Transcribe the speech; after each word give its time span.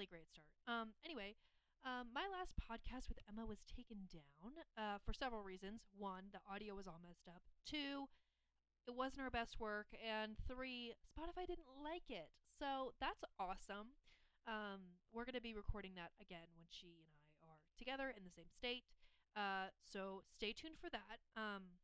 Really 0.00 0.24
great 0.24 0.32
start. 0.32 0.48
Um, 0.64 0.96
anyway, 1.04 1.36
um, 1.84 2.08
my 2.08 2.24
last 2.32 2.56
podcast 2.56 3.12
with 3.12 3.20
Emma 3.28 3.44
was 3.44 3.60
taken 3.68 4.08
down 4.08 4.56
uh, 4.80 4.96
for 5.04 5.12
several 5.12 5.44
reasons. 5.44 5.84
One, 5.92 6.32
the 6.32 6.40
audio 6.48 6.72
was 6.72 6.88
all 6.88 7.04
messed 7.04 7.28
up. 7.28 7.44
Two, 7.68 8.08
it 8.88 8.96
wasn't 8.96 9.20
her 9.20 9.28
best 9.28 9.60
work. 9.60 9.92
And 10.00 10.40
three, 10.48 10.96
Spotify 11.04 11.44
didn't 11.44 11.68
like 11.84 12.08
it. 12.08 12.32
So 12.56 12.96
that's 12.96 13.20
awesome. 13.36 13.92
Um, 14.48 14.96
we're 15.12 15.28
going 15.28 15.36
to 15.36 15.44
be 15.44 15.52
recording 15.52 15.92
that 16.00 16.16
again 16.16 16.48
when 16.56 16.72
she 16.72 17.04
and 17.04 17.44
I 17.44 17.52
are 17.52 17.60
together 17.76 18.08
in 18.08 18.24
the 18.24 18.32
same 18.32 18.48
state. 18.56 18.88
Uh, 19.36 19.68
so 19.84 20.24
stay 20.32 20.56
tuned 20.56 20.80
for 20.80 20.88
that. 20.88 21.20
Um, 21.36 21.76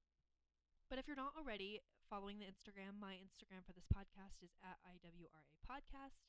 but 0.88 0.96
if 0.96 1.04
you're 1.04 1.20
not 1.20 1.36
already 1.36 1.84
following 2.08 2.40
the 2.40 2.48
Instagram, 2.48 2.96
my 2.96 3.20
Instagram 3.20 3.60
for 3.68 3.76
this 3.76 3.84
podcast 3.92 4.40
is 4.40 4.56
at 4.64 4.80
IWRA 4.88 5.60
Podcast. 5.68 6.24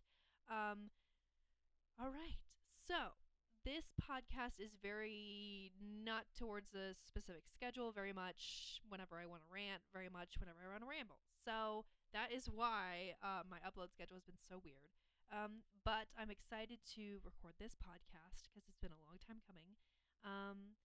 Um, 0.52 0.92
all 2.00 2.10
right. 2.14 2.40
So 2.88 3.18
this 3.66 3.92
podcast 4.00 4.64
is 4.64 4.72
very 4.82 5.72
not 5.82 6.26
towards 6.38 6.74
a 6.74 6.96
specific 7.04 7.44
schedule, 7.52 7.92
very 7.92 8.14
much 8.14 8.80
whenever 8.88 9.18
I 9.20 9.26
want 9.26 9.44
to 9.44 9.50
rant, 9.52 9.84
very 9.92 10.10
much 10.10 10.40
whenever 10.40 10.62
I 10.64 10.72
want 10.72 10.84
to 10.86 10.90
ramble. 10.90 11.20
So 11.44 11.84
that 12.14 12.32
is 12.32 12.48
why 12.48 13.18
uh, 13.24 13.44
my 13.50 13.60
upload 13.66 13.92
schedule 13.92 14.16
has 14.16 14.24
been 14.24 14.40
so 14.40 14.62
weird. 14.64 14.96
Um, 15.28 15.68
but 15.84 16.08
I'm 16.16 16.32
excited 16.32 16.80
to 16.96 17.20
record 17.28 17.60
this 17.60 17.76
podcast 17.76 18.48
because 18.48 18.64
it's 18.72 18.80
been 18.80 18.96
a 18.96 19.04
long 19.04 19.20
time 19.20 19.44
coming. 19.44 19.76
Um, 20.24 20.80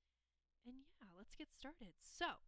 and 0.67 0.83
yeah, 0.98 1.11
let's 1.15 1.34
get 1.39 1.55
started. 1.55 1.94
So, 2.03 2.42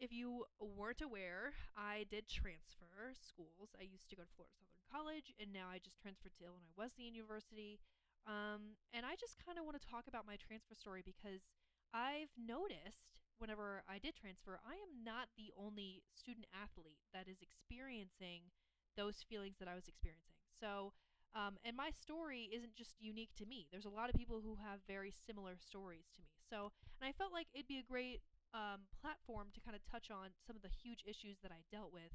if 0.00 0.12
you 0.12 0.44
weren't 0.60 1.00
aware, 1.00 1.56
I 1.76 2.04
did 2.10 2.28
transfer 2.28 3.16
schools. 3.16 3.72
I 3.80 3.88
used 3.88 4.08
to 4.12 4.16
go 4.16 4.24
to 4.24 4.34
Florida 4.36 4.52
Southern 4.60 4.84
College, 4.92 5.32
and 5.40 5.52
now 5.52 5.72
I 5.72 5.80
just 5.80 5.96
transferred 6.00 6.36
to 6.36 6.44
Illinois 6.44 6.76
Wesleyan 6.76 7.16
University. 7.16 7.80
Um, 8.28 8.76
and 8.92 9.06
I 9.06 9.16
just 9.16 9.40
kind 9.40 9.56
of 9.56 9.64
want 9.64 9.80
to 9.80 9.84
talk 9.86 10.04
about 10.10 10.26
my 10.26 10.36
transfer 10.36 10.74
story 10.74 11.00
because 11.00 11.46
I've 11.94 12.32
noticed 12.36 13.22
whenever 13.38 13.84
I 13.88 13.96
did 13.96 14.16
transfer, 14.16 14.60
I 14.66 14.76
am 14.76 15.04
not 15.04 15.32
the 15.36 15.52
only 15.56 16.02
student 16.12 16.44
athlete 16.52 17.00
that 17.14 17.28
is 17.28 17.40
experiencing 17.40 18.52
those 18.96 19.24
feelings 19.24 19.56
that 19.60 19.68
I 19.68 19.76
was 19.76 19.88
experiencing. 19.88 20.40
So, 20.60 20.92
um, 21.36 21.60
and 21.64 21.76
my 21.76 21.92
story 21.92 22.48
isn't 22.52 22.74
just 22.74 22.96
unique 22.98 23.32
to 23.36 23.46
me. 23.46 23.68
There's 23.70 23.84
a 23.84 23.92
lot 23.92 24.08
of 24.08 24.16
people 24.16 24.40
who 24.40 24.56
have 24.56 24.80
very 24.88 25.12
similar 25.12 25.56
stories 25.60 26.08
to 26.16 26.20
me. 26.24 26.32
So, 26.48 26.72
and 27.00 27.08
I 27.08 27.12
felt 27.12 27.32
like 27.32 27.46
it'd 27.52 27.68
be 27.68 27.78
a 27.78 27.84
great 27.84 28.20
um, 28.54 28.86
platform 28.94 29.48
to 29.54 29.60
kind 29.60 29.74
of 29.74 29.82
touch 29.84 30.10
on 30.10 30.34
some 30.46 30.56
of 30.56 30.62
the 30.62 30.72
huge 30.72 31.02
issues 31.06 31.38
that 31.42 31.50
I 31.50 31.66
dealt 31.70 31.92
with 31.92 32.14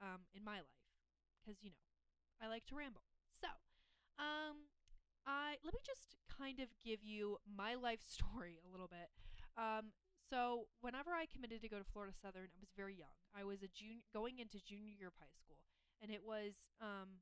um, 0.00 0.26
in 0.34 0.44
my 0.44 0.62
life, 0.62 0.86
because 1.40 1.62
you 1.62 1.70
know, 1.70 1.82
I 2.42 2.48
like 2.48 2.66
to 2.70 2.76
ramble. 2.76 3.02
So, 3.30 3.48
um, 4.18 4.70
I 5.26 5.62
let 5.62 5.74
me 5.74 5.80
just 5.86 6.18
kind 6.26 6.58
of 6.58 6.68
give 6.82 7.02
you 7.02 7.38
my 7.46 7.74
life 7.74 8.02
story 8.06 8.58
a 8.62 8.70
little 8.70 8.88
bit. 8.88 9.10
Um, 9.56 9.92
so 10.32 10.70
whenever 10.80 11.12
I 11.12 11.28
committed 11.28 11.60
to 11.60 11.68
go 11.68 11.76
to 11.76 11.84
Florida 11.84 12.14
Southern, 12.16 12.48
I 12.56 12.60
was 12.60 12.72
very 12.72 12.96
young. 12.96 13.12
I 13.36 13.44
was 13.44 13.62
a 13.62 13.68
junior 13.68 14.06
going 14.14 14.38
into 14.38 14.62
junior 14.64 14.90
year 14.90 15.12
of 15.12 15.18
high 15.20 15.34
school, 15.36 15.60
and 16.00 16.10
it 16.10 16.24
was 16.24 16.72
um, 16.80 17.20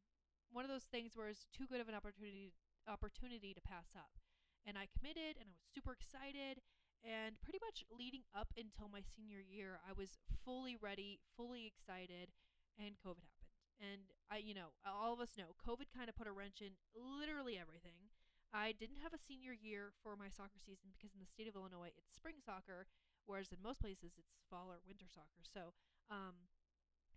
one 0.53 0.65
of 0.65 0.71
those 0.71 0.87
things 0.87 1.17
where 1.17 1.29
it's 1.29 1.47
too 1.51 1.67
good 1.67 1.81
of 1.81 1.89
an 1.89 1.95
opportunity 1.95 2.55
opportunity 2.89 3.53
to 3.55 3.61
pass 3.61 3.95
up. 3.97 4.19
And 4.67 4.77
I 4.77 4.87
committed, 4.93 5.41
and 5.41 5.49
I 5.49 5.55
was 5.57 5.65
super 5.73 5.97
excited. 5.97 6.61
And 7.01 7.41
pretty 7.41 7.59
much 7.65 7.85
leading 7.89 8.29
up 8.37 8.53
until 8.61 8.93
my 8.93 9.01
senior 9.01 9.41
year, 9.41 9.81
I 9.81 9.97
was 9.97 10.21
fully 10.45 10.77
ready, 10.77 11.21
fully 11.37 11.65
excited, 11.65 12.29
and 12.77 13.01
COVID 13.01 13.25
happened. 13.25 13.57
And 13.81 14.13
I, 14.29 14.45
you 14.45 14.53
know, 14.53 14.77
all 14.85 15.17
of 15.17 15.25
us 15.25 15.41
know 15.41 15.57
COVID 15.57 15.89
kind 15.97 16.13
of 16.13 16.17
put 16.17 16.29
a 16.29 16.37
wrench 16.37 16.61
in 16.61 16.77
literally 16.93 17.57
everything. 17.57 18.13
I 18.53 18.77
didn't 18.77 19.01
have 19.01 19.17
a 19.17 19.21
senior 19.21 19.57
year 19.57 19.97
for 20.05 20.13
my 20.19 20.29
soccer 20.29 20.61
season 20.61 20.93
because 20.93 21.17
in 21.17 21.23
the 21.23 21.31
state 21.31 21.49
of 21.49 21.57
Illinois 21.57 21.95
it's 21.97 22.13
spring 22.13 22.37
soccer, 22.45 22.85
whereas 23.25 23.49
in 23.49 23.63
most 23.65 23.81
places 23.81 24.19
it's 24.21 24.37
fall 24.53 24.69
or 24.69 24.85
winter 24.85 25.09
soccer. 25.09 25.41
So, 25.41 25.73
um, 26.13 26.51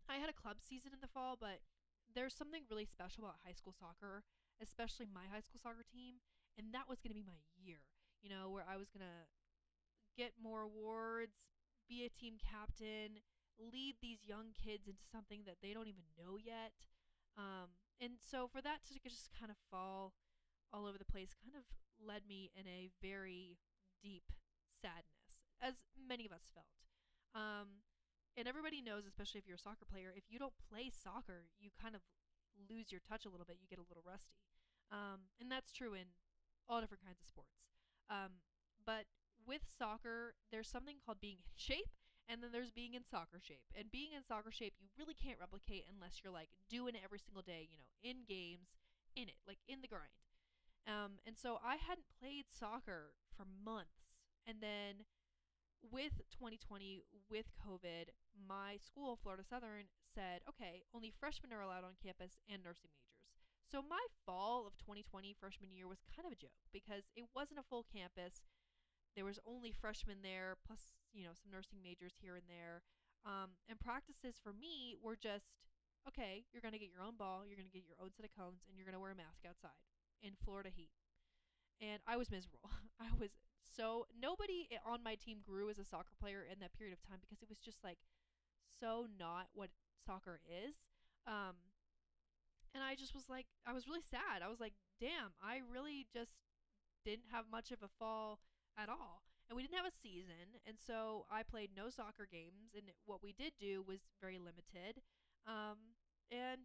I 0.07 0.21
had 0.21 0.29
a 0.29 0.35
club 0.35 0.61
season 0.63 0.93
in 0.93 1.01
the 1.01 1.11
fall, 1.11 1.35
but 1.35 1.63
there's 2.07 2.35
something 2.35 2.63
really 2.69 2.85
special 2.85 3.25
about 3.25 3.41
high 3.43 3.55
school 3.55 3.73
soccer, 3.73 4.23
especially 4.61 5.07
my 5.09 5.25
high 5.27 5.41
school 5.43 5.59
soccer 5.59 5.83
team, 5.83 6.21
and 6.55 6.71
that 6.71 6.87
was 6.87 7.01
going 7.01 7.11
to 7.11 7.17
be 7.17 7.25
my 7.25 7.39
year. 7.57 7.81
You 8.21 8.29
know, 8.29 8.47
where 8.47 8.63
I 8.63 8.77
was 8.77 8.87
going 8.87 9.03
to 9.03 9.27
get 10.15 10.33
more 10.41 10.61
awards, 10.61 11.37
be 11.89 12.05
a 12.05 12.09
team 12.09 12.35
captain, 12.39 13.21
lead 13.59 13.95
these 14.01 14.25
young 14.25 14.53
kids 14.53 14.87
into 14.87 15.03
something 15.11 15.41
that 15.45 15.61
they 15.61 15.73
don't 15.73 15.87
even 15.87 16.05
know 16.17 16.37
yet. 16.37 16.73
Um, 17.37 17.77
and 18.01 18.13
so 18.17 18.47
for 18.47 18.61
that 18.61 18.85
to 18.87 18.99
just 19.09 19.29
kind 19.37 19.51
of 19.51 19.57
fall 19.69 20.13
all 20.73 20.85
over 20.85 20.97
the 20.97 21.05
place 21.05 21.33
kind 21.37 21.53
of 21.53 21.65
led 22.01 22.25
me 22.27 22.49
in 22.57 22.65
a 22.65 22.89
very 23.01 23.57
deep 24.01 24.33
sadness, 24.81 25.45
as 25.61 25.85
many 25.95 26.25
of 26.25 26.33
us 26.33 26.49
felt. 26.53 26.73
Um, 27.33 27.85
and 28.35 28.47
everybody 28.49 28.81
knows, 28.81 29.05
especially 29.05 29.39
if 29.39 29.45
you're 29.45 29.61
a 29.61 29.61
soccer 29.61 29.85
player, 29.85 30.09
if 30.17 30.25
you 30.29 30.41
don't 30.41 30.57
play 30.69 30.89
soccer, 30.89 31.45
you 31.61 31.69
kind 31.69 31.93
of 31.93 32.01
lose 32.69 32.91
your 32.91 33.01
touch 33.01 33.25
a 33.25 33.29
little 33.29 33.45
bit. 33.45 33.57
You 33.61 33.69
get 33.69 33.81
a 33.81 33.87
little 33.87 34.03
rusty. 34.05 34.41
Um, 34.89 35.29
and 35.39 35.49
that's 35.49 35.71
true 35.71 35.93
in 35.93 36.17
all 36.67 36.81
different 36.81 37.05
kinds 37.05 37.21
of 37.21 37.27
sports. 37.29 37.61
Um, 38.09 38.41
but 38.85 39.05
with 39.47 39.61
soccer, 39.67 40.35
there's 40.51 40.69
something 40.69 40.97
called 41.03 41.21
being 41.21 41.37
in 41.43 41.53
shape, 41.55 41.91
and 42.29 42.41
then 42.41 42.51
there's 42.51 42.71
being 42.71 42.93
in 42.93 43.03
soccer 43.03 43.39
shape. 43.41 43.63
And 43.75 43.91
being 43.91 44.13
in 44.15 44.23
soccer 44.23 44.51
shape, 44.51 44.73
you 44.79 44.87
really 44.97 45.15
can't 45.15 45.39
replicate 45.39 45.85
unless 45.91 46.21
you're 46.23 46.33
like 46.33 46.49
doing 46.69 46.95
it 46.95 47.01
every 47.03 47.19
single 47.19 47.43
day, 47.43 47.67
you 47.69 47.77
know, 47.77 47.91
in 48.01 48.23
games, 48.27 48.75
in 49.15 49.27
it, 49.27 49.39
like 49.47 49.59
in 49.67 49.81
the 49.81 49.91
grind. 49.91 50.15
Um, 50.87 51.19
and 51.25 51.37
so 51.37 51.59
I 51.63 51.75
hadn't 51.75 52.11
played 52.19 52.45
soccer 52.51 53.15
for 53.35 53.45
months. 53.47 54.11
And 54.47 54.59
then 54.59 55.07
with 55.83 56.23
2020, 56.31 57.03
with 57.29 57.51
COVID, 57.59 58.11
my 58.35 58.79
school, 58.79 59.19
Florida 59.21 59.43
Southern, 59.43 59.91
said, 60.13 60.43
okay, 60.47 60.83
only 60.93 61.11
freshmen 61.11 61.51
are 61.51 61.63
allowed 61.63 61.83
on 61.83 61.99
campus 61.99 62.39
and 62.47 62.63
nursing 62.63 62.91
majors. 62.91 63.23
So 63.63 63.81
my 63.81 64.03
fall 64.25 64.67
of 64.67 64.77
2020 64.77 65.35
freshman 65.39 65.71
year 65.71 65.87
was 65.87 66.03
kind 66.11 66.27
of 66.27 66.35
a 66.35 66.39
joke 66.39 66.59
because 66.71 67.07
it 67.15 67.25
wasn't 67.33 67.59
a 67.59 67.67
full 67.67 67.87
campus 67.87 68.43
there 69.15 69.25
was 69.25 69.39
only 69.45 69.71
freshmen 69.71 70.21
there, 70.23 70.57
plus 70.65 70.97
you 71.13 71.23
know 71.23 71.35
some 71.37 71.51
nursing 71.51 71.79
majors 71.83 72.17
here 72.21 72.35
and 72.35 72.47
there. 72.49 72.81
Um, 73.25 73.55
and 73.69 73.79
practices 73.79 74.35
for 74.41 74.51
me 74.51 74.95
were 75.01 75.15
just 75.15 75.63
okay. 76.07 76.45
You're 76.51 76.61
gonna 76.61 76.81
get 76.81 76.89
your 76.91 77.03
own 77.05 77.15
ball, 77.17 77.45
you're 77.45 77.57
gonna 77.57 77.73
get 77.73 77.85
your 77.87 77.97
own 78.01 78.11
set 78.11 78.25
of 78.25 78.33
cones, 78.35 78.65
and 78.67 78.75
you're 78.77 78.85
gonna 78.85 78.99
wear 78.99 79.11
a 79.11 79.17
mask 79.17 79.45
outside 79.47 79.77
in 80.21 80.33
Florida 80.43 80.69
heat. 80.73 80.91
And 81.81 82.01
I 82.07 82.17
was 82.17 82.31
miserable. 82.31 82.69
I 82.99 83.09
was 83.19 83.31
so 83.63 84.05
nobody 84.13 84.67
on 84.85 85.03
my 85.03 85.15
team 85.15 85.39
grew 85.45 85.69
as 85.69 85.79
a 85.79 85.85
soccer 85.85 86.13
player 86.19 86.45
in 86.45 86.59
that 86.59 86.73
period 86.73 86.93
of 86.93 87.01
time 87.01 87.19
because 87.21 87.41
it 87.41 87.49
was 87.49 87.59
just 87.59 87.83
like 87.83 87.97
so 88.79 89.07
not 89.19 89.47
what 89.53 89.69
soccer 90.05 90.39
is. 90.47 90.75
Um, 91.27 91.55
and 92.73 92.83
I 92.83 92.95
just 92.95 93.13
was 93.13 93.29
like, 93.29 93.45
I 93.65 93.73
was 93.73 93.87
really 93.87 94.01
sad. 94.01 94.41
I 94.43 94.49
was 94.49 94.59
like, 94.59 94.73
damn, 94.99 95.37
I 95.41 95.61
really 95.71 96.07
just 96.11 96.31
didn't 97.05 97.29
have 97.31 97.45
much 97.51 97.71
of 97.71 97.83
a 97.83 97.91
fall 97.99 98.39
at 98.77 98.89
all. 98.89 99.23
And 99.49 99.55
we 99.55 99.61
didn't 99.61 99.77
have 99.77 99.85
a 99.85 100.01
season, 100.01 100.57
and 100.65 100.79
so 100.79 101.27
I 101.29 101.43
played 101.43 101.75
no 101.75 101.91
soccer 101.91 102.25
games, 102.25 102.73
and 102.73 102.89
what 103.05 103.21
we 103.21 103.33
did 103.35 103.53
do 103.59 103.83
was 103.83 103.99
very 104.21 104.39
limited. 104.39 105.03
Um, 105.45 105.99
and 106.31 106.63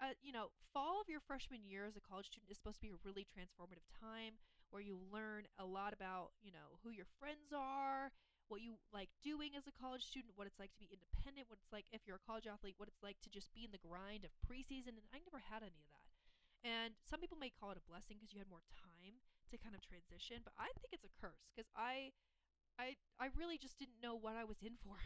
uh, 0.00 0.16
you 0.24 0.32
know, 0.32 0.48
fall 0.72 0.96
of 0.96 1.12
your 1.12 1.20
freshman 1.20 1.60
year 1.60 1.84
as 1.84 1.96
a 1.96 2.00
college 2.00 2.32
student 2.32 2.48
is 2.48 2.56
supposed 2.56 2.80
to 2.80 2.86
be 2.88 2.94
a 2.94 3.04
really 3.04 3.28
transformative 3.28 3.84
time 3.92 4.40
where 4.72 4.80
you 4.80 4.96
learn 5.12 5.44
a 5.60 5.66
lot 5.66 5.92
about, 5.92 6.32
you 6.40 6.48
know, 6.48 6.80
who 6.80 6.88
your 6.88 7.04
friends 7.20 7.52
are, 7.52 8.08
what 8.48 8.64
you 8.64 8.80
like 8.96 9.12
doing 9.20 9.52
as 9.54 9.68
a 9.68 9.74
college 9.74 10.02
student, 10.02 10.34
what 10.40 10.48
it's 10.48 10.58
like 10.58 10.72
to 10.72 10.80
be 10.80 10.88
independent, 10.88 11.52
what 11.52 11.60
it's 11.60 11.74
like 11.74 11.84
if 11.92 12.08
you're 12.08 12.18
a 12.18 12.26
college 12.26 12.48
athlete, 12.48 12.80
what 12.80 12.88
it's 12.88 13.04
like 13.04 13.20
to 13.20 13.30
just 13.30 13.52
be 13.52 13.68
in 13.68 13.74
the 13.76 13.82
grind 13.82 14.24
of 14.24 14.32
preseason. 14.40 14.96
And 14.96 15.06
I 15.12 15.20
never 15.20 15.44
had 15.44 15.60
any 15.60 15.76
of 15.84 15.90
that. 15.92 16.08
And 16.64 16.96
some 17.04 17.20
people 17.20 17.36
may 17.36 17.52
call 17.52 17.70
it 17.76 17.80
a 17.80 17.84
blessing 17.84 18.16
because 18.16 18.32
you 18.32 18.40
had 18.40 18.48
more 18.48 18.64
time 18.72 19.20
to 19.50 19.58
kind 19.58 19.74
of 19.74 19.82
transition, 19.82 20.42
but 20.42 20.54
I 20.58 20.70
think 20.78 20.94
it's 20.94 21.06
a 21.06 21.14
curse 21.18 21.50
because 21.50 21.68
I, 21.74 22.14
I, 22.78 22.96
I 23.18 23.34
really 23.36 23.58
just 23.58 23.78
didn't 23.78 24.02
know 24.02 24.14
what 24.14 24.34
I 24.38 24.44
was 24.44 24.62
in 24.62 24.78
for. 24.80 24.98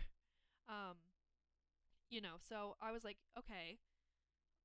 Um, 0.64 1.12
you 2.08 2.24
know, 2.24 2.40
so 2.40 2.72
I 2.80 2.88
was 2.88 3.04
like, 3.04 3.20
okay, 3.36 3.76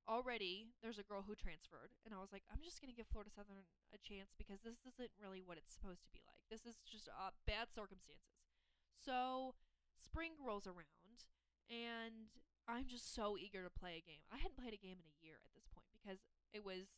already 0.08 0.72
there's 0.80 0.98
a 0.98 1.04
girl 1.04 1.28
who 1.28 1.36
transferred, 1.36 1.92
and 2.08 2.16
I 2.16 2.24
was 2.24 2.32
like, 2.32 2.48
I'm 2.48 2.64
just 2.64 2.80
gonna 2.80 2.96
give 2.96 3.12
Florida 3.12 3.30
Southern 3.36 3.68
a 3.92 4.00
chance 4.00 4.32
because 4.40 4.64
this 4.64 4.80
isn't 4.88 5.12
really 5.20 5.44
what 5.44 5.60
it's 5.60 5.76
supposed 5.76 6.08
to 6.08 6.12
be 6.16 6.24
like. 6.24 6.48
This 6.48 6.64
is 6.64 6.80
just 6.88 7.12
uh, 7.12 7.36
bad 7.44 7.68
circumstances. 7.68 8.48
So 8.96 9.60
spring 10.00 10.40
rolls 10.40 10.66
around, 10.66 11.28
and 11.70 12.34
I'm 12.64 12.88
just 12.88 13.14
so 13.14 13.36
eager 13.36 13.64
to 13.64 13.74
play 13.74 14.00
a 14.00 14.08
game. 14.08 14.26
I 14.32 14.38
hadn't 14.40 14.58
played 14.58 14.74
a 14.74 14.82
game 14.82 15.04
in 15.04 15.08
a 15.08 15.20
year 15.20 15.44
at 15.44 15.54
this 15.54 15.68
point 15.70 15.90
because 15.92 16.24
it 16.54 16.66
was 16.66 16.90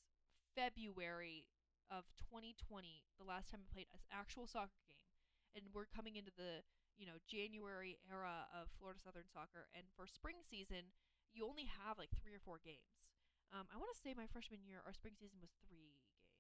February 0.56 1.48
of 1.92 2.08
2020, 2.32 3.04
the 3.20 3.28
last 3.28 3.52
time 3.52 3.60
I 3.62 3.68
played 3.68 3.92
an 3.92 4.00
actual 4.10 4.48
soccer 4.48 4.80
game. 4.88 5.04
And 5.52 5.68
we're 5.76 5.92
coming 5.92 6.16
into 6.16 6.32
the, 6.32 6.64
you 6.96 7.04
know, 7.04 7.20
January 7.28 8.00
era 8.08 8.48
of 8.56 8.72
Florida 8.80 9.04
Southern 9.04 9.28
soccer. 9.28 9.68
And 9.76 9.84
for 10.00 10.08
spring 10.08 10.40
season, 10.48 10.96
you 11.36 11.44
only 11.44 11.68
have 11.68 12.00
like 12.00 12.16
three 12.24 12.32
or 12.32 12.40
four 12.40 12.64
games. 12.64 13.04
Um, 13.52 13.68
I 13.68 13.76
want 13.76 13.92
to 13.92 14.00
say 14.00 14.16
my 14.16 14.32
freshman 14.32 14.64
year, 14.64 14.80
our 14.88 14.96
spring 14.96 15.20
season 15.20 15.44
was 15.44 15.52
three 15.68 16.00
games. 16.00 16.32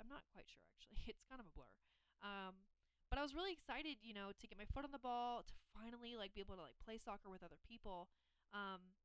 I'm 0.00 0.08
not 0.08 0.24
quite 0.32 0.48
sure 0.48 0.64
actually. 0.72 0.96
It's 1.12 1.28
kind 1.28 1.38
of 1.38 1.46
a 1.46 1.52
blur. 1.52 1.68
Um, 2.24 2.64
but 3.12 3.20
I 3.20 3.22
was 3.22 3.36
really 3.36 3.52
excited, 3.52 4.00
you 4.00 4.16
know, 4.16 4.32
to 4.32 4.44
get 4.48 4.56
my 4.56 4.64
foot 4.64 4.88
on 4.88 4.90
the 4.90 4.98
ball, 4.98 5.44
to 5.44 5.54
finally 5.76 6.16
like 6.16 6.32
be 6.32 6.40
able 6.40 6.56
to 6.56 6.64
like 6.64 6.80
play 6.80 6.96
soccer 6.96 7.28
with 7.28 7.44
other 7.44 7.60
people. 7.60 8.08
Um, 8.56 8.96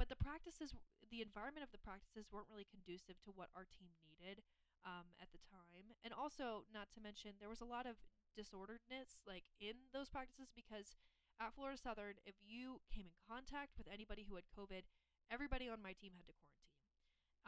but 0.00 0.08
the 0.08 0.18
practices, 0.18 0.72
the 1.12 1.20
environment 1.20 1.62
of 1.62 1.70
the 1.70 1.78
practices 1.78 2.26
weren't 2.32 2.48
really 2.48 2.66
conducive 2.66 3.20
to 3.28 3.30
what 3.36 3.52
our 3.52 3.68
team 3.68 3.92
needed 4.00 4.42
um, 4.84 5.08
at 5.20 5.32
the 5.32 5.40
time. 5.50 5.96
And 6.04 6.12
also, 6.12 6.68
not 6.72 6.92
to 6.94 7.00
mention, 7.00 7.40
there 7.40 7.48
was 7.48 7.64
a 7.64 7.68
lot 7.68 7.88
of 7.88 7.96
disorderedness 8.36 9.24
like 9.24 9.44
in 9.60 9.88
those 9.92 10.08
practices 10.12 10.52
because 10.52 10.96
at 11.40 11.54
Florida 11.56 11.80
Southern, 11.80 12.20
if 12.28 12.36
you 12.44 12.84
came 12.92 13.08
in 13.08 13.16
contact 13.24 13.74
with 13.80 13.90
anybody 13.90 14.28
who 14.28 14.36
had 14.36 14.46
COVID, 14.52 14.86
everybody 15.32 15.66
on 15.66 15.82
my 15.82 15.96
team 15.96 16.14
had 16.14 16.28
to 16.28 16.36
quarantine. 16.36 16.78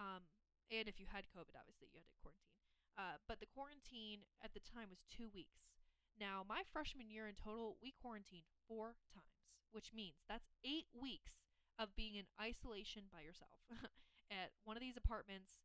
Um, 0.00 0.22
and 0.72 0.88
if 0.90 0.98
you 0.98 1.06
had 1.06 1.30
COVID, 1.30 1.54
obviously 1.54 1.92
you 1.92 2.00
had 2.00 2.10
to 2.10 2.18
quarantine. 2.18 2.56
Uh, 2.96 3.20
but 3.28 3.38
the 3.38 3.50
quarantine 3.52 4.24
at 4.40 4.56
the 4.56 4.64
time 4.64 4.88
was 4.88 5.04
two 5.06 5.28
weeks. 5.30 5.68
Now, 6.16 6.42
my 6.48 6.64
freshman 6.72 7.12
year 7.12 7.28
in 7.28 7.36
total, 7.36 7.76
we 7.78 7.92
quarantined 7.92 8.48
four 8.64 8.96
times, 9.12 9.52
which 9.70 9.92
means 9.92 10.24
that's 10.24 10.48
eight 10.64 10.88
weeks 10.96 11.44
of 11.76 11.92
being 11.92 12.16
in 12.16 12.24
isolation 12.40 13.12
by 13.12 13.20
yourself 13.20 13.60
at 14.32 14.56
one 14.64 14.80
of 14.80 14.82
these 14.82 14.96
apartments. 14.96 15.60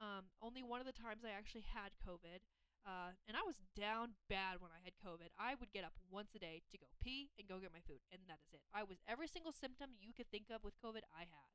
Um, 0.00 0.32
only 0.40 0.64
one 0.64 0.80
of 0.80 0.88
the 0.88 0.96
times 0.96 1.28
I 1.28 1.36
actually 1.36 1.68
had 1.68 1.92
COVID, 2.00 2.40
uh, 2.88 3.12
and 3.28 3.36
I 3.36 3.44
was 3.44 3.60
down 3.76 4.16
bad 4.32 4.64
when 4.64 4.72
I 4.72 4.80
had 4.80 4.96
COVID. 4.96 5.28
I 5.36 5.60
would 5.60 5.76
get 5.76 5.84
up 5.84 5.92
once 6.08 6.32
a 6.32 6.40
day 6.40 6.64
to 6.72 6.80
go 6.80 6.88
pee 7.04 7.28
and 7.36 7.44
go 7.44 7.60
get 7.60 7.76
my 7.76 7.84
food, 7.84 8.00
and 8.08 8.24
that 8.24 8.40
is 8.48 8.56
it. 8.56 8.64
I 8.72 8.80
was 8.80 9.04
every 9.04 9.28
single 9.28 9.52
symptom 9.52 10.00
you 10.00 10.16
could 10.16 10.32
think 10.32 10.48
of 10.48 10.64
with 10.64 10.80
COVID, 10.80 11.04
I 11.12 11.28
had. 11.28 11.48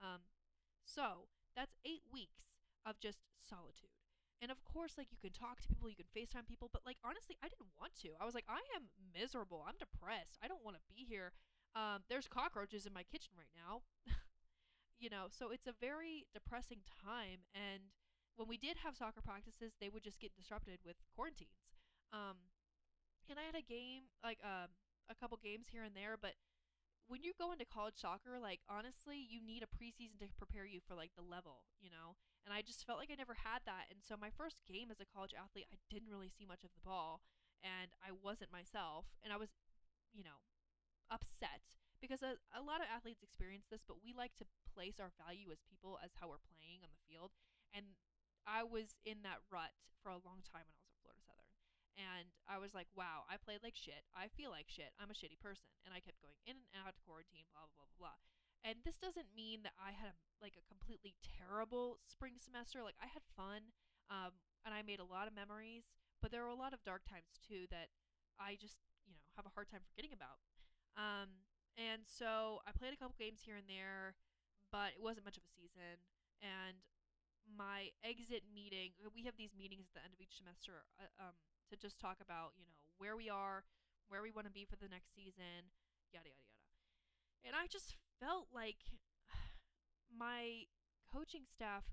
Um, 0.00 0.24
so 0.88 1.28
that's 1.52 1.76
eight 1.84 2.08
weeks 2.08 2.48
of 2.88 2.96
just 2.98 3.20
solitude. 3.36 3.92
And 4.40 4.50
of 4.50 4.64
course, 4.64 4.98
like 4.98 5.12
you 5.12 5.20
can 5.22 5.30
talk 5.30 5.60
to 5.62 5.68
people, 5.68 5.86
you 5.86 5.94
can 5.94 6.10
FaceTime 6.10 6.48
people, 6.48 6.66
but 6.72 6.82
like 6.82 6.98
honestly, 7.04 7.36
I 7.44 7.46
didn't 7.46 7.70
want 7.78 7.94
to. 8.02 8.16
I 8.18 8.26
was 8.26 8.34
like, 8.34 8.48
I 8.48 8.58
am 8.74 8.90
miserable. 9.14 9.62
I'm 9.62 9.78
depressed. 9.78 10.34
I 10.42 10.48
don't 10.48 10.64
want 10.64 10.74
to 10.76 10.82
be 10.90 11.06
here. 11.06 11.30
Um, 11.76 12.02
there's 12.10 12.26
cockroaches 12.26 12.84
in 12.84 12.92
my 12.92 13.04
kitchen 13.04 13.32
right 13.38 13.52
now. 13.54 13.86
you 15.02 15.10
know, 15.10 15.26
so 15.26 15.50
it's 15.50 15.66
a 15.66 15.74
very 15.74 16.30
depressing 16.30 16.86
time. 16.86 17.42
And 17.50 17.90
when 18.38 18.46
we 18.46 18.54
did 18.56 18.78
have 18.86 18.94
soccer 18.94 19.20
practices, 19.20 19.74
they 19.82 19.90
would 19.90 20.06
just 20.06 20.22
get 20.22 20.38
disrupted 20.38 20.78
with 20.86 20.94
quarantines. 21.10 21.74
Um, 22.14 22.54
and 23.26 23.34
I 23.34 23.42
had 23.42 23.58
a 23.58 23.66
game, 23.66 24.14
like 24.22 24.38
uh, 24.46 24.70
a 25.10 25.18
couple 25.18 25.42
games 25.42 25.66
here 25.74 25.82
and 25.82 25.98
there, 25.98 26.14
but 26.14 26.38
when 27.10 27.26
you 27.26 27.34
go 27.34 27.50
into 27.50 27.66
college 27.66 27.98
soccer, 27.98 28.38
like 28.38 28.62
honestly, 28.70 29.18
you 29.18 29.42
need 29.42 29.66
a 29.66 29.74
preseason 29.74 30.22
to 30.22 30.30
prepare 30.38 30.64
you 30.64 30.78
for 30.78 30.94
like 30.94 31.10
the 31.18 31.26
level, 31.26 31.66
you 31.82 31.90
know. 31.90 32.14
And 32.46 32.54
I 32.54 32.62
just 32.62 32.86
felt 32.86 33.02
like 33.02 33.10
I 33.10 33.18
never 33.18 33.34
had 33.34 33.66
that. 33.66 33.90
And 33.90 33.98
so 34.00 34.14
my 34.14 34.30
first 34.30 34.62
game 34.70 34.86
as 34.90 35.02
a 35.02 35.10
college 35.10 35.34
athlete, 35.34 35.66
I 35.68 35.82
didn't 35.90 36.10
really 36.10 36.30
see 36.30 36.46
much 36.46 36.62
of 36.62 36.70
the 36.74 36.86
ball 36.86 37.20
and 37.60 37.90
I 37.98 38.14
wasn't 38.14 38.54
myself. 38.54 39.10
And 39.22 39.34
I 39.34 39.36
was, 39.36 39.50
you 40.14 40.22
know, 40.22 40.42
upset 41.10 41.62
because 42.02 42.26
a, 42.26 42.34
a 42.50 42.60
lot 42.60 42.82
of 42.82 42.90
athletes 42.90 43.22
experience 43.22 43.70
this, 43.70 43.86
but 43.86 44.02
we 44.02 44.10
like 44.10 44.34
to 44.42 44.46
place 44.74 44.98
our 44.98 45.14
value 45.22 45.54
as 45.54 45.62
people 45.62 46.02
as 46.02 46.18
how 46.18 46.26
we're 46.26 46.42
playing 46.50 46.82
on 46.82 46.90
the 46.90 47.06
field. 47.06 47.30
And 47.70 47.94
I 48.42 48.66
was 48.66 48.98
in 49.06 49.22
that 49.22 49.46
rut 49.46 49.70
for 50.02 50.10
a 50.10 50.18
long 50.18 50.42
time 50.42 50.66
when 50.66 50.74
I 50.74 50.82
was 50.82 50.90
at 50.90 50.98
Florida 50.98 51.22
Southern. 51.22 51.54
And 51.94 52.34
I 52.50 52.58
was 52.58 52.74
like, 52.74 52.90
wow, 52.98 53.22
I 53.30 53.38
played 53.38 53.62
like 53.62 53.78
shit. 53.78 54.02
I 54.10 54.26
feel 54.34 54.50
like 54.50 54.66
shit. 54.66 54.90
I'm 54.98 55.14
a 55.14 55.16
shitty 55.16 55.38
person. 55.38 55.70
And 55.86 55.94
I 55.94 56.02
kept 56.02 56.18
going 56.18 56.42
in 56.42 56.58
and 56.58 56.74
out 56.74 56.90
of 56.90 56.98
quarantine, 57.06 57.46
blah, 57.54 57.70
blah, 57.70 57.78
blah, 57.78 57.88
blah, 57.94 58.10
blah. 58.10 58.18
And 58.66 58.82
this 58.82 58.98
doesn't 58.98 59.34
mean 59.34 59.62
that 59.62 59.78
I 59.78 59.94
had 59.94 60.10
a, 60.10 60.16
like 60.42 60.58
a 60.58 60.66
completely 60.66 61.14
terrible 61.22 62.02
spring 62.06 62.38
semester. 62.42 62.82
Like 62.82 62.98
I 62.98 63.10
had 63.10 63.22
fun, 63.38 63.74
um, 64.10 64.38
and 64.66 64.70
I 64.70 64.86
made 64.86 65.02
a 65.02 65.06
lot 65.06 65.26
of 65.26 65.34
memories. 65.34 65.86
But 66.22 66.30
there 66.30 66.46
were 66.46 66.54
a 66.54 66.58
lot 66.58 66.70
of 66.70 66.82
dark 66.86 67.02
times 67.02 67.42
too 67.42 67.66
that 67.74 67.90
I 68.38 68.54
just 68.54 68.78
you 69.02 69.10
know 69.10 69.26
have 69.34 69.46
a 69.46 69.54
hard 69.54 69.66
time 69.66 69.82
forgetting 69.82 70.14
about. 70.14 70.38
Um, 70.94 71.42
and 71.76 72.04
so 72.04 72.60
I 72.68 72.72
played 72.76 72.92
a 72.92 73.00
couple 73.00 73.16
games 73.16 73.44
here 73.44 73.56
and 73.56 73.68
there, 73.68 74.14
but 74.68 74.96
it 74.96 75.02
wasn't 75.02 75.24
much 75.24 75.40
of 75.40 75.44
a 75.44 75.52
season. 75.52 76.04
And 76.40 76.84
my 77.48 77.94
exit 78.04 78.44
meeting, 78.48 78.96
we 79.12 79.24
have 79.24 79.36
these 79.36 79.56
meetings 79.56 79.88
at 79.88 79.94
the 79.96 80.04
end 80.04 80.14
of 80.14 80.20
each 80.20 80.36
semester 80.36 80.84
uh, 81.00 81.30
um, 81.30 81.36
to 81.70 81.74
just 81.76 81.98
talk 81.98 82.20
about 82.20 82.52
you 82.58 82.66
know 82.68 82.78
where 83.00 83.16
we 83.16 83.32
are, 83.32 83.64
where 84.08 84.22
we 84.22 84.34
want 84.34 84.46
to 84.46 84.54
be 84.54 84.68
for 84.68 84.76
the 84.76 84.90
next 84.90 85.14
season, 85.14 85.72
yada 86.12 86.28
yada 86.28 86.48
yada. 86.48 86.72
And 87.42 87.54
I 87.56 87.66
just 87.66 87.96
felt 88.20 88.52
like 88.52 88.80
my 90.12 90.68
coaching 91.08 91.48
staff 91.48 91.84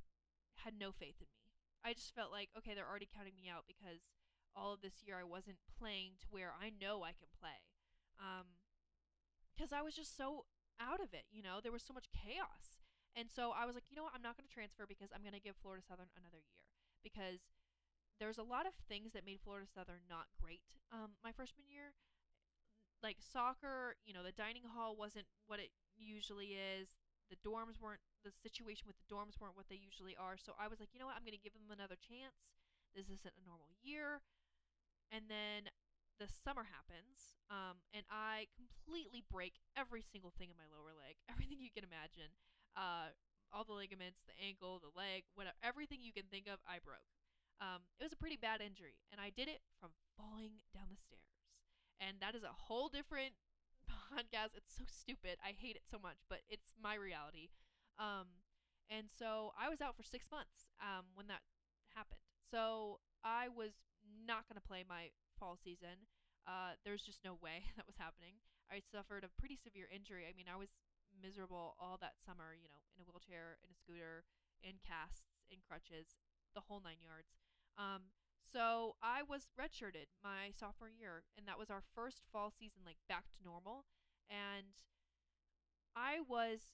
had 0.64 0.76
no 0.76 0.92
faith 0.92 1.18
in 1.24 1.32
me. 1.32 1.48
I 1.84 1.96
just 1.96 2.12
felt 2.14 2.32
like, 2.32 2.52
okay, 2.60 2.76
they're 2.76 2.88
already 2.88 3.08
counting 3.08 3.36
me 3.40 3.48
out 3.48 3.64
because 3.64 4.04
all 4.52 4.76
of 4.76 4.84
this 4.84 5.00
year 5.08 5.16
I 5.16 5.24
wasn't 5.24 5.64
playing 5.80 6.20
to 6.22 6.28
where 6.30 6.52
I 6.52 6.76
know 6.76 7.04
I 7.04 7.16
can 7.16 7.32
play. 7.40 7.64
Um, 8.20 8.59
because 9.60 9.76
I 9.76 9.84
was 9.84 9.92
just 9.92 10.16
so 10.16 10.48
out 10.80 11.04
of 11.04 11.12
it, 11.12 11.28
you 11.28 11.44
know, 11.44 11.60
there 11.60 11.76
was 11.76 11.84
so 11.84 11.92
much 11.92 12.08
chaos. 12.16 12.80
And 13.12 13.28
so 13.28 13.52
I 13.52 13.68
was 13.68 13.76
like, 13.76 13.84
you 13.92 14.00
know 14.00 14.08
what, 14.08 14.16
I'm 14.16 14.24
not 14.24 14.40
going 14.40 14.48
to 14.48 14.54
transfer 14.54 14.88
because 14.88 15.12
I'm 15.12 15.20
going 15.20 15.36
to 15.36 15.44
give 15.44 15.60
Florida 15.60 15.84
Southern 15.84 16.08
another 16.16 16.40
year 16.40 16.64
because 17.04 17.44
there's 18.24 18.40
a 18.40 18.48
lot 18.48 18.64
of 18.64 18.72
things 18.88 19.12
that 19.12 19.28
made 19.28 19.44
Florida 19.44 19.68
Southern 19.68 20.08
not 20.08 20.32
great 20.40 20.64
um, 20.96 21.20
my 21.20 21.36
freshman 21.36 21.68
year 21.68 21.92
like 23.04 23.20
soccer, 23.24 23.96
you 24.04 24.12
know, 24.12 24.24
the 24.24 24.36
dining 24.36 24.68
hall 24.68 24.96
wasn't 24.96 25.28
what 25.48 25.60
it 25.60 25.72
usually 25.96 26.60
is. 26.60 27.00
The 27.32 27.40
dorms 27.48 27.80
weren't 27.80 28.04
the 28.28 28.36
situation 28.44 28.84
with 28.92 29.00
the 29.00 29.08
dorms 29.08 29.40
weren't 29.40 29.56
what 29.56 29.72
they 29.72 29.80
usually 29.80 30.20
are. 30.20 30.36
So 30.36 30.52
I 30.60 30.68
was 30.68 30.84
like, 30.84 30.92
you 30.92 31.00
know 31.00 31.08
what, 31.08 31.16
I'm 31.16 31.24
going 31.24 31.38
to 31.38 31.40
give 31.40 31.56
them 31.56 31.72
another 31.72 31.96
chance. 31.96 32.36
This 32.92 33.08
isn't 33.08 33.38
a 33.40 33.48
normal 33.48 33.72
year. 33.80 34.20
And 35.16 35.32
then 35.32 35.72
the 36.20 36.28
summer 36.28 36.68
happens, 36.68 37.40
um, 37.50 37.80
and 37.96 38.04
I 38.12 38.52
completely 38.54 39.24
break 39.32 39.58
every 39.80 40.04
single 40.04 40.36
thing 40.36 40.52
in 40.52 40.58
my 40.60 40.68
lower 40.70 40.92
leg, 40.94 41.16
everything 41.32 41.64
you 41.64 41.72
can 41.72 41.88
imagine. 41.88 42.36
Uh, 42.76 43.16
all 43.50 43.66
the 43.66 43.74
ligaments, 43.74 44.22
the 44.30 44.38
ankle, 44.38 44.78
the 44.78 44.94
leg, 44.94 45.26
whatever, 45.34 45.58
everything 45.66 46.06
you 46.06 46.14
can 46.14 46.30
think 46.30 46.46
of, 46.46 46.62
I 46.70 46.78
broke. 46.78 47.10
Um, 47.58 47.90
it 47.98 48.06
was 48.06 48.14
a 48.14 48.20
pretty 48.20 48.38
bad 48.38 48.62
injury, 48.62 49.02
and 49.10 49.18
I 49.20 49.34
did 49.34 49.50
it 49.50 49.66
from 49.82 49.96
falling 50.16 50.62
down 50.76 50.92
the 50.94 51.00
stairs 51.02 51.30
and 52.00 52.18
that 52.22 52.36
is 52.36 52.44
a 52.44 52.56
whole 52.56 52.88
different 52.90 53.36
podcast. 53.92 54.56
It's 54.56 54.74
so 54.76 54.84
stupid. 54.88 55.38
I 55.44 55.52
hate 55.52 55.76
it 55.76 55.84
so 55.90 56.00
much, 56.02 56.18
but 56.30 56.40
it's 56.50 56.74
my 56.82 56.96
reality. 56.96 57.50
Um, 58.00 58.48
and 58.90 59.08
so 59.12 59.52
I 59.60 59.70
was 59.70 59.82
out 59.82 59.96
for 59.96 60.04
six 60.04 60.32
months 60.32 60.72
um, 60.82 61.06
when 61.14 61.28
that 61.28 61.44
happened. 61.94 62.24
So 62.50 63.00
I 63.24 63.48
was 63.52 63.76
not 64.26 64.48
going 64.48 64.60
to 64.60 64.66
play 64.66 64.84
my 64.88 65.12
fall 65.40 65.56
season. 65.56 66.06
Uh, 66.44 66.76
there's 66.84 67.02
just 67.02 67.24
no 67.24 67.40
way 67.40 67.64
that 67.80 67.88
was 67.88 67.96
happening. 67.96 68.44
I 68.68 68.84
suffered 68.84 69.24
a 69.24 69.34
pretty 69.40 69.58
severe 69.58 69.88
injury. 69.88 70.28
I 70.28 70.36
mean, 70.36 70.52
I 70.52 70.60
was 70.60 70.76
miserable 71.16 71.80
all 71.80 71.98
that 72.04 72.20
summer, 72.22 72.54
you 72.54 72.70
know, 72.70 72.84
in 72.94 73.02
a 73.02 73.08
wheelchair, 73.08 73.58
in 73.66 73.72
a 73.72 73.78
scooter, 73.80 74.28
in 74.62 74.78
casts, 74.84 75.26
in 75.50 75.64
crutches, 75.64 76.20
the 76.54 76.62
whole 76.68 76.84
nine 76.84 77.02
yards. 77.02 77.34
Um, 77.80 78.14
so 78.46 78.98
I 79.02 79.24
was 79.24 79.50
redshirted 79.58 80.10
my 80.22 80.54
sophomore 80.54 80.90
year, 80.92 81.24
and 81.38 81.48
that 81.48 81.58
was 81.58 81.70
our 81.70 81.86
first 81.96 82.26
fall 82.34 82.52
season, 82.52 82.82
like 82.86 82.98
back 83.08 83.30
to 83.34 83.46
normal. 83.46 83.86
And 84.30 84.78
I 85.96 86.22
was 86.26 86.74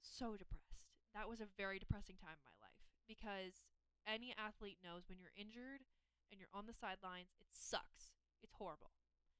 so 0.00 0.36
depressed. 0.36 0.84
That 1.12 1.28
was 1.28 1.40
a 1.40 1.48
very 1.56 1.78
depressing 1.78 2.16
time 2.20 2.36
in 2.40 2.48
my 2.48 2.58
life 2.60 2.84
because 3.08 3.64
any 4.04 4.34
athlete 4.36 4.84
knows 4.84 5.08
when 5.08 5.16
you're 5.20 5.36
injured 5.36 5.88
and 6.30 6.40
you're 6.40 6.52
on 6.52 6.66
the 6.66 6.76
sidelines, 6.76 7.34
it 7.40 7.48
sucks. 7.50 8.16
It's 8.42 8.56
horrible 8.60 8.92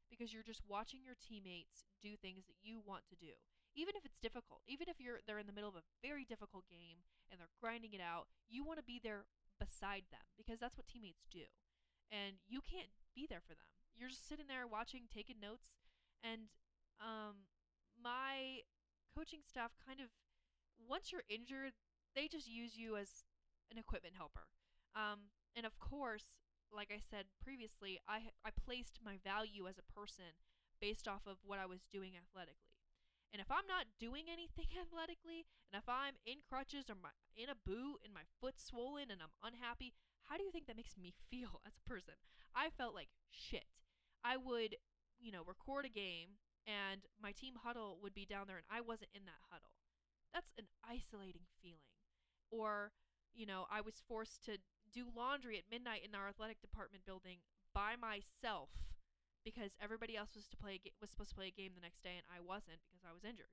because 0.09 0.33
you're 0.33 0.47
just 0.47 0.64
watching 0.64 1.05
your 1.05 1.19
teammates 1.19 1.85
do 2.00 2.17
things 2.17 2.47
that 2.47 2.61
you 2.62 2.81
want 2.81 3.05
to 3.11 3.17
do. 3.17 3.37
Even 3.75 3.99
if 3.99 4.07
it's 4.07 4.23
difficult, 4.23 4.62
even 4.71 4.87
if 4.88 5.03
you're 5.03 5.19
they're 5.26 5.43
in 5.43 5.50
the 5.50 5.57
middle 5.57 5.69
of 5.69 5.76
a 5.76 5.88
very 6.00 6.25
difficult 6.25 6.64
game 6.71 7.03
and 7.29 7.41
they're 7.41 7.59
grinding 7.61 7.93
it 7.93 8.00
out, 8.00 8.31
you 8.49 8.62
want 8.62 8.79
to 8.79 8.87
be 8.87 9.00
there 9.03 9.26
beside 9.59 10.07
them 10.14 10.25
because 10.38 10.62
that's 10.62 10.79
what 10.79 10.87
teammates 10.87 11.26
do 11.31 11.50
and 12.11 12.37
you 12.47 12.61
can't 12.61 12.91
be 13.14 13.26
there 13.29 13.43
for 13.43 13.55
them. 13.55 13.67
You're 13.97 14.11
just 14.11 14.29
sitting 14.29 14.47
there 14.47 14.67
watching, 14.67 15.07
taking 15.12 15.38
notes, 15.41 15.75
and 16.23 16.50
um, 17.00 17.50
my 17.99 18.62
coaching 19.14 19.41
staff 19.47 19.75
kind 19.79 20.00
of 20.00 20.11
once 20.79 21.12
you're 21.12 21.26
injured, 21.29 21.75
they 22.14 22.26
just 22.26 22.49
use 22.49 22.76
you 22.76 22.97
as 22.97 23.25
an 23.71 23.79
equipment 23.79 24.14
helper. 24.17 24.50
Um, 24.95 25.31
and 25.55 25.64
of 25.64 25.79
course, 25.79 26.35
like 26.75 26.90
I 26.90 26.99
said 26.99 27.31
previously, 27.43 28.00
I 28.09 28.35
I 28.45 28.50
placed 28.50 28.99
my 29.04 29.16
value 29.23 29.66
as 29.71 29.78
a 29.78 29.93
person 29.95 30.37
based 30.81 31.07
off 31.07 31.23
of 31.26 31.38
what 31.47 31.62
I 31.62 31.66
was 31.66 31.87
doing 31.90 32.12
athletically. 32.19 32.75
And 33.33 33.40
if 33.40 33.50
I'm 33.50 33.66
not 33.66 33.90
doing 33.99 34.31
anything 34.31 34.71
athletically, 34.83 35.47
and 35.71 35.83
if 35.83 35.88
I'm 35.88 36.14
in 36.26 36.38
crutches 36.47 36.87
or 36.90 36.95
my, 36.95 37.11
in 37.35 37.50
a 37.50 37.59
boot 37.59 37.99
and 38.04 38.14
my 38.14 38.26
foot's 38.40 38.62
swollen 38.62 39.11
and 39.11 39.19
I'm 39.19 39.35
unhappy, 39.43 39.95
how 40.31 40.37
do 40.37 40.45
you 40.45 40.54
think 40.54 40.66
that 40.66 40.78
makes 40.78 40.95
me 40.99 41.14
feel 41.31 41.59
as 41.66 41.75
a 41.75 41.88
person? 41.88 42.14
I 42.54 42.71
felt 42.71 42.95
like 42.95 43.09
shit. 43.31 43.66
I 44.23 44.37
would, 44.37 44.76
you 45.19 45.33
know, 45.33 45.43
record 45.47 45.85
a 45.85 45.90
game 45.90 46.38
and 46.66 47.02
my 47.21 47.33
team 47.33 47.54
huddle 47.62 47.99
would 48.02 48.14
be 48.14 48.25
down 48.25 48.47
there 48.47 48.57
and 48.57 48.71
I 48.71 48.81
wasn't 48.81 49.11
in 49.14 49.26
that 49.26 49.43
huddle. 49.50 49.75
That's 50.33 50.54
an 50.57 50.71
isolating 50.87 51.50
feeling. 51.61 51.90
Or, 52.50 52.93
you 53.35 53.47
know, 53.47 53.66
I 53.71 53.81
was 53.81 54.02
forced 54.07 54.45
to 54.47 54.59
do 54.95 55.11
laundry 55.11 55.59
at 55.59 55.67
midnight 55.71 56.07
in 56.07 56.15
our 56.15 56.29
athletic 56.31 56.63
department 56.63 57.05
building 57.05 57.43
by 57.75 57.99
myself 57.99 58.71
because 59.45 59.77
everybody 59.83 60.17
else 60.17 60.33
was 60.35 60.49
to 60.49 60.57
play 60.57 60.81
was 61.03 61.11
supposed 61.11 61.31
to 61.31 61.37
play 61.37 61.51
a 61.51 61.61
game 61.61 61.75
the 61.75 61.85
next 61.85 62.03
day 62.03 62.17
and 62.17 62.25
I 62.31 62.41
wasn't 62.41 62.81
because 62.89 63.05
I 63.05 63.13
was 63.13 63.27
injured. 63.27 63.53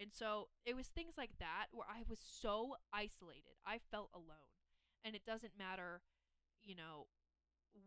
And 0.00 0.12
so 0.12 0.48
it 0.66 0.74
was 0.74 0.88
things 0.90 1.14
like 1.16 1.38
that 1.38 1.70
where 1.72 1.86
I 1.86 2.02
was 2.08 2.18
so 2.18 2.76
isolated. 2.92 3.56
I 3.64 3.78
felt 3.78 4.10
alone. 4.12 4.50
And 5.04 5.14
it 5.14 5.24
doesn't 5.24 5.58
matter, 5.58 6.02
you 6.62 6.74
know, 6.74 7.06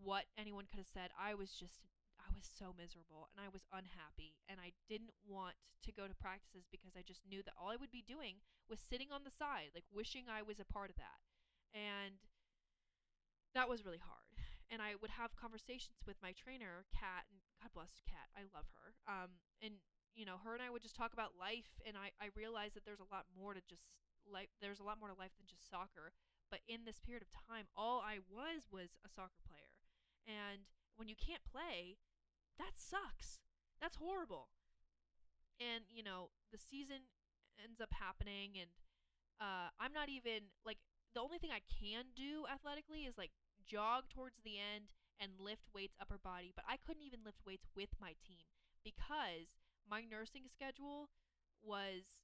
what 0.01 0.25
anyone 0.37 0.65
could 0.65 0.79
have 0.81 0.89
said. 0.91 1.11
I 1.13 1.33
was 1.35 1.53
just 1.53 1.85
I 2.17 2.33
was 2.33 2.49
so 2.49 2.73
miserable 2.73 3.29
and 3.29 3.37
I 3.37 3.53
was 3.53 3.69
unhappy 3.69 4.33
and 4.49 4.57
I 4.57 4.73
didn't 4.89 5.13
want 5.21 5.53
to 5.85 5.93
go 5.93 6.09
to 6.09 6.17
practices 6.17 6.65
because 6.71 6.97
I 6.97 7.05
just 7.05 7.21
knew 7.29 7.45
that 7.45 7.53
all 7.53 7.69
I 7.69 7.77
would 7.77 7.93
be 7.93 8.01
doing 8.01 8.41
was 8.65 8.81
sitting 8.81 9.13
on 9.13 9.21
the 9.21 9.33
side, 9.35 9.77
like 9.77 9.85
wishing 9.93 10.25
I 10.25 10.41
was 10.41 10.57
a 10.57 10.65
part 10.65 10.89
of 10.89 10.97
that. 10.97 11.21
And 11.77 12.17
that 13.55 13.71
was 13.71 13.87
really 13.87 14.03
hard. 14.03 14.27
And 14.69 14.81
I 14.81 14.99
would 14.99 15.13
have 15.15 15.33
conversations 15.39 16.03
with 16.05 16.19
my 16.21 16.35
trainer, 16.35 16.85
Kat, 16.91 17.25
and 17.31 17.39
God 17.63 17.71
bless 17.73 18.03
Kat, 18.03 18.27
I 18.35 18.43
love 18.51 18.67
her. 18.75 18.93
Um, 19.07 19.39
and 19.63 19.79
you 20.15 20.23
know, 20.23 20.39
her 20.43 20.55
and 20.55 20.63
I 20.63 20.71
would 20.71 20.83
just 20.83 20.95
talk 20.95 21.11
about 21.11 21.35
life, 21.35 21.75
and 21.83 21.99
I 21.99 22.15
I 22.23 22.31
realized 22.35 22.75
that 22.75 22.87
there's 22.87 23.03
a 23.03 23.11
lot 23.11 23.27
more 23.35 23.55
to 23.55 23.63
just 23.67 23.83
life. 24.23 24.47
There's 24.63 24.79
a 24.79 24.87
lot 24.87 24.99
more 24.99 25.11
to 25.11 25.17
life 25.17 25.35
than 25.35 25.47
just 25.47 25.67
soccer. 25.67 26.15
But 26.51 26.61
in 26.69 26.85
this 26.85 27.01
period 27.01 27.25
of 27.25 27.31
time, 27.33 27.67
all 27.75 27.99
I 27.99 28.21
was 28.29 28.69
was 28.71 28.95
a 29.03 29.09
soccer 29.09 29.41
player, 29.43 29.75
and 30.23 30.67
when 30.95 31.11
you 31.11 31.17
can't 31.19 31.43
play, 31.43 31.99
that 32.57 32.79
sucks. 32.79 33.43
That's 33.81 33.99
horrible. 33.99 34.47
And 35.59 35.83
you 35.91 36.03
know, 36.03 36.31
the 36.51 36.59
season 36.59 37.11
ends 37.59 37.83
up 37.83 37.91
happening, 37.91 38.55
and 38.55 38.71
uh, 39.43 39.67
I'm 39.79 39.91
not 39.91 40.07
even 40.07 40.51
like 40.63 40.79
the 41.13 41.21
only 41.23 41.39
thing 41.39 41.51
I 41.51 41.63
can 41.63 42.11
do 42.15 42.47
athletically 42.47 43.03
is 43.07 43.17
like 43.17 43.31
jog 43.65 44.09
towards 44.09 44.37
the 44.43 44.57
end 44.57 44.93
and 45.19 45.39
lift 45.39 45.67
weights 45.73 45.95
upper 45.99 46.17
body, 46.17 46.51
but 46.55 46.65
I 46.67 46.77
couldn't 46.77 47.03
even 47.03 47.23
lift 47.25 47.45
weights 47.45 47.67
with 47.75 47.89
my 47.99 48.13
team 48.21 48.47
because 48.83 49.57
my 49.89 50.03
nursing 50.03 50.45
schedule 50.51 51.09
was 51.63 52.19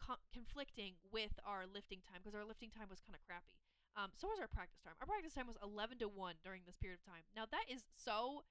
co- 0.00 0.22
conflicting 0.32 0.96
with 1.12 1.36
our 1.44 1.66
lifting 1.68 2.00
time 2.00 2.24
because 2.24 2.34
our 2.34 2.46
lifting 2.46 2.70
time 2.70 2.88
was 2.88 3.00
kind 3.00 3.14
of 3.14 3.22
crappy. 3.26 3.60
Um, 3.98 4.14
so 4.14 4.30
was 4.30 4.38
our 4.38 4.48
practice 4.48 4.80
time. 4.80 4.94
Our 5.02 5.06
practice 5.06 5.34
time 5.34 5.50
was 5.50 5.58
11 5.58 5.98
to 5.98 6.08
1 6.08 6.46
during 6.46 6.62
this 6.64 6.78
period 6.78 7.02
of 7.02 7.04
time. 7.04 7.26
Now, 7.34 7.44
that 7.50 7.66
is 7.66 7.82
so 7.90 8.46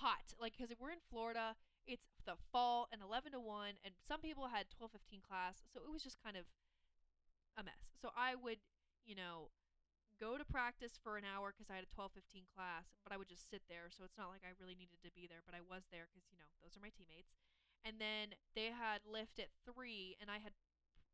hot. 0.00 0.32
Like, 0.40 0.56
because 0.56 0.72
we're 0.80 0.96
in 0.96 1.04
Florida, 1.12 1.54
it's 1.86 2.08
the 2.24 2.40
fall 2.52 2.88
and 2.92 3.04
11 3.04 3.32
to 3.32 3.40
1, 3.40 3.84
and 3.84 3.94
some 4.00 4.20
people 4.20 4.48
had 4.48 4.72
12 4.72 4.92
15 4.92 5.20
class. 5.20 5.60
So 5.72 5.80
it 5.84 5.92
was 5.92 6.02
just 6.02 6.16
kind 6.24 6.36
of 6.36 6.48
a 7.56 7.62
mess. 7.62 7.92
So 8.00 8.10
I 8.16 8.34
would, 8.34 8.58
you 9.04 9.14
know, 9.14 9.52
go 10.18 10.36
to 10.36 10.44
practice 10.44 10.98
for 10.98 11.16
an 11.16 11.24
hour 11.24 11.54
because 11.54 11.70
I 11.70 11.78
had 11.78 11.86
a 11.86 11.94
12:15 11.94 12.46
class, 12.50 12.90
but 13.02 13.14
I 13.14 13.16
would 13.16 13.30
just 13.30 13.48
sit 13.48 13.62
there. 13.70 13.90
So 13.90 14.04
it's 14.04 14.18
not 14.18 14.30
like 14.30 14.42
I 14.42 14.54
really 14.58 14.74
needed 14.74 15.02
to 15.02 15.14
be 15.14 15.26
there, 15.26 15.42
but 15.46 15.54
I 15.54 15.62
was 15.62 15.86
there 15.90 16.10
because, 16.10 16.26
you 16.30 16.38
know, 16.38 16.50
those 16.62 16.76
are 16.76 16.84
my 16.84 16.90
teammates. 16.90 17.34
And 17.86 18.02
then 18.02 18.34
they 18.54 18.74
had 18.74 19.06
lift 19.06 19.38
at 19.38 19.54
3, 19.64 20.18
and 20.20 20.30
I 20.30 20.38
had 20.42 20.52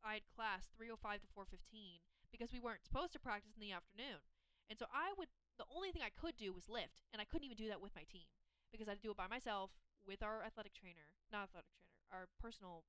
I 0.01 0.21
had 0.21 0.27
class 0.29 0.69
305 0.77 1.21
to 1.21 1.27
415 1.33 2.01
because 2.29 2.53
we 2.53 2.59
weren't 2.59 2.85
supposed 2.85 3.13
to 3.13 3.21
practice 3.21 3.57
in 3.57 3.61
the 3.61 3.73
afternoon. 3.73 4.21
And 4.69 4.77
so 4.77 4.89
I 4.89 5.13
would 5.17 5.29
the 5.57 5.69
only 5.71 5.93
thing 5.93 6.03
I 6.03 6.11
could 6.11 6.35
do 6.35 6.51
was 6.51 6.67
lift, 6.67 7.05
and 7.13 7.21
I 7.21 7.25
couldn't 7.25 7.45
even 7.45 7.57
do 7.57 7.69
that 7.69 7.79
with 7.81 7.95
my 7.95 8.03
team 8.03 8.27
because 8.73 8.89
I 8.89 8.97
had 8.97 9.01
to 9.01 9.07
do 9.07 9.13
it 9.15 9.21
by 9.21 9.31
myself 9.31 9.71
with 10.03 10.21
our 10.21 10.43
athletic 10.43 10.73
trainer, 10.73 11.13
not 11.31 11.47
athletic 11.47 11.69
trainer, 11.71 11.95
our 12.11 12.27
personal 12.41 12.83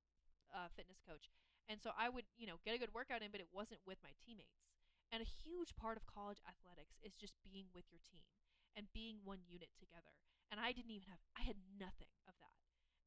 uh, 0.51 0.67
fitness 0.75 0.99
coach. 0.99 1.31
And 1.67 1.81
so 1.81 1.91
I 1.97 2.07
would, 2.09 2.23
you 2.37 2.47
know, 2.47 2.59
get 2.63 2.75
a 2.75 2.79
good 2.79 2.93
workout 2.93 3.21
in, 3.23 3.31
but 3.31 3.41
it 3.41 3.51
wasn't 3.51 3.81
with 3.85 3.99
my 4.03 4.11
teammates. 4.23 4.76
And 5.11 5.23
a 5.23 5.35
huge 5.43 5.75
part 5.79 5.95
of 5.95 6.03
college 6.05 6.43
athletics 6.43 6.99
is 6.99 7.15
just 7.15 7.39
being 7.39 7.71
with 7.71 7.87
your 7.91 8.03
team 8.03 8.27
and 8.75 8.91
being 8.91 9.23
one 9.23 9.41
unit 9.47 9.71
together. 9.79 10.19
And 10.51 10.59
I 10.59 10.71
didn't 10.71 10.91
even 10.91 11.07
have, 11.07 11.23
I 11.35 11.43
had 11.47 11.59
nothing 11.79 12.11
of 12.27 12.35
that. 12.43 12.55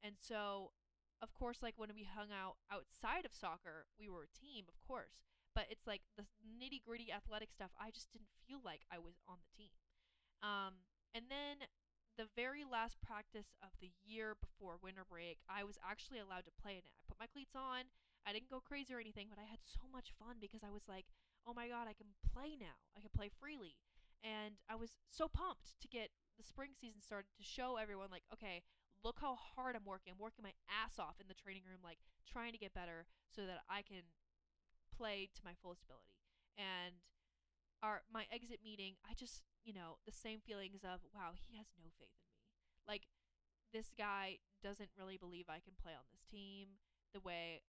And 0.00 0.16
so, 0.16 0.72
of 1.20 1.32
course, 1.36 1.60
like 1.60 1.76
when 1.76 1.92
we 1.92 2.08
hung 2.08 2.32
out 2.32 2.56
outside 2.72 3.28
of 3.28 3.36
soccer, 3.36 3.84
we 4.00 4.08
were 4.08 4.24
a 4.24 4.36
team, 4.36 4.64
of 4.68 4.80
course. 4.80 5.20
But 5.52 5.68
it's 5.68 5.86
like 5.86 6.00
the 6.16 6.24
nitty 6.40 6.80
gritty 6.80 7.12
athletic 7.12 7.52
stuff, 7.52 7.70
I 7.76 7.92
just 7.92 8.08
didn't 8.12 8.32
feel 8.48 8.64
like 8.64 8.88
I 8.88 8.96
was 8.96 9.20
on 9.28 9.36
the 9.44 9.52
team. 9.52 9.76
Um, 10.40 10.88
and 11.12 11.28
then 11.28 11.68
the 12.16 12.30
very 12.36 12.64
last 12.64 12.96
practice 13.04 13.52
of 13.60 13.72
the 13.80 13.92
year 14.04 14.36
before 14.40 14.80
winter 14.80 15.04
break, 15.04 15.40
I 15.48 15.64
was 15.64 15.76
actually 15.84 16.20
allowed 16.20 16.48
to 16.48 16.60
play 16.60 16.80
in 16.80 16.84
it. 16.84 16.96
I 16.96 17.04
put 17.08 17.20
my 17.20 17.28
cleats 17.28 17.56
on. 17.56 17.92
I 18.24 18.32
didn't 18.32 18.52
go 18.52 18.60
crazy 18.60 18.92
or 18.92 19.00
anything, 19.00 19.28
but 19.28 19.40
I 19.40 19.48
had 19.48 19.64
so 19.64 19.84
much 19.88 20.12
fun 20.20 20.36
because 20.40 20.60
I 20.60 20.72
was 20.72 20.84
like, 20.88 21.08
oh 21.46 21.54
my 21.54 21.68
god, 21.68 21.88
I 21.88 21.96
can 21.96 22.12
play 22.20 22.56
now. 22.58 22.78
I 22.96 23.00
can 23.00 23.10
play 23.14 23.28
freely. 23.28 23.76
And 24.20 24.60
I 24.68 24.76
was 24.76 25.00
so 25.08 25.28
pumped 25.28 25.80
to 25.80 25.88
get 25.88 26.12
the 26.36 26.44
spring 26.44 26.76
season 26.76 27.00
started 27.00 27.32
to 27.36 27.44
show 27.44 27.76
everyone, 27.76 28.12
like, 28.12 28.28
okay, 28.32 28.62
look 29.04 29.16
how 29.20 29.36
hard 29.36 29.76
I'm 29.76 29.88
working. 29.88 30.12
I'm 30.12 30.20
working 30.20 30.44
my 30.44 30.52
ass 30.68 31.00
off 31.00 31.16
in 31.20 31.28
the 31.28 31.38
training 31.38 31.64
room, 31.64 31.80
like, 31.80 31.98
trying 32.28 32.52
to 32.52 32.60
get 32.60 32.76
better 32.76 33.08
so 33.32 33.48
that 33.48 33.64
I 33.68 33.80
can 33.80 34.04
play 34.92 35.32
to 35.34 35.40
my 35.44 35.56
fullest 35.56 35.84
ability. 35.84 36.20
And 36.60 37.00
our 37.80 38.04
my 38.12 38.28
exit 38.28 38.60
meeting, 38.60 39.00
I 39.08 39.16
just, 39.16 39.40
you 39.64 39.72
know, 39.72 39.96
the 40.04 40.12
same 40.12 40.40
feelings 40.44 40.84
of, 40.84 41.00
wow, 41.16 41.32
he 41.32 41.56
has 41.56 41.72
no 41.80 41.88
faith 41.96 42.12
in 42.12 42.28
me. 42.28 42.44
Like, 42.84 43.08
this 43.72 43.92
guy 43.96 44.44
doesn't 44.60 44.92
really 44.98 45.16
believe 45.16 45.48
I 45.48 45.64
can 45.64 45.80
play 45.80 45.96
on 45.96 46.04
this 46.12 46.28
team 46.28 46.76
the 47.14 47.24
way 47.24 47.64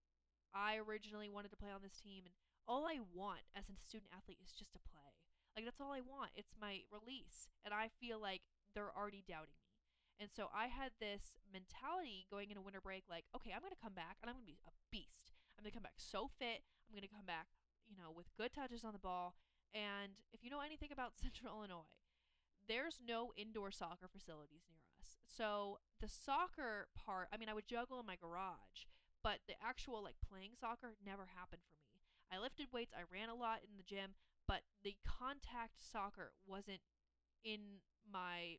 I 0.54 0.78
originally 0.84 1.30
wanted 1.30 1.52
to 1.52 1.62
play 1.62 1.72
on 1.72 1.80
this 1.82 1.96
team. 1.96 2.28
And 2.28 2.36
all 2.72 2.88
I 2.88 3.04
want 3.12 3.44
as 3.52 3.68
a 3.68 3.76
student 3.76 4.16
athlete 4.16 4.40
is 4.40 4.56
just 4.56 4.72
to 4.72 4.80
play. 4.80 5.12
Like 5.60 5.68
that's 5.68 5.84
all 5.84 5.92
I 5.92 6.00
want. 6.00 6.32
It's 6.40 6.56
my 6.56 6.88
release. 6.88 7.52
And 7.68 7.76
I 7.76 7.92
feel 8.00 8.16
like 8.16 8.48
they're 8.72 8.96
already 8.96 9.28
doubting 9.28 9.60
me. 9.60 9.76
And 10.24 10.32
so 10.32 10.48
I 10.56 10.72
had 10.72 10.96
this 11.04 11.36
mentality 11.52 12.24
going 12.32 12.48
into 12.48 12.64
winter 12.64 12.80
break 12.80 13.04
like, 13.12 13.28
okay, 13.36 13.52
I'm 13.52 13.60
going 13.60 13.76
to 13.76 13.84
come 13.84 13.92
back 13.92 14.24
and 14.24 14.32
I'm 14.32 14.40
going 14.40 14.48
to 14.48 14.56
be 14.56 14.64
a 14.64 14.72
beast. 14.88 15.36
I'm 15.60 15.68
going 15.68 15.76
to 15.76 15.76
come 15.76 15.84
back 15.84 16.00
so 16.00 16.32
fit. 16.40 16.64
I'm 16.88 16.96
going 16.96 17.04
to 17.04 17.12
come 17.12 17.28
back, 17.28 17.52
you 17.92 18.00
know, 18.00 18.08
with 18.16 18.32
good 18.40 18.56
touches 18.56 18.88
on 18.88 18.96
the 18.96 19.04
ball. 19.04 19.36
And 19.76 20.16
if 20.32 20.40
you 20.40 20.48
know 20.48 20.64
anything 20.64 20.96
about 20.96 21.20
Central 21.20 21.52
Illinois, 21.52 21.92
there's 22.72 23.04
no 23.04 23.36
indoor 23.36 23.76
soccer 23.76 24.08
facilities 24.08 24.64
near 24.72 24.88
us. 24.96 25.20
So 25.28 25.84
the 26.00 26.08
soccer 26.08 26.88
part, 26.96 27.28
I 27.34 27.36
mean, 27.36 27.52
I 27.52 27.58
would 27.58 27.68
juggle 27.68 28.00
in 28.00 28.08
my 28.08 28.16
garage, 28.16 28.88
but 29.20 29.44
the 29.50 29.60
actual 29.60 30.00
like 30.00 30.22
playing 30.24 30.56
soccer 30.56 30.96
never 31.04 31.36
happened 31.36 31.68
for 31.68 31.76
me. 31.76 31.81
I 32.32 32.40
lifted 32.40 32.68
weights, 32.72 32.94
I 32.96 33.04
ran 33.12 33.30
a 33.30 33.36
lot 33.36 33.60
in 33.62 33.78
the 33.78 33.84
gym, 33.86 34.16
but 34.48 34.62
the 34.84 34.96
contact 35.04 35.80
soccer 35.80 36.32
wasn't 36.48 36.82
in 37.44 37.84
my 38.08 38.58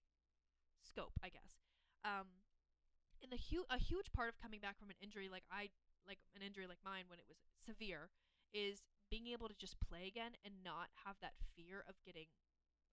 scope, 0.82 1.16
I 1.22 1.28
guess. 1.28 1.64
Um, 2.04 2.44
and 3.22 3.30
the 3.30 3.40
hu- 3.50 3.68
a 3.70 3.78
huge 3.78 4.12
part 4.12 4.28
of 4.28 4.40
coming 4.40 4.60
back 4.60 4.78
from 4.78 4.90
an 4.90 4.98
injury 5.00 5.30
like 5.30 5.46
I 5.50 5.70
like 6.06 6.18
an 6.34 6.42
injury 6.42 6.66
like 6.66 6.82
mine 6.84 7.06
when 7.06 7.22
it 7.22 7.30
was 7.30 7.38
severe 7.62 8.10
is 8.52 8.82
being 9.08 9.30
able 9.30 9.46
to 9.46 9.54
just 9.54 9.78
play 9.78 10.10
again 10.10 10.34
and 10.44 10.66
not 10.66 10.90
have 11.06 11.14
that 11.22 11.38
fear 11.54 11.84
of 11.86 11.94
getting 12.04 12.26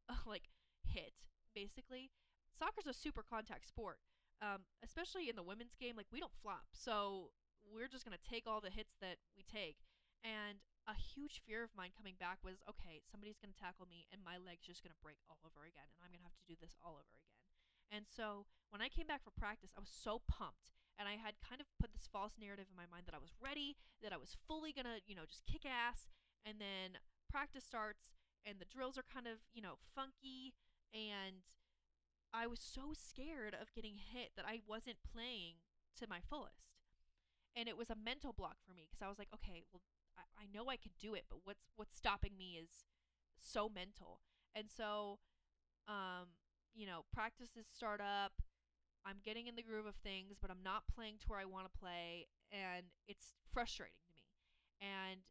like 0.27 0.53
hit 0.85 1.13
basically. 1.55 2.11
Soccer's 2.53 2.85
a 2.85 2.93
super 2.93 3.23
contact 3.25 3.65
sport 3.67 3.97
um, 4.41 4.63
especially 4.83 5.29
in 5.29 5.35
the 5.35 5.43
women's 5.43 5.75
game 5.75 5.95
like 5.95 6.07
we 6.11 6.19
don't 6.19 6.35
flop. 6.41 6.71
So 6.71 7.31
we're 7.63 7.87
just 7.87 8.05
going 8.05 8.15
to 8.17 8.29
take 8.29 8.47
all 8.47 8.61
the 8.61 8.71
hits 8.71 8.95
that 9.01 9.19
we 9.35 9.43
take. 9.43 9.77
And 10.23 10.59
a 10.89 10.97
huge 10.97 11.45
fear 11.45 11.61
of 11.61 11.69
mine 11.77 11.93
coming 11.93 12.17
back 12.17 12.41
was 12.41 12.65
okay, 12.65 12.97
somebody's 13.05 13.37
going 13.37 13.53
to 13.53 13.61
tackle 13.61 13.85
me 13.85 14.09
and 14.09 14.25
my 14.25 14.41
leg's 14.41 14.65
just 14.65 14.81
going 14.81 14.93
to 14.93 15.05
break 15.05 15.21
all 15.29 15.37
over 15.45 15.69
again 15.69 15.85
and 15.93 16.01
I'm 16.01 16.09
going 16.09 16.25
to 16.25 16.29
have 16.29 16.41
to 16.41 16.49
do 16.49 16.57
this 16.57 16.73
all 16.81 16.97
over 16.97 17.13
again. 17.13 17.37
And 17.93 18.09
so 18.09 18.49
when 18.73 18.81
I 18.81 18.89
came 18.89 19.05
back 19.05 19.21
for 19.21 19.33
practice, 19.37 19.69
I 19.77 19.85
was 19.85 19.93
so 19.93 20.25
pumped 20.25 20.73
and 20.97 21.05
I 21.05 21.21
had 21.21 21.37
kind 21.45 21.61
of 21.61 21.69
put 21.77 21.93
this 21.93 22.09
false 22.09 22.41
narrative 22.41 22.65
in 22.65 22.77
my 22.77 22.89
mind 22.89 23.05
that 23.05 23.13
I 23.13 23.21
was 23.21 23.37
ready, 23.37 23.77
that 24.01 24.13
I 24.13 24.19
was 24.19 24.33
fully 24.49 24.73
going 24.73 24.89
to, 24.89 25.01
you 25.05 25.13
know, 25.13 25.29
just 25.29 25.45
kick 25.45 25.63
ass. 25.63 26.09
And 26.41 26.57
then 26.57 26.97
practice 27.29 27.63
starts 27.63 28.17
and 28.41 28.57
the 28.57 28.69
drills 28.69 28.97
are 28.97 29.05
kind 29.05 29.29
of, 29.29 29.45
you 29.53 29.61
know, 29.61 29.77
funky 29.93 30.57
and 30.89 31.45
I 32.33 32.45
was 32.49 32.61
so 32.61 32.93
scared 32.93 33.53
of 33.53 33.73
getting 33.73 33.97
hit 33.97 34.33
that 34.37 34.45
I 34.45 34.61
wasn't 34.65 35.01
playing 35.05 35.61
to 35.97 36.09
my 36.09 36.21
fullest. 36.21 36.73
And 37.57 37.67
it 37.67 37.77
was 37.77 37.89
a 37.89 37.97
mental 37.97 38.33
block 38.33 38.57
for 38.65 38.73
me 38.73 38.85
because 38.85 39.01
I 39.01 39.09
was 39.09 39.17
like, 39.17 39.33
okay, 39.33 39.65
well, 39.73 39.81
I, 40.37 40.45
know 40.53 40.69
I 40.69 40.77
could 40.77 40.97
do 40.99 41.13
it, 41.13 41.25
but 41.29 41.39
what's 41.43 41.71
what's 41.75 41.95
stopping 41.95 42.37
me 42.37 42.59
is 42.61 42.85
so 43.37 43.69
mental. 43.69 44.19
And 44.55 44.67
so, 44.69 45.19
um, 45.87 46.35
you 46.73 46.85
know, 46.85 47.05
practices 47.13 47.65
start 47.73 48.01
up. 48.01 48.33
I'm 49.05 49.23
getting 49.23 49.47
in 49.47 49.55
the 49.55 49.63
groove 49.63 49.85
of 49.85 49.95
things, 49.95 50.37
but 50.41 50.51
I'm 50.51 50.63
not 50.63 50.83
playing 50.93 51.17
to 51.21 51.25
where 51.27 51.39
I 51.39 51.45
want 51.45 51.71
to 51.71 51.79
play, 51.79 52.27
and 52.51 52.85
it's 53.07 53.33
frustrating 53.53 54.03
to 54.03 54.11
me. 54.11 54.27
And 54.83 55.23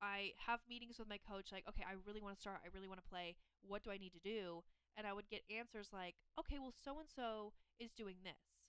I 0.00 0.32
have 0.46 0.60
meetings 0.68 0.98
with 0.98 1.08
my 1.08 1.18
coach, 1.18 1.50
like, 1.50 1.64
okay, 1.68 1.82
I 1.82 1.98
really 2.06 2.20
want 2.20 2.36
to 2.36 2.40
start. 2.40 2.62
I 2.62 2.70
really 2.72 2.88
want 2.88 3.02
to 3.02 3.10
play. 3.10 3.34
What 3.66 3.82
do 3.82 3.90
I 3.90 3.98
need 3.98 4.12
to 4.14 4.22
do? 4.22 4.62
And 4.96 5.06
I 5.06 5.12
would 5.12 5.28
get 5.28 5.42
answers 5.50 5.90
like, 5.92 6.14
okay, 6.38 6.58
well, 6.60 6.72
so 6.72 7.00
and 7.00 7.08
so 7.08 7.52
is 7.80 7.92
doing 7.92 8.16
this. 8.22 8.64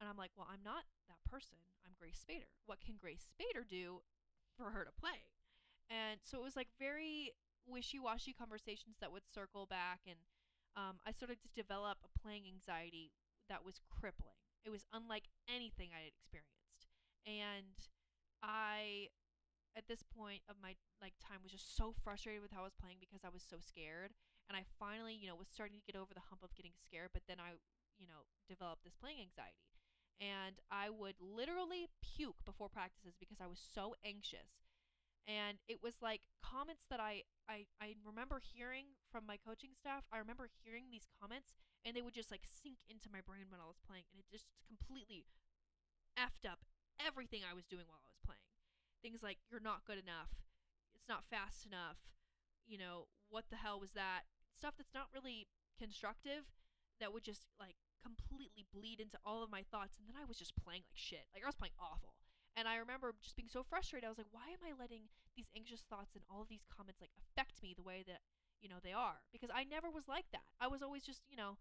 And 0.00 0.08
I'm 0.08 0.16
like, 0.16 0.30
well, 0.36 0.46
I'm 0.50 0.62
not 0.64 0.84
that 1.08 1.22
person. 1.28 1.58
I'm 1.84 1.92
Grace 1.98 2.22
Spader. 2.22 2.50
What 2.66 2.80
can 2.80 2.96
Grace 3.00 3.26
Spader 3.28 3.66
do 3.68 4.02
for 4.60 4.70
her 4.76 4.84
to 4.84 4.92
play? 4.92 5.24
And 5.88 6.20
so 6.22 6.38
it 6.38 6.44
was 6.44 6.54
like 6.54 6.68
very 6.78 7.32
wishy 7.66 7.98
washy 7.98 8.32
conversations 8.32 9.00
that 9.00 9.10
would 9.10 9.24
circle 9.24 9.64
back. 9.64 10.04
And 10.06 10.20
um, 10.76 11.00
I 11.08 11.12
started 11.12 11.40
to 11.42 11.50
develop 11.56 11.98
a 12.04 12.12
playing 12.20 12.44
anxiety 12.46 13.10
that 13.48 13.64
was 13.64 13.80
crippling. 13.88 14.38
It 14.64 14.70
was 14.70 14.84
unlike 14.92 15.26
anything 15.48 15.90
I 15.90 16.04
had 16.04 16.12
experienced. 16.12 16.92
And 17.24 17.74
I, 18.44 19.08
at 19.74 19.88
this 19.88 20.04
point 20.04 20.44
of 20.48 20.60
my 20.60 20.76
like 21.00 21.16
time, 21.18 21.40
was 21.42 21.52
just 21.52 21.74
so 21.74 21.96
frustrated 22.04 22.44
with 22.44 22.52
how 22.52 22.62
I 22.62 22.70
was 22.70 22.78
playing 22.78 23.00
because 23.00 23.24
I 23.24 23.32
was 23.32 23.42
so 23.42 23.58
scared. 23.58 24.12
And 24.46 24.54
I 24.58 24.68
finally, 24.78 25.14
you 25.14 25.26
know, 25.26 25.38
was 25.38 25.50
starting 25.50 25.78
to 25.78 25.86
get 25.86 25.98
over 25.98 26.12
the 26.12 26.26
hump 26.28 26.42
of 26.44 26.54
getting 26.54 26.74
scared. 26.76 27.10
But 27.16 27.24
then 27.26 27.40
I, 27.40 27.56
you 27.98 28.06
know, 28.06 28.28
developed 28.46 28.84
this 28.84 28.98
playing 28.98 29.22
anxiety 29.22 29.69
and 30.20 30.60
I 30.70 30.90
would 30.90 31.16
literally 31.20 31.88
puke 32.02 32.44
before 32.44 32.68
practices 32.68 33.14
because 33.18 33.40
I 33.40 33.46
was 33.46 33.60
so 33.60 33.94
anxious. 34.04 34.68
And 35.28 35.58
it 35.68 35.82
was 35.82 36.02
like 36.02 36.22
comments 36.42 36.84
that 36.90 37.00
I, 37.00 37.22
I 37.48 37.66
I 37.80 37.94
remember 38.04 38.40
hearing 38.42 38.96
from 39.12 39.26
my 39.26 39.36
coaching 39.38 39.70
staff. 39.78 40.04
I 40.12 40.18
remember 40.18 40.48
hearing 40.64 40.90
these 40.90 41.06
comments 41.20 41.54
and 41.84 41.94
they 41.94 42.02
would 42.02 42.14
just 42.16 42.30
like 42.30 42.44
sink 42.48 42.78
into 42.88 43.08
my 43.12 43.20
brain 43.22 43.46
when 43.48 43.60
I 43.60 43.68
was 43.68 43.80
playing 43.86 44.04
and 44.12 44.18
it 44.18 44.26
just 44.30 44.50
completely 44.66 45.24
effed 46.18 46.46
up 46.48 46.60
everything 47.00 47.42
I 47.42 47.54
was 47.54 47.66
doing 47.66 47.86
while 47.88 48.02
I 48.02 48.10
was 48.10 48.20
playing. 48.24 48.46
Things 49.02 49.22
like 49.22 49.38
you're 49.50 49.62
not 49.64 49.84
good 49.86 49.98
enough, 49.98 50.32
it's 50.94 51.08
not 51.08 51.24
fast 51.30 51.64
enough, 51.66 51.98
you 52.66 52.78
know, 52.78 53.08
what 53.28 53.46
the 53.50 53.56
hell 53.60 53.80
was 53.80 53.92
that? 53.92 54.28
Stuff 54.56 54.74
that's 54.76 54.94
not 54.94 55.08
really 55.14 55.48
constructive 55.78 56.44
that 57.00 57.12
would 57.12 57.24
just 57.24 57.46
like 57.58 57.76
completely 58.02 58.66
bleed 58.72 59.00
into 59.00 59.20
all 59.24 59.42
of 59.42 59.50
my 59.52 59.64
thoughts 59.70 59.96
and 59.96 60.08
then 60.08 60.16
I 60.16 60.26
was 60.26 60.38
just 60.40 60.56
playing 60.56 60.84
like 60.88 60.98
shit. 60.98 61.28
Like 61.32 61.44
I 61.44 61.50
was 61.50 61.58
playing 61.58 61.76
awful. 61.78 62.16
And 62.58 62.66
I 62.66 62.82
remember 62.82 63.14
just 63.22 63.38
being 63.38 63.48
so 63.48 63.62
frustrated. 63.62 64.04
I 64.04 64.10
was 64.10 64.18
like, 64.18 64.34
why 64.34 64.50
am 64.50 64.62
I 64.64 64.74
letting 64.74 65.06
these 65.38 65.46
anxious 65.54 65.86
thoughts 65.86 66.18
and 66.18 66.26
all 66.26 66.42
of 66.42 66.50
these 66.50 66.66
comments 66.66 67.00
like 67.00 67.14
affect 67.14 67.62
me 67.62 67.72
the 67.72 67.86
way 67.86 68.02
that, 68.10 68.20
you 68.58 68.68
know, 68.68 68.82
they 68.82 68.92
are? 68.92 69.22
Because 69.30 69.54
I 69.54 69.62
never 69.62 69.86
was 69.88 70.10
like 70.10 70.26
that. 70.34 70.44
I 70.58 70.66
was 70.66 70.82
always 70.82 71.06
just, 71.06 71.22
you 71.30 71.38
know, 71.38 71.56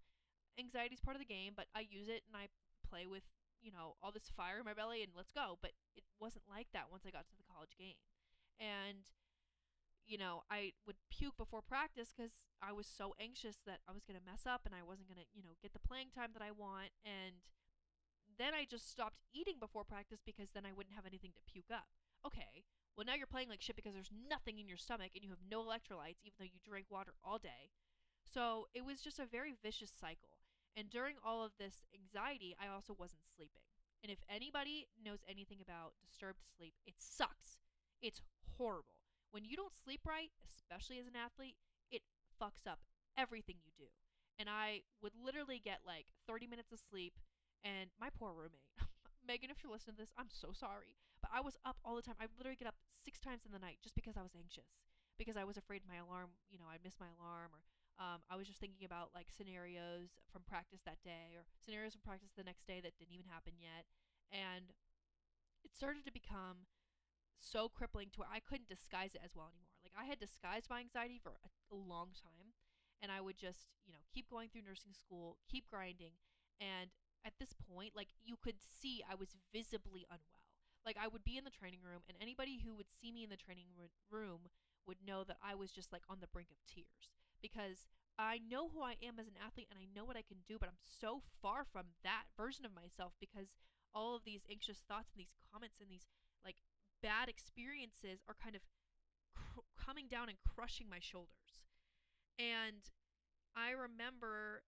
anxiety 0.57 0.97
is 0.97 1.03
part 1.03 1.15
of 1.15 1.21
the 1.21 1.29
game, 1.29 1.53
but 1.53 1.69
I 1.77 1.85
use 1.85 2.09
it 2.09 2.25
and 2.25 2.33
I 2.33 2.49
play 2.81 3.05
with, 3.05 3.23
you 3.61 3.71
know, 3.71 3.95
all 4.01 4.11
this 4.11 4.33
fire 4.33 4.59
in 4.59 4.65
my 4.65 4.73
belly 4.73 5.05
and 5.05 5.13
let's 5.13 5.31
go. 5.31 5.61
But 5.61 5.77
it 5.93 6.03
wasn't 6.17 6.49
like 6.49 6.67
that 6.73 6.89
once 6.89 7.05
I 7.05 7.13
got 7.13 7.29
to 7.29 7.37
the 7.37 7.45
college 7.45 7.77
game. 7.77 8.01
And 8.57 9.05
you 10.09 10.17
know, 10.17 10.41
I 10.49 10.73
would 10.89 10.97
puke 11.13 11.37
before 11.37 11.61
practice 11.61 12.09
because 12.09 12.33
I 12.65 12.73
was 12.73 12.89
so 12.89 13.13
anxious 13.21 13.61
that 13.69 13.85
I 13.85 13.93
was 13.93 14.03
going 14.03 14.17
to 14.17 14.25
mess 14.25 14.49
up 14.49 14.65
and 14.65 14.73
I 14.73 14.81
wasn't 14.81 15.07
going 15.07 15.21
to, 15.21 15.29
you 15.37 15.45
know, 15.45 15.53
get 15.61 15.71
the 15.71 15.85
playing 15.85 16.09
time 16.09 16.33
that 16.33 16.41
I 16.41 16.49
want. 16.49 16.89
And 17.05 17.45
then 18.41 18.57
I 18.57 18.65
just 18.65 18.89
stopped 18.89 19.21
eating 19.29 19.61
before 19.61 19.85
practice 19.85 20.25
because 20.25 20.49
then 20.49 20.65
I 20.65 20.73
wouldn't 20.73 20.97
have 20.97 21.05
anything 21.05 21.37
to 21.37 21.45
puke 21.45 21.69
up. 21.69 21.93
Okay, 22.25 22.65
well, 22.97 23.05
now 23.05 23.13
you're 23.13 23.29
playing 23.29 23.53
like 23.53 23.61
shit 23.61 23.77
because 23.77 23.93
there's 23.93 24.11
nothing 24.11 24.57
in 24.57 24.67
your 24.67 24.81
stomach 24.81 25.13
and 25.13 25.23
you 25.23 25.29
have 25.29 25.45
no 25.45 25.61
electrolytes, 25.61 26.25
even 26.25 26.41
though 26.41 26.49
you 26.49 26.59
drink 26.65 26.89
water 26.89 27.13
all 27.21 27.37
day. 27.37 27.69
So 28.25 28.65
it 28.73 28.83
was 28.83 29.05
just 29.05 29.21
a 29.21 29.29
very 29.29 29.53
vicious 29.53 29.93
cycle. 29.93 30.41
And 30.75 30.89
during 30.89 31.21
all 31.21 31.45
of 31.45 31.53
this 31.61 31.85
anxiety, 31.93 32.57
I 32.57 32.67
also 32.67 32.97
wasn't 32.97 33.29
sleeping. 33.29 33.63
And 34.01 34.11
if 34.11 34.19
anybody 34.25 34.89
knows 34.97 35.21
anything 35.29 35.61
about 35.61 35.93
disturbed 36.01 36.41
sleep, 36.57 36.73
it 36.85 36.97
sucks. 36.97 37.61
It's 38.01 38.21
horrible 38.57 38.98
when 39.31 39.45
you 39.45 39.55
don't 39.55 39.75
sleep 39.75 40.01
right, 40.07 40.31
especially 40.49 40.99
as 40.99 41.07
an 41.07 41.17
athlete, 41.17 41.55
it 41.91 42.01
fucks 42.41 42.65
up 42.65 42.79
everything 43.17 43.57
you 43.61 43.71
do. 43.77 43.89
And 44.39 44.47
I 44.47 44.87
would 45.03 45.13
literally 45.17 45.59
get 45.59 45.83
like 45.85 46.07
30 46.27 46.47
minutes 46.47 46.71
of 46.71 46.79
sleep, 46.79 47.19
and 47.63 47.91
my 47.99 48.07
poor 48.07 48.31
roommate, 48.31 48.71
Megan, 49.27 49.51
if 49.51 49.59
you're 49.61 49.71
listening 49.71 49.99
to 49.99 50.03
this, 50.07 50.15
I'm 50.15 50.31
so 50.31 50.55
sorry. 50.55 50.95
But 51.19 51.35
I 51.35 51.43
was 51.43 51.59
up 51.67 51.75
all 51.83 51.99
the 51.99 52.05
time. 52.05 52.15
I 52.23 52.31
literally 52.39 52.55
get 52.55 52.71
up 52.71 52.79
six 53.03 53.19
times 53.19 53.43
in 53.43 53.51
the 53.51 53.59
night 53.59 53.83
just 53.83 53.95
because 53.95 54.15
I 54.15 54.23
was 54.23 54.31
anxious, 54.31 54.79
because 55.19 55.35
I 55.35 55.43
was 55.43 55.59
afraid 55.59 55.83
my 55.83 55.99
alarm, 55.99 56.31
you 56.47 56.55
know, 56.55 56.71
I'd 56.71 56.83
miss 56.87 56.95
my 57.03 57.11
alarm, 57.19 57.51
or 57.51 57.61
um, 57.99 58.23
I 58.31 58.39
was 58.39 58.47
just 58.47 58.63
thinking 58.63 58.87
about 58.87 59.11
like 59.11 59.27
scenarios 59.27 60.15
from 60.31 60.47
practice 60.47 60.79
that 60.87 61.03
day, 61.03 61.35
or 61.35 61.43
scenarios 61.59 61.99
from 61.99 62.07
practice 62.07 62.31
the 62.31 62.47
next 62.47 62.63
day 62.63 62.79
that 62.79 62.95
didn't 62.95 63.11
even 63.11 63.27
happen 63.27 63.59
yet. 63.59 63.83
And 64.31 64.71
it 65.67 65.75
started 65.75 66.07
to 66.07 66.15
become 66.15 66.63
so 67.39 67.69
crippling 67.69 68.11
to 68.13 68.19
where 68.19 68.31
I 68.31 68.43
couldn't 68.43 68.69
disguise 68.69 69.15
it 69.15 69.23
as 69.23 69.35
well 69.35 69.49
anymore. 69.49 69.79
Like 69.83 69.95
I 69.95 70.05
had 70.05 70.19
disguised 70.19 70.69
my 70.69 70.79
anxiety 70.79 71.17
for 71.17 71.31
a, 71.39 71.47
a 71.73 71.77
long 71.77 72.11
time 72.13 72.53
and 73.01 73.11
I 73.11 73.21
would 73.23 73.39
just, 73.39 73.71
you 73.87 73.93
know, 73.95 74.03
keep 74.13 74.29
going 74.29 74.51
through 74.51 74.67
nursing 74.67 74.91
school, 74.91 75.39
keep 75.47 75.71
grinding, 75.71 76.19
and 76.59 76.91
at 77.23 77.39
this 77.39 77.55
point, 77.55 77.95
like 77.95 78.11
you 78.23 78.35
could 78.35 78.59
see 78.59 79.03
I 79.07 79.15
was 79.15 79.35
visibly 79.55 80.03
unwell. 80.11 80.43
Like 80.85 80.97
I 80.99 81.07
would 81.07 81.23
be 81.23 81.37
in 81.37 81.43
the 81.43 81.55
training 81.55 81.79
room 81.83 82.03
and 82.07 82.17
anybody 82.19 82.59
who 82.63 82.75
would 82.75 82.91
see 82.91 83.11
me 83.11 83.23
in 83.23 83.29
the 83.31 83.39
training 83.39 83.71
room 84.11 84.51
would 84.87 84.99
know 85.05 85.23
that 85.23 85.37
I 85.43 85.55
was 85.55 85.71
just 85.71 85.91
like 85.91 86.03
on 86.09 86.19
the 86.19 86.31
brink 86.31 86.49
of 86.51 86.59
tears 86.67 87.11
because 87.41 87.87
I 88.19 88.39
know 88.43 88.67
who 88.67 88.83
I 88.83 88.99
am 88.99 89.19
as 89.19 89.27
an 89.27 89.39
athlete 89.39 89.67
and 89.71 89.79
I 89.79 89.87
know 89.95 90.03
what 90.03 90.19
I 90.19 90.27
can 90.27 90.43
do, 90.47 90.57
but 90.59 90.67
I'm 90.67 90.79
so 90.83 91.23
far 91.41 91.63
from 91.63 91.95
that 92.03 92.27
version 92.35 92.65
of 92.65 92.75
myself 92.75 93.13
because 93.19 93.55
all 93.95 94.15
of 94.15 94.23
these 94.23 94.43
anxious 94.51 94.83
thoughts 94.87 95.11
and 95.15 95.19
these 95.19 95.35
comments 95.51 95.79
and 95.79 95.89
these 95.89 96.07
bad 97.01 97.29
experiences 97.29 98.21
are 98.27 98.35
kind 98.35 98.55
of 98.55 98.61
cr- 99.35 99.67
coming 99.77 100.07
down 100.07 100.29
and 100.29 100.37
crushing 100.43 100.87
my 100.89 100.99
shoulders. 100.99 101.63
And 102.37 102.87
I 103.55 103.71
remember 103.75 104.63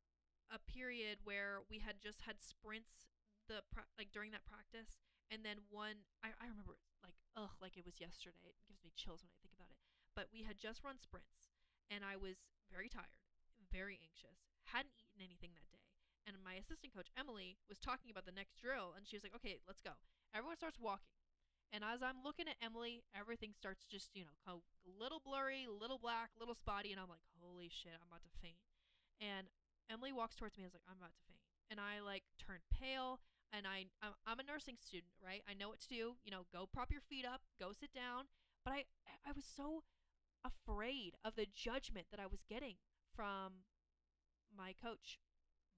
a 0.52 0.60
period 0.60 1.24
where 1.24 1.64
we 1.72 1.80
had 1.80 2.04
just 2.04 2.28
had 2.28 2.44
sprints 2.44 3.08
the 3.48 3.64
pra- 3.72 3.88
like 3.96 4.12
during 4.12 4.36
that 4.36 4.44
practice 4.44 5.00
and 5.32 5.48
then 5.48 5.64
one 5.72 6.04
I, 6.20 6.36
I 6.36 6.52
remember 6.52 6.76
like 7.00 7.16
ugh 7.40 7.56
like 7.64 7.80
it 7.80 7.88
was 7.88 8.04
yesterday. 8.04 8.52
It 8.52 8.68
gives 8.68 8.84
me 8.84 8.92
chills 8.96 9.24
when 9.24 9.32
i 9.32 9.40
think 9.40 9.56
about 9.56 9.72
it. 9.72 9.80
But 10.12 10.28
we 10.36 10.44
had 10.44 10.60
just 10.60 10.84
run 10.84 11.00
sprints 11.00 11.48
and 11.88 12.04
i 12.04 12.20
was 12.20 12.44
very 12.68 12.92
tired 12.92 13.16
very 13.72 13.96
anxious 14.04 14.44
hadn't 14.68 14.92
eaten 15.00 15.24
anything 15.24 15.56
that 15.56 15.72
day. 15.72 15.88
And 16.28 16.36
my 16.44 16.60
assistant 16.60 16.92
coach 16.92 17.08
emily 17.16 17.56
was 17.72 17.80
talking 17.80 18.12
about 18.12 18.28
the 18.28 18.36
next 18.36 18.60
drill 18.60 18.92
and 18.92 19.08
she 19.08 19.16
was 19.16 19.24
like 19.24 19.36
okay 19.40 19.64
let's 19.64 19.82
go. 19.82 19.96
Everyone 20.36 20.60
starts 20.60 20.80
walking 20.80 21.21
and 21.72 21.88
as 21.88 22.04
I'm 22.04 22.20
looking 22.20 22.52
at 22.52 22.60
Emily, 22.60 23.04
everything 23.16 23.56
starts 23.56 23.88
just, 23.88 24.12
you 24.12 24.28
know, 24.28 24.36
a 24.44 24.60
little 25.00 25.24
blurry, 25.24 25.72
little 25.72 25.98
black, 25.98 26.36
little 26.36 26.56
spotty. 26.56 26.92
And 26.92 27.00
I'm 27.00 27.08
like, 27.08 27.24
holy 27.40 27.72
shit, 27.72 27.96
I'm 27.96 28.12
about 28.12 28.28
to 28.28 28.34
faint. 28.44 28.60
And 29.24 29.48
Emily 29.88 30.12
walks 30.12 30.36
towards 30.36 30.60
me 30.60 30.68
and 30.68 30.70
is 30.70 30.76
like, 30.76 30.88
I'm 30.92 31.00
about 31.00 31.16
to 31.16 31.24
faint. 31.24 31.40
And 31.72 31.80
I 31.80 32.04
like 32.04 32.28
turn 32.36 32.60
pale. 32.68 33.24
And 33.56 33.64
I, 33.64 33.88
I'm, 34.04 34.16
I'm 34.28 34.40
a 34.40 34.48
nursing 34.48 34.76
student, 34.80 35.16
right? 35.24 35.44
I 35.48 35.56
know 35.56 35.72
what 35.72 35.80
to 35.88 35.92
do. 35.92 36.20
You 36.28 36.32
know, 36.32 36.44
go 36.52 36.68
prop 36.68 36.92
your 36.92 37.04
feet 37.04 37.24
up, 37.24 37.40
go 37.56 37.72
sit 37.72 37.96
down. 37.96 38.28
But 38.68 38.76
I, 38.76 38.84
I 39.24 39.32
was 39.32 39.48
so 39.48 39.84
afraid 40.44 41.16
of 41.24 41.40
the 41.40 41.48
judgment 41.48 42.08
that 42.12 42.20
I 42.20 42.28
was 42.28 42.44
getting 42.48 42.76
from 43.16 43.68
my 44.52 44.76
coach, 44.76 45.20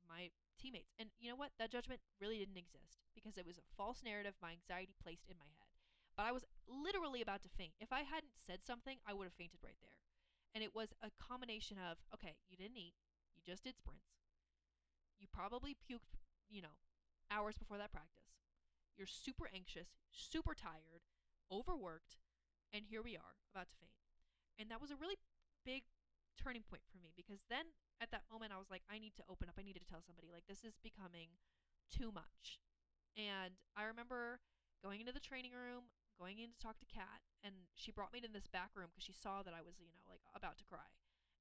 my 0.10 0.34
teammates. 0.58 0.94
And 0.98 1.10
you 1.22 1.30
know 1.30 1.38
what? 1.38 1.54
That 1.58 1.72
judgment 1.72 2.02
really 2.22 2.38
didn't 2.38 2.58
exist 2.58 2.98
because 3.14 3.38
it 3.38 3.46
was 3.46 3.58
a 3.58 3.70
false 3.78 4.02
narrative 4.02 4.34
my 4.42 4.58
anxiety 4.58 4.94
placed 5.02 5.30
in 5.30 5.38
my 5.38 5.50
head. 5.58 5.63
But 6.16 6.26
I 6.28 6.32
was 6.32 6.46
literally 6.68 7.22
about 7.22 7.42
to 7.44 7.50
faint. 7.50 7.74
If 7.80 7.92
I 7.92 8.02
hadn't 8.02 8.38
said 8.38 8.62
something, 8.66 8.98
I 9.08 9.14
would 9.14 9.26
have 9.26 9.34
fainted 9.34 9.60
right 9.64 9.78
there. 9.82 9.98
And 10.54 10.64
it 10.64 10.76
was 10.76 10.94
a 11.02 11.10
combination 11.18 11.78
of 11.82 11.98
okay, 12.14 12.38
you 12.50 12.58
didn't 12.58 12.78
eat, 12.78 12.94
you 13.34 13.42
just 13.42 13.64
did 13.64 13.78
sprints. 13.78 14.14
You 15.18 15.28
probably 15.32 15.74
puked, 15.74 16.22
you 16.50 16.62
know, 16.62 16.78
hours 17.32 17.58
before 17.58 17.78
that 17.78 17.92
practice. 17.92 18.30
You're 18.98 19.10
super 19.10 19.50
anxious, 19.50 19.90
super 20.12 20.54
tired, 20.54 21.02
overworked, 21.50 22.22
and 22.74 22.86
here 22.86 23.02
we 23.02 23.18
are 23.18 23.38
about 23.50 23.70
to 23.70 23.78
faint. 23.82 23.98
And 24.60 24.70
that 24.70 24.82
was 24.82 24.92
a 24.92 25.00
really 25.00 25.18
big 25.66 25.84
turning 26.38 26.62
point 26.62 26.86
for 26.92 27.02
me 27.02 27.14
because 27.16 27.42
then 27.50 27.74
at 28.02 28.12
that 28.12 28.26
moment 28.30 28.54
I 28.54 28.62
was 28.62 28.70
like, 28.70 28.86
I 28.90 29.00
need 29.00 29.16
to 29.18 29.26
open 29.30 29.50
up. 29.50 29.58
I 29.58 29.66
needed 29.66 29.82
to 29.82 29.90
tell 29.90 30.06
somebody, 30.06 30.30
like, 30.30 30.46
this 30.46 30.62
is 30.62 30.78
becoming 30.82 31.42
too 31.90 32.12
much. 32.14 32.62
And 33.18 33.58
I 33.78 33.86
remember 33.86 34.42
going 34.82 35.00
into 35.00 35.14
the 35.14 35.24
training 35.24 35.54
room, 35.54 35.90
going 36.18 36.40
in 36.40 36.54
to 36.54 36.60
talk 36.60 36.80
to 36.80 36.90
Kat, 36.90 37.22
and 37.44 37.70
she 37.76 37.92
brought 37.92 38.14
me 38.14 38.22
to 38.22 38.32
this 38.32 38.48
back 38.48 38.72
room 38.76 38.90
because 38.92 39.04
she 39.04 39.14
saw 39.16 39.44
that 39.44 39.54
I 39.54 39.62
was, 39.62 39.78
you 39.80 39.90
know, 39.90 40.04
like 40.08 40.24
about 40.36 40.58
to 40.62 40.66
cry. 40.66 40.88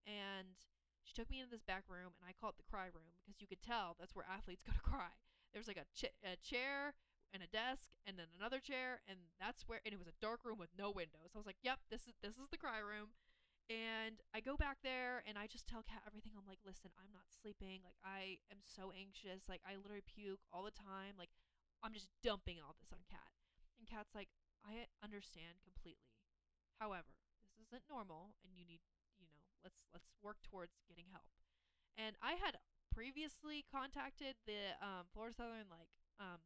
And 0.06 0.58
she 1.04 1.14
took 1.14 1.30
me 1.30 1.38
into 1.38 1.50
this 1.50 1.62
back 1.66 1.86
room, 1.88 2.14
and 2.18 2.26
I 2.26 2.34
call 2.34 2.50
it 2.50 2.58
the 2.58 2.66
cry 2.66 2.90
room 2.90 3.18
because 3.22 3.40
you 3.40 3.46
could 3.46 3.62
tell 3.62 3.94
that's 3.98 4.14
where 4.14 4.26
athletes 4.26 4.62
go 4.66 4.74
to 4.74 4.82
cry. 4.82 5.14
There's 5.52 5.68
like 5.68 5.80
a, 5.80 5.88
ch- 5.94 6.16
a 6.24 6.36
chair 6.40 6.94
and 7.32 7.42
a 7.42 7.50
desk, 7.50 7.92
and 8.04 8.18
then 8.18 8.28
another 8.36 8.60
chair, 8.60 9.00
and 9.08 9.32
that's 9.40 9.64
where. 9.68 9.80
And 9.84 9.92
it 9.92 10.00
was 10.00 10.08
a 10.08 10.16
dark 10.20 10.44
room 10.44 10.60
with 10.60 10.72
no 10.76 10.92
windows. 10.92 11.32
I 11.32 11.40
was 11.40 11.48
like, 11.48 11.60
"Yep, 11.64 11.88
this 11.88 12.04
is 12.08 12.16
this 12.20 12.36
is 12.36 12.48
the 12.52 12.60
cry 12.60 12.80
room." 12.80 13.16
And 13.70 14.20
I 14.34 14.40
go 14.44 14.56
back 14.58 14.82
there, 14.84 15.24
and 15.24 15.38
I 15.38 15.46
just 15.48 15.64
tell 15.64 15.80
Kat 15.80 16.04
everything. 16.04 16.32
I'm 16.36 16.48
like, 16.48 16.60
"Listen, 16.64 16.92
I'm 17.00 17.12
not 17.12 17.28
sleeping. 17.32 17.80
Like 17.84 17.96
I 18.04 18.42
am 18.52 18.60
so 18.60 18.92
anxious. 18.92 19.48
Like 19.48 19.64
I 19.64 19.80
literally 19.80 20.04
puke 20.04 20.44
all 20.52 20.64
the 20.64 20.74
time. 20.76 21.16
Like 21.16 21.32
I'm 21.80 21.96
just 21.96 22.12
dumping 22.20 22.60
all 22.60 22.76
this 22.76 22.92
on 22.92 23.04
Kat." 23.08 23.32
And 23.80 23.88
Kat's 23.88 24.14
like, 24.14 24.28
I 24.64 24.90
understand 25.02 25.62
completely. 25.62 26.16
However, 26.78 27.14
this 27.42 27.58
isn't 27.68 27.86
normal 27.90 28.34
and 28.42 28.54
you 28.56 28.66
need, 28.66 28.82
you 29.18 29.26
know, 29.26 29.38
let's 29.62 29.86
let's 29.94 30.10
work 30.22 30.42
towards 30.42 30.78
getting 30.88 31.10
help. 31.12 31.30
And 31.98 32.16
I 32.22 32.38
had 32.40 32.58
previously 32.90 33.64
contacted 33.68 34.36
the 34.46 34.76
um, 34.80 35.08
Florida 35.12 35.34
Southern 35.36 35.68
like 35.72 35.90
um, 36.20 36.40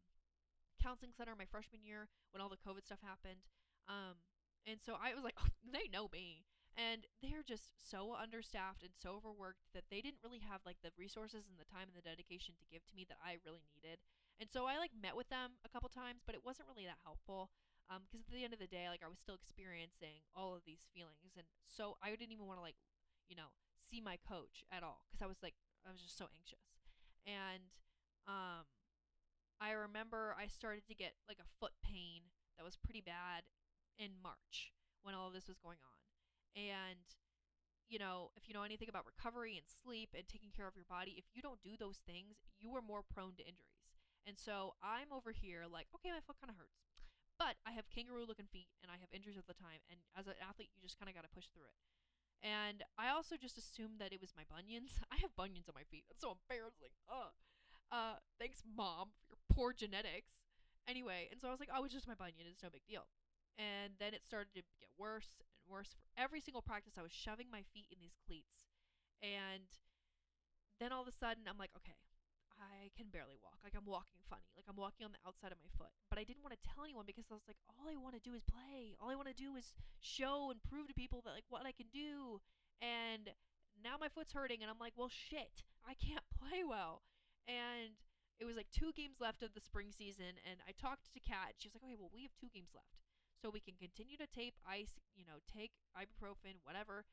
counseling 0.83 1.13
center 1.17 1.35
my 1.35 1.47
freshman 1.49 1.83
year 1.83 2.09
when 2.31 2.41
all 2.41 2.49
the 2.49 2.61
COVID 2.61 2.87
stuff 2.87 3.03
happened. 3.03 3.49
Um, 3.89 4.23
and 4.67 4.79
so 4.83 4.99
I 4.99 5.15
was 5.15 5.23
like, 5.23 5.39
oh, 5.39 5.51
they 5.67 5.91
know 5.91 6.09
me. 6.13 6.47
And 6.77 7.09
they're 7.25 7.47
just 7.47 7.73
so 7.81 8.13
understaffed 8.13 8.85
and 8.85 8.93
so 8.93 9.17
overworked 9.17 9.73
that 9.73 9.89
they 9.89 10.05
didn't 10.05 10.21
really 10.21 10.45
have 10.45 10.61
like 10.69 10.77
the 10.85 10.93
resources 11.01 11.49
and 11.49 11.57
the 11.57 11.65
time 11.65 11.89
and 11.89 11.97
the 11.97 12.05
dedication 12.05 12.53
to 12.61 12.69
give 12.69 12.85
to 12.85 12.95
me 12.95 13.09
that 13.09 13.17
I 13.25 13.41
really 13.49 13.65
needed. 13.73 14.05
And 14.37 14.53
so 14.53 14.69
I 14.69 14.77
like 14.77 14.93
met 14.93 15.17
with 15.17 15.33
them 15.33 15.57
a 15.65 15.73
couple 15.73 15.89
times, 15.89 16.21
but 16.29 16.37
it 16.37 16.45
wasn't 16.45 16.69
really 16.69 16.85
that 16.85 17.01
helpful. 17.01 17.49
Um, 17.87 18.03
because 18.11 18.27
at 18.27 18.35
the 18.35 18.43
end 18.43 18.51
of 18.51 18.59
the 18.59 18.67
day, 18.67 18.91
like 18.91 19.07
I 19.07 19.11
was 19.11 19.23
still 19.23 19.39
experiencing 19.39 20.27
all 20.35 20.59
of 20.59 20.67
these 20.67 20.83
feelings, 20.91 21.39
and 21.39 21.47
so 21.71 21.95
I 22.03 22.11
didn't 22.11 22.35
even 22.35 22.51
want 22.51 22.59
to 22.59 22.67
like, 22.67 22.79
you 23.31 23.39
know, 23.39 23.55
see 23.79 24.03
my 24.03 24.19
coach 24.19 24.67
at 24.75 24.83
all 24.83 25.07
because 25.07 25.23
I 25.23 25.31
was 25.31 25.39
like, 25.39 25.55
I 25.87 25.95
was 25.95 26.03
just 26.03 26.19
so 26.19 26.27
anxious. 26.35 26.83
And 27.27 27.71
um, 28.27 28.67
I 29.63 29.71
remember 29.71 30.35
I 30.35 30.51
started 30.51 30.83
to 30.91 30.95
get 30.95 31.15
like 31.31 31.39
a 31.39 31.49
foot 31.59 31.73
pain 31.83 32.35
that 32.59 32.67
was 32.67 32.77
pretty 32.77 33.01
bad 33.01 33.47
in 33.99 34.19
March 34.23 34.75
when 35.03 35.15
all 35.15 35.29
of 35.29 35.35
this 35.35 35.49
was 35.49 35.59
going 35.63 35.79
on. 35.79 36.01
And, 36.57 37.07
you 37.89 37.99
know, 37.99 38.35
if 38.37 38.49
you 38.49 38.55
know 38.55 38.65
anything 38.65 38.89
about 38.89 39.07
recovery 39.07 39.57
and 39.57 39.67
sleep 39.69 40.11
and 40.17 40.27
taking 40.27 40.51
care 40.51 40.67
of 40.67 40.75
your 40.75 40.89
body, 40.89 41.15
if 41.17 41.25
you 41.35 41.43
don't 41.43 41.63
do 41.63 41.77
those 41.79 42.01
things, 42.03 42.43
you 42.59 42.75
are 42.75 42.83
more 42.83 43.03
prone 43.07 43.37
to 43.37 43.45
injuries. 43.47 43.95
And 44.27 44.35
so 44.39 44.75
I'm 44.83 45.15
over 45.15 45.31
here 45.31 45.65
like, 45.71 45.87
okay, 45.95 46.11
my 46.11 46.25
foot 46.27 46.41
kind 46.41 46.51
of 46.51 46.59
hurts. 46.59 46.86
But 47.37 47.61
I 47.69 47.77
have 47.77 47.93
kangaroo 47.93 48.25
looking 48.25 48.49
feet 48.49 48.73
and 48.81 48.89
I 48.89 48.97
have 48.97 49.13
injuries 49.13 49.37
all 49.37 49.47
the 49.47 49.57
time. 49.57 49.85
And 49.93 50.01
as 50.17 50.25
an 50.27 50.41
athlete, 50.41 50.73
you 50.73 50.81
just 50.81 50.97
kind 50.97 51.09
of 51.09 51.15
got 51.15 51.29
to 51.29 51.33
push 51.33 51.53
through 51.53 51.69
it. 51.69 51.77
And 52.41 52.85
I 52.97 53.13
also 53.13 53.37
just 53.37 53.57
assumed 53.61 54.01
that 54.01 54.13
it 54.13 54.21
was 54.21 54.33
my 54.37 54.45
bunions. 54.49 55.01
I 55.15 55.21
have 55.21 55.37
bunions 55.37 55.69
on 55.69 55.77
my 55.77 55.85
feet. 55.85 56.05
That's 56.09 56.25
so 56.25 56.37
embarrassing. 56.37 56.93
Ugh. 57.09 57.33
Uh, 57.93 58.19
thanks, 58.41 58.65
mom, 58.65 59.15
for 59.21 59.29
your 59.29 59.41
poor 59.53 59.73
genetics. 59.73 60.33
Anyway, 60.89 61.29
and 61.31 61.41
so 61.41 61.49
I 61.49 61.53
was 61.53 61.61
like, 61.61 61.73
oh, 61.73 61.85
it's 61.85 61.95
just 61.95 62.09
my 62.09 62.17
bunion. 62.17 62.49
It's 62.49 62.63
no 62.63 62.71
big 62.71 62.87
deal. 62.89 63.07
And 63.59 63.97
then 63.99 64.13
it 64.13 64.25
started 64.25 64.53
to 64.55 64.63
get 64.79 64.91
worse 64.97 65.41
and 65.41 65.65
worse. 65.69 65.97
For 65.97 66.05
every 66.17 66.41
single 66.41 66.63
practice, 66.63 66.95
I 66.99 67.03
was 67.03 67.13
shoving 67.13 67.49
my 67.51 67.65
feet 67.73 67.89
in 67.91 67.99
these 67.99 68.17
cleats. 68.21 68.69
And 69.23 69.67
then 70.79 70.93
all 70.93 71.03
of 71.03 71.09
a 71.09 71.17
sudden, 71.17 71.49
I'm 71.49 71.59
like, 71.59 71.73
okay, 71.83 71.97
I 72.57 72.89
can 72.97 73.13
barely 73.13 73.37
walk. 73.41 73.61
Like 73.61 73.77
I'm 73.77 73.87
walking 73.87 74.21
funny. 74.29 74.49
Like 74.57 74.65
I'm 74.69 74.77
walking 74.77 75.05
on 75.05 75.13
the 75.13 75.23
outside 75.25 75.53
of 75.53 75.61
my 75.61 75.71
foot. 75.77 75.93
But 76.09 76.19
I 76.19 76.25
didn't 76.25 76.43
want 76.43 76.57
to 76.57 76.63
tell 76.65 76.85
anyone 76.85 77.05
because 77.05 77.29
I 77.29 77.37
was 77.37 77.47
like, 77.49 77.61
all 77.69 77.89
I 77.89 77.97
want 77.97 78.17
to 78.17 78.23
do 78.23 78.33
is 78.33 78.45
play. 78.45 78.97
All 78.97 79.13
I 79.13 79.19
want 79.19 79.29
to 79.29 79.37
do 79.37 79.57
is 79.57 79.77
show 80.01 80.49
and 80.51 80.63
prove 80.65 80.89
to 80.89 80.97
people 80.97 81.21
that 81.25 81.37
like 81.37 81.49
what 81.49 81.69
I 81.69 81.73
can 81.73 81.89
do. 81.93 82.41
And 82.81 83.33
now 83.77 84.01
my 84.01 84.09
foot's 84.09 84.33
hurting 84.33 84.65
and 84.65 84.71
I'm 84.71 84.81
like, 84.81 84.97
well 84.97 85.13
shit. 85.13 85.65
I 85.85 85.95
can't 85.95 86.25
play 86.41 86.65
well. 86.65 87.05
And 87.47 88.01
it 88.41 88.45
was 88.45 88.57
like 88.57 88.69
two 88.73 88.93
games 88.93 89.21
left 89.21 89.45
of 89.45 89.53
the 89.53 89.65
spring 89.65 89.93
season 89.93 90.41
and 90.45 90.61
I 90.65 90.73
talked 90.73 91.13
to 91.13 91.21
Kat. 91.21 91.57
She 91.61 91.69
was 91.69 91.77
like, 91.77 91.85
okay, 91.85 91.99
well 92.01 92.13
we 92.13 92.25
have 92.25 92.35
two 92.37 92.53
games 92.53 92.73
left. 92.73 93.01
So 93.37 93.53
we 93.53 93.61
can 93.61 93.77
continue 93.77 94.17
to 94.17 94.27
tape 94.27 94.57
ice, 94.65 94.97
you 95.13 95.29
know, 95.29 95.45
take 95.45 95.77
ibuprofen, 95.93 96.57
whatever, 96.65 97.05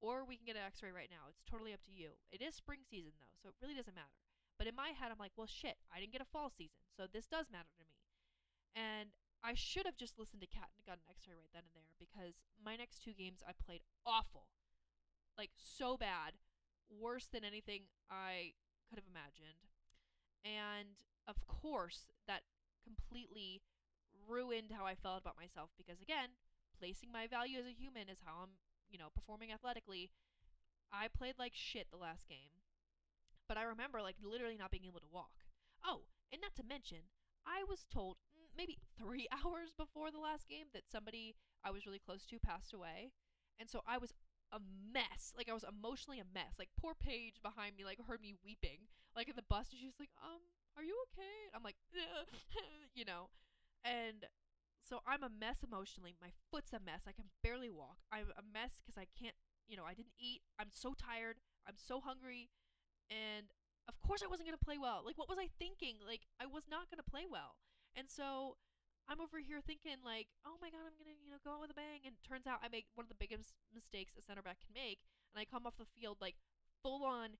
or 0.00 0.24
we 0.24 0.36
can 0.36 0.48
get 0.48 0.56
an 0.56 0.64
x-ray 0.64 0.88
right 0.88 1.12
now. 1.12 1.28
It's 1.28 1.44
totally 1.44 1.76
up 1.76 1.84
to 1.84 1.92
you. 1.92 2.16
It 2.32 2.40
is 2.40 2.56
spring 2.56 2.80
season 2.88 3.12
though, 3.20 3.36
so 3.36 3.52
it 3.52 3.60
really 3.60 3.76
doesn't 3.76 3.94
matter. 3.94 4.16
But 4.58 4.66
in 4.66 4.74
my 4.74 4.96
head, 4.96 5.12
I'm 5.12 5.20
like, 5.20 5.36
well, 5.36 5.46
shit, 5.46 5.76
I 5.92 6.00
didn't 6.00 6.12
get 6.12 6.24
a 6.24 6.32
fall 6.32 6.48
season, 6.48 6.80
so 6.96 7.04
this 7.04 7.28
does 7.28 7.52
matter 7.52 7.68
to 7.76 7.84
me. 7.84 8.00
And 8.72 9.12
I 9.44 9.52
should 9.52 9.84
have 9.84 9.96
just 9.96 10.18
listened 10.18 10.40
to 10.40 10.48
Kat 10.48 10.72
and 10.76 10.88
got 10.88 11.00
an 11.00 11.08
x 11.08 11.28
ray 11.28 11.36
right 11.36 11.52
then 11.52 11.68
and 11.68 11.76
there 11.76 11.92
because 12.00 12.40
my 12.56 12.76
next 12.76 13.04
two 13.04 13.12
games 13.12 13.44
I 13.44 13.52
played 13.52 13.84
awful. 14.04 14.48
Like, 15.36 15.52
so 15.54 15.96
bad. 15.96 16.40
Worse 16.88 17.28
than 17.28 17.44
anything 17.44 17.92
I 18.08 18.56
could 18.88 18.96
have 18.96 19.10
imagined. 19.10 19.68
And 20.40 20.96
of 21.28 21.44
course, 21.46 22.08
that 22.26 22.48
completely 22.80 23.60
ruined 24.26 24.72
how 24.72 24.86
I 24.86 24.94
felt 24.94 25.20
about 25.20 25.36
myself 25.36 25.70
because, 25.76 26.00
again, 26.00 26.38
placing 26.78 27.12
my 27.12 27.26
value 27.26 27.58
as 27.58 27.66
a 27.66 27.76
human 27.76 28.08
is 28.08 28.24
how 28.24 28.42
I'm, 28.42 28.56
you 28.88 28.98
know, 28.98 29.10
performing 29.12 29.52
athletically. 29.52 30.10
I 30.92 31.08
played 31.08 31.34
like 31.38 31.52
shit 31.54 31.90
the 31.90 31.98
last 31.98 32.28
game 32.28 32.55
but 33.48 33.56
I 33.56 33.64
remember 33.64 34.02
like 34.02 34.16
literally 34.22 34.56
not 34.56 34.70
being 34.70 34.86
able 34.86 35.00
to 35.00 35.12
walk. 35.12 35.46
Oh, 35.84 36.02
and 36.32 36.40
not 36.40 36.54
to 36.56 36.64
mention, 36.66 37.08
I 37.46 37.62
was 37.68 37.86
told 37.90 38.16
mm, 38.34 38.50
maybe 38.56 38.78
three 38.98 39.28
hours 39.32 39.70
before 39.76 40.10
the 40.10 40.18
last 40.22 40.48
game 40.48 40.66
that 40.74 40.90
somebody 40.90 41.34
I 41.64 41.70
was 41.70 41.86
really 41.86 42.02
close 42.02 42.26
to 42.26 42.38
passed 42.38 42.72
away. 42.72 43.12
And 43.58 43.70
so 43.70 43.80
I 43.86 43.98
was 43.98 44.12
a 44.52 44.60
mess. 44.60 45.32
Like 45.36 45.48
I 45.48 45.54
was 45.54 45.64
emotionally 45.64 46.20
a 46.20 46.28
mess. 46.28 46.58
Like 46.58 46.70
poor 46.78 46.94
Paige 46.94 47.40
behind 47.42 47.76
me 47.76 47.84
like 47.84 47.98
heard 48.06 48.20
me 48.20 48.34
weeping 48.44 48.86
like 49.14 49.28
in 49.28 49.36
the 49.36 49.46
bus 49.48 49.70
and 49.70 49.80
she 49.80 49.86
was 49.86 49.98
like, 49.98 50.12
"Um, 50.22 50.42
are 50.76 50.84
you 50.84 50.94
okay?" 51.10 51.48
And 51.48 51.54
I'm 51.56 51.64
like, 51.64 51.76
you 52.94 53.04
know. 53.04 53.30
And 53.84 54.26
so 54.82 55.00
I'm 55.06 55.22
a 55.22 55.30
mess 55.30 55.62
emotionally. 55.64 56.14
My 56.20 56.30
foot's 56.50 56.72
a 56.72 56.80
mess. 56.80 57.02
I 57.08 57.12
can 57.12 57.30
barely 57.42 57.70
walk. 57.70 57.98
I'm 58.12 58.30
a 58.36 58.42
mess 58.42 58.78
cuz 58.84 58.96
I 58.98 59.06
can't, 59.18 59.34
you 59.66 59.76
know, 59.76 59.84
I 59.84 59.94
didn't 59.94 60.14
eat. 60.18 60.42
I'm 60.58 60.70
so 60.70 60.94
tired. 60.94 61.40
I'm 61.66 61.76
so 61.76 62.00
hungry 62.00 62.50
and 63.10 63.52
of 63.88 64.00
course 64.02 64.22
I 64.22 64.30
wasn't 64.30 64.48
going 64.48 64.58
to 64.58 64.64
play 64.64 64.78
well. 64.78 65.02
Like 65.04 65.18
what 65.18 65.28
was 65.28 65.38
I 65.38 65.48
thinking? 65.58 66.02
Like 66.02 66.26
I 66.40 66.46
was 66.46 66.66
not 66.70 66.90
going 66.90 67.02
to 67.02 67.06
play 67.06 67.26
well. 67.28 67.56
And 67.96 68.10
so 68.10 68.58
I'm 69.08 69.22
over 69.22 69.38
here 69.38 69.62
thinking 69.62 70.02
like, 70.02 70.26
"Oh 70.42 70.58
my 70.58 70.68
god, 70.68 70.82
I'm 70.82 70.98
going 70.98 71.14
to, 71.14 71.18
you 71.22 71.30
know, 71.30 71.40
go 71.40 71.54
out 71.54 71.62
with 71.62 71.70
a 71.70 71.78
bang." 71.78 72.02
And 72.02 72.18
turns 72.26 72.46
out 72.46 72.60
I 72.60 72.68
make 72.68 72.90
one 72.98 73.06
of 73.06 73.12
the 73.12 73.18
biggest 73.18 73.54
mistakes 73.70 74.18
a 74.18 74.22
center 74.22 74.42
back 74.42 74.58
can 74.60 74.74
make, 74.74 74.98
and 75.30 75.38
I 75.38 75.46
come 75.46 75.64
off 75.64 75.78
the 75.78 75.88
field 75.88 76.18
like 76.18 76.34
full 76.82 77.06
on 77.06 77.38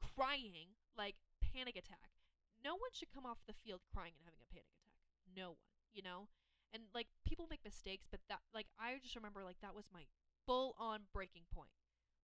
crying, 0.00 0.72
like 0.96 1.20
panic 1.40 1.76
attack. 1.76 2.16
No 2.64 2.74
one 2.74 2.90
should 2.96 3.12
come 3.12 3.28
off 3.28 3.44
the 3.44 3.56
field 3.56 3.84
crying 3.92 4.16
and 4.16 4.24
having 4.24 4.40
a 4.40 4.48
panic 4.48 4.72
attack. 4.72 4.96
No 5.36 5.60
one, 5.60 5.70
you 5.92 6.02
know? 6.02 6.32
And 6.72 6.88
like 6.96 7.12
people 7.28 7.46
make 7.48 7.64
mistakes, 7.64 8.08
but 8.10 8.20
that 8.28 8.40
like 8.56 8.66
I 8.80 8.96
just 9.04 9.16
remember 9.16 9.44
like 9.44 9.60
that 9.60 9.76
was 9.76 9.92
my 9.92 10.08
full 10.48 10.74
on 10.80 11.12
breaking 11.12 11.44
point. 11.52 11.76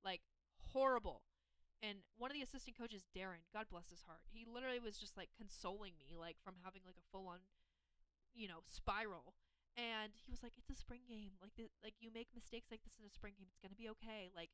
Like 0.04 0.24
horrible 0.72 1.22
and 1.82 2.06
one 2.16 2.30
of 2.30 2.36
the 2.38 2.42
assistant 2.46 2.78
coaches 2.78 3.04
darren 3.10 3.42
god 3.52 3.66
bless 3.68 3.90
his 3.90 4.06
heart 4.06 4.22
he 4.30 4.46
literally 4.46 4.78
was 4.78 4.96
just 4.96 5.16
like 5.16 5.28
consoling 5.36 5.92
me 5.98 6.14
like 6.14 6.36
from 6.40 6.54
having 6.62 6.82
like 6.86 6.96
a 6.96 7.08
full 7.10 7.26
on 7.26 7.42
you 8.34 8.48
know 8.48 8.64
spiral. 8.64 9.34
And 9.72 10.12
he 10.12 10.28
was 10.28 10.42
like 10.42 10.52
it's 10.56 10.68
a 10.68 10.76
spring 10.76 11.04
game. 11.08 11.40
Like 11.40 11.56
like 11.82 11.96
you 12.00 12.12
make 12.12 12.28
mistakes 12.34 12.68
like 12.70 12.84
this 12.84 13.00
in 13.00 13.08
a 13.08 13.12
spring 13.12 13.32
game 13.38 13.48
it's 13.48 13.60
to 13.60 13.76
be 13.76 13.88
okay. 13.96 14.28
Like 14.36 14.50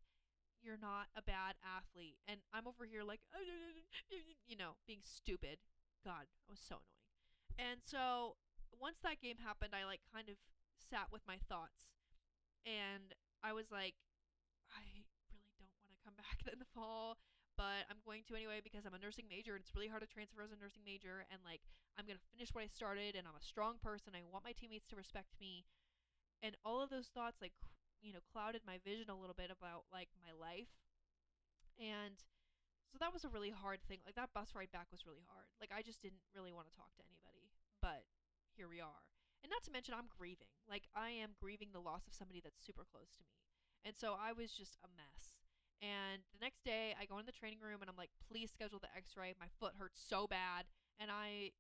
you're 0.63 0.79
not 0.79 1.11
a 1.15 1.23
bad 1.23 1.55
athlete. 1.63 2.19
And 2.27 2.43
i'm 2.53 2.67
over 2.67 2.87
here 2.87 3.03
like 3.03 3.23
you 4.47 4.57
know 4.57 4.79
being 4.87 5.03
stupid. 5.03 5.59
God 6.05 6.31
i 6.31 6.49
was 6.51 6.63
so 6.63 6.79
annoying. 6.79 7.11
And 7.59 7.79
so 7.83 8.39
once 8.79 9.03
that 9.03 9.19
game 9.19 9.43
happened 9.43 9.75
i 9.75 9.83
like 9.83 10.07
kind 10.07 10.29
of 10.29 10.39
sat 10.79 11.11
with 11.11 11.23
my 11.27 11.39
thoughts. 11.49 11.91
And 12.67 13.15
i 13.43 13.53
was 13.53 13.71
like 13.71 13.95
in 16.53 16.59
the 16.59 16.73
fall, 16.75 17.19
but 17.59 17.89
I'm 17.91 17.99
going 18.07 18.23
to 18.29 18.39
anyway 18.39 18.63
because 18.63 18.87
I'm 18.87 18.95
a 18.95 19.03
nursing 19.03 19.27
major 19.27 19.59
and 19.59 19.63
it's 19.63 19.75
really 19.75 19.91
hard 19.91 20.07
to 20.07 20.11
transfer 20.11 20.47
as 20.47 20.55
a 20.55 20.61
nursing 20.61 20.87
major. 20.87 21.27
And 21.29 21.43
like, 21.43 21.65
I'm 21.99 22.07
going 22.07 22.19
to 22.19 22.31
finish 22.31 22.55
what 22.55 22.63
I 22.63 22.71
started 22.71 23.19
and 23.19 23.27
I'm 23.27 23.35
a 23.39 23.43
strong 23.43 23.83
person. 23.83 24.15
I 24.15 24.23
want 24.31 24.47
my 24.47 24.55
teammates 24.55 24.87
to 24.95 24.97
respect 24.97 25.35
me. 25.43 25.67
And 26.39 26.55
all 26.63 26.79
of 26.79 26.91
those 26.91 27.11
thoughts, 27.11 27.43
like, 27.43 27.57
you 27.99 28.15
know, 28.15 28.23
clouded 28.31 28.63
my 28.63 28.79
vision 28.87 29.11
a 29.11 29.19
little 29.19 29.35
bit 29.35 29.51
about 29.51 29.91
like 29.91 30.07
my 30.23 30.31
life. 30.31 30.71
And 31.83 32.23
so 32.91 32.97
that 33.03 33.13
was 33.13 33.27
a 33.27 33.33
really 33.35 33.53
hard 33.53 33.83
thing. 33.85 34.01
Like, 34.07 34.17
that 34.17 34.33
bus 34.33 34.57
ride 34.57 34.73
back 34.73 34.89
was 34.91 35.05
really 35.05 35.27
hard. 35.29 35.51
Like, 35.61 35.71
I 35.71 35.85
just 35.85 36.01
didn't 36.01 36.25
really 36.33 36.55
want 36.55 36.67
to 36.71 36.75
talk 36.75 36.89
to 36.97 37.05
anybody. 37.05 37.53
But 37.85 38.09
here 38.57 38.67
we 38.67 38.81
are. 38.81 39.05
And 39.45 39.53
not 39.53 39.63
to 39.69 39.71
mention, 39.71 39.95
I'm 39.95 40.11
grieving. 40.11 40.51
Like, 40.67 40.91
I 40.97 41.15
am 41.15 41.39
grieving 41.39 41.71
the 41.71 41.85
loss 41.85 42.09
of 42.09 42.17
somebody 42.17 42.41
that's 42.43 42.59
super 42.59 42.83
close 42.83 43.13
to 43.15 43.23
me. 43.23 43.39
And 43.85 43.95
so 43.95 44.19
I 44.19 44.35
was 44.35 44.51
just 44.51 44.81
a 44.83 44.91
mess. 44.91 45.38
And 45.79 46.27
the 46.35 46.43
next 46.43 46.67
day, 46.67 46.95
I 46.99 47.07
go 47.07 47.23
in 47.23 47.27
the 47.27 47.35
training 47.35 47.63
room 47.63 47.79
and 47.81 47.89
I'm 47.89 47.99
like, 47.99 48.11
please 48.27 48.51
schedule 48.51 48.83
the 48.83 48.91
x 48.91 49.15
ray. 49.15 49.35
My 49.39 49.47
foot 49.63 49.79
hurts 49.79 50.03
so 50.03 50.27
bad. 50.27 50.67
And 50.99 51.11
I, 51.11 51.55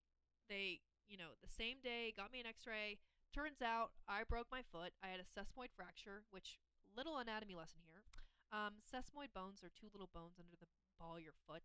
they, 0.50 0.82
you 1.06 1.14
know, 1.14 1.38
the 1.38 1.50
same 1.50 1.78
day 1.78 2.10
got 2.10 2.34
me 2.34 2.42
an 2.42 2.50
x 2.50 2.66
ray. 2.66 2.98
Turns 3.30 3.62
out 3.62 3.94
I 4.10 4.26
broke 4.26 4.50
my 4.50 4.66
foot. 4.66 4.90
I 4.98 5.14
had 5.14 5.22
a 5.22 5.28
sesamoid 5.28 5.70
fracture, 5.70 6.26
which, 6.34 6.58
little 6.96 7.22
anatomy 7.22 7.54
lesson 7.54 7.86
here. 7.86 8.02
Um, 8.50 8.82
sesamoid 8.82 9.30
bones 9.30 9.62
are 9.62 9.70
two 9.70 9.86
little 9.94 10.10
bones 10.10 10.42
under 10.42 10.58
the 10.58 10.66
ball 10.98 11.14
of 11.14 11.22
your 11.22 11.36
foot. 11.46 11.62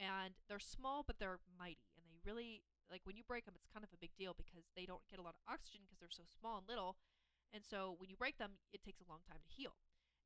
And 0.00 0.34
they're 0.50 0.58
small, 0.58 1.06
but 1.06 1.22
they're 1.22 1.38
mighty. 1.54 1.94
And 1.94 2.02
they 2.10 2.18
really, 2.26 2.66
like, 2.90 3.06
when 3.06 3.14
you 3.14 3.22
break 3.22 3.46
them, 3.46 3.54
it's 3.54 3.70
kind 3.70 3.86
of 3.86 3.94
a 3.94 4.00
big 4.02 4.10
deal 4.18 4.34
because 4.34 4.66
they 4.74 4.88
don't 4.88 5.06
get 5.06 5.20
a 5.20 5.22
lot 5.22 5.38
of 5.38 5.44
oxygen 5.46 5.86
because 5.86 6.02
they're 6.02 6.10
so 6.10 6.26
small 6.26 6.58
and 6.58 6.66
little. 6.66 6.98
And 7.54 7.62
so 7.62 7.94
when 8.00 8.10
you 8.10 8.16
break 8.16 8.42
them, 8.42 8.58
it 8.72 8.82
takes 8.82 8.98
a 8.98 9.06
long 9.06 9.20
time 9.28 9.44
to 9.44 9.52
heal. 9.54 9.76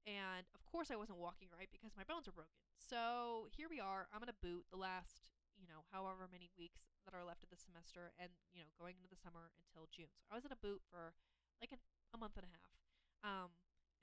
And 0.07 0.47
of 0.55 0.63
course, 0.63 0.95
I 0.95 0.97
wasn't 0.97 1.19
walking 1.19 1.51
right 1.51 1.67
because 1.69 1.91
my 1.99 2.07
bones 2.07 2.31
are 2.31 2.37
broken. 2.37 2.55
So 2.79 3.51
here 3.51 3.67
we 3.67 3.83
are. 3.83 4.07
I'm 4.15 4.23
going 4.23 4.31
to 4.31 4.39
boot 4.39 4.63
the 4.71 4.79
last, 4.79 5.35
you 5.59 5.67
know, 5.67 5.83
however 5.91 6.31
many 6.31 6.47
weeks 6.55 6.87
that 7.03 7.11
are 7.11 7.27
left 7.27 7.43
of 7.43 7.51
the 7.51 7.59
semester 7.59 8.15
and, 8.15 8.31
you 8.55 8.63
know, 8.63 8.71
going 8.79 8.95
into 9.03 9.11
the 9.11 9.19
summer 9.19 9.51
until 9.59 9.91
June. 9.91 10.15
So 10.23 10.31
I 10.31 10.39
was 10.39 10.47
in 10.47 10.55
a 10.55 10.63
boot 10.63 10.79
for 10.87 11.11
like 11.59 11.75
an, 11.75 11.83
a 12.15 12.19
month 12.19 12.39
and 12.39 12.47
a 12.47 12.53
half. 12.55 12.71
Um, 13.27 13.51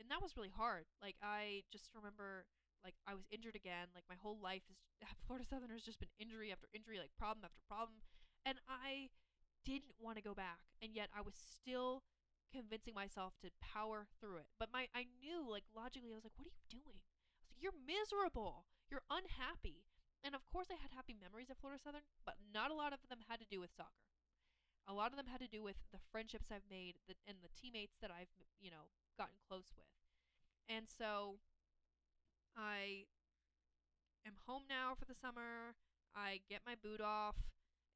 and 0.02 0.12
that 0.12 0.20
was 0.20 0.36
really 0.36 0.52
hard. 0.52 0.90
Like, 1.00 1.16
I 1.24 1.64
just 1.72 1.88
remember, 1.96 2.44
like, 2.84 2.98
I 3.08 3.14
was 3.16 3.24
injured 3.32 3.56
again. 3.56 3.94
Like, 3.96 4.04
my 4.10 4.20
whole 4.20 4.42
life 4.42 4.66
is, 4.68 4.76
Florida 5.26 5.48
Southern 5.48 5.72
has 5.72 5.86
just 5.86 6.02
been 6.04 6.12
injury 6.20 6.52
after 6.52 6.68
injury, 6.74 7.00
like, 7.00 7.14
problem 7.16 7.46
after 7.46 7.62
problem. 7.70 8.04
And 8.44 8.60
I 8.68 9.08
didn't 9.64 9.96
want 10.02 10.18
to 10.18 10.24
go 10.24 10.34
back. 10.34 10.68
And 10.82 10.92
yet 10.92 11.08
I 11.16 11.22
was 11.22 11.36
still 11.38 12.04
convincing 12.54 12.94
myself 12.94 13.34
to 13.42 13.50
power 13.58 14.06
through 14.22 14.38
it. 14.46 14.48
But 14.62 14.70
my 14.70 14.86
I 14.94 15.10
knew 15.18 15.42
like 15.50 15.66
logically 15.74 16.14
I 16.14 16.18
was 16.22 16.24
like, 16.24 16.38
what 16.38 16.46
are 16.46 16.54
you 16.54 16.70
doing? 16.70 17.02
Like, 17.50 17.58
you're 17.58 17.76
miserable. 17.76 18.70
You're 18.88 19.04
unhappy. 19.10 19.90
And 20.22 20.38
of 20.38 20.46
course 20.48 20.70
I 20.70 20.78
had 20.78 20.94
happy 20.94 21.18
memories 21.18 21.50
at 21.50 21.58
Florida 21.58 21.82
Southern, 21.82 22.06
but 22.24 22.38
not 22.40 22.72
a 22.72 22.78
lot 22.78 22.94
of 22.94 23.02
them 23.10 23.26
had 23.28 23.42
to 23.42 23.50
do 23.50 23.60
with 23.60 23.74
soccer. 23.76 24.08
A 24.88 24.94
lot 24.94 25.12
of 25.12 25.18
them 25.18 25.32
had 25.32 25.42
to 25.42 25.50
do 25.50 25.64
with 25.64 25.80
the 25.92 26.00
friendships 26.12 26.52
I've 26.52 26.68
made 26.70 26.96
the, 27.08 27.16
and 27.28 27.40
the 27.42 27.52
teammates 27.56 27.96
that 28.04 28.12
I've, 28.12 28.32
you 28.60 28.70
know, 28.70 28.92
gotten 29.18 29.40
close 29.48 29.72
with. 29.76 29.88
And 30.68 30.88
so 30.88 31.40
I 32.56 33.08
am 34.28 34.40
home 34.48 34.64
now 34.68 34.96
for 34.96 35.06
the 35.06 35.16
summer. 35.16 35.76
I 36.16 36.40
get 36.48 36.64
my 36.68 36.76
boot 36.76 37.02
off 37.02 37.36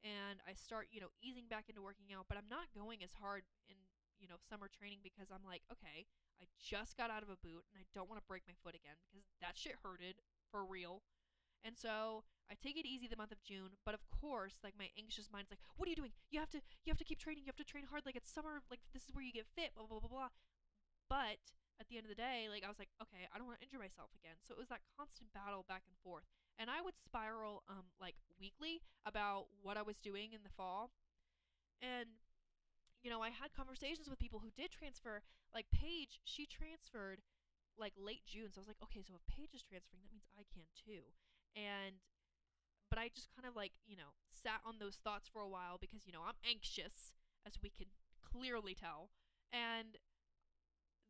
and 0.04 0.40
I 0.46 0.54
start, 0.54 0.88
you 0.92 1.00
know, 1.00 1.12
easing 1.22 1.48
back 1.48 1.68
into 1.68 1.82
working 1.82 2.12
out, 2.14 2.26
but 2.28 2.38
I'm 2.38 2.48
not 2.50 2.70
going 2.74 3.02
as 3.02 3.14
hard 3.18 3.42
in, 3.68 3.76
you 4.18 4.28
know, 4.28 4.38
summer 4.38 4.68
training 4.68 5.00
because 5.02 5.30
I'm 5.30 5.46
like, 5.46 5.62
okay, 5.72 6.06
I 6.42 6.46
just 6.58 6.96
got 6.98 7.10
out 7.10 7.22
of 7.22 7.30
a 7.30 7.38
boot 7.38 7.66
and 7.70 7.78
I 7.78 7.86
don't 7.94 8.10
want 8.10 8.20
to 8.20 8.26
break 8.30 8.42
my 8.46 8.54
foot 8.62 8.74
again 8.74 8.98
because 9.06 9.26
that 9.42 9.58
shit 9.58 9.80
hurted 9.82 10.22
for 10.50 10.66
real. 10.66 11.02
And 11.66 11.74
so 11.74 12.22
I 12.46 12.54
take 12.54 12.78
it 12.78 12.86
easy 12.86 13.10
the 13.10 13.18
month 13.18 13.34
of 13.34 13.42
June, 13.42 13.74
but 13.82 13.94
of 13.94 14.02
course, 14.08 14.62
like 14.62 14.78
my 14.78 14.88
anxious 14.94 15.28
mind's 15.32 15.50
like, 15.50 15.62
what 15.76 15.86
are 15.86 15.92
you 15.92 15.98
doing? 15.98 16.14
You 16.30 16.38
have 16.38 16.50
to 16.54 16.62
you 16.86 16.90
have 16.90 17.02
to 17.02 17.08
keep 17.08 17.18
training, 17.18 17.42
you 17.44 17.50
have 17.50 17.58
to 17.58 17.66
train 17.66 17.84
hard, 17.90 18.06
like 18.06 18.16
it's 18.16 18.30
summer, 18.30 18.62
like 18.70 18.80
this 18.94 19.04
is 19.04 19.14
where 19.14 19.24
you 19.24 19.34
get 19.34 19.46
fit, 19.46 19.74
blah 19.74 19.86
blah 19.86 19.98
blah 19.98 20.08
blah. 20.10 20.30
But 21.10 21.42
at 21.80 21.86
the 21.90 21.96
end 21.96 22.06
of 22.06 22.10
the 22.10 22.18
day, 22.18 22.46
like 22.50 22.62
I 22.62 22.70
was 22.70 22.78
like, 22.78 22.90
okay, 23.02 23.26
I 23.30 23.38
don't 23.38 23.46
want 23.46 23.58
to 23.58 23.64
injure 23.64 23.78
myself 23.78 24.10
again. 24.14 24.38
So 24.42 24.54
it 24.54 24.58
was 24.58 24.70
that 24.70 24.86
constant 24.94 25.34
battle 25.34 25.66
back 25.66 25.82
and 25.86 25.98
forth. 26.02 26.26
And 26.58 26.70
I 26.70 26.82
would 26.82 26.98
spiral 26.98 27.62
um 27.68 27.90
like 28.00 28.16
weekly 28.38 28.82
about 29.06 29.50
what 29.62 29.76
I 29.76 29.82
was 29.82 29.98
doing 29.98 30.30
in 30.30 30.42
the 30.46 30.54
fall. 30.54 30.90
And 31.82 32.22
you 33.02 33.10
know, 33.10 33.22
I 33.22 33.30
had 33.30 33.54
conversations 33.54 34.08
with 34.08 34.18
people 34.18 34.40
who 34.40 34.50
did 34.50 34.70
transfer. 34.70 35.22
Like 35.54 35.66
Paige, 35.72 36.20
she 36.24 36.46
transferred 36.46 37.22
like 37.78 37.94
late 37.96 38.26
June. 38.26 38.50
So 38.50 38.58
I 38.58 38.66
was 38.66 38.70
like, 38.70 38.82
okay, 38.90 39.02
so 39.06 39.14
if 39.14 39.24
Paige 39.30 39.54
is 39.54 39.62
transferring, 39.62 40.02
that 40.02 40.12
means 40.12 40.26
I 40.34 40.44
can 40.50 40.66
too. 40.74 41.14
And 41.54 42.02
but 42.90 42.98
I 42.98 43.12
just 43.14 43.28
kind 43.36 43.46
of 43.46 43.54
like, 43.54 43.72
you 43.86 43.96
know, 43.96 44.16
sat 44.32 44.64
on 44.64 44.80
those 44.80 44.96
thoughts 44.96 45.28
for 45.28 45.42
a 45.42 45.48
while 45.48 45.76
because, 45.78 46.06
you 46.06 46.12
know, 46.12 46.24
I'm 46.24 46.40
anxious, 46.40 47.12
as 47.46 47.60
we 47.62 47.68
can 47.68 47.92
clearly 48.24 48.74
tell. 48.74 49.10
And 49.52 50.00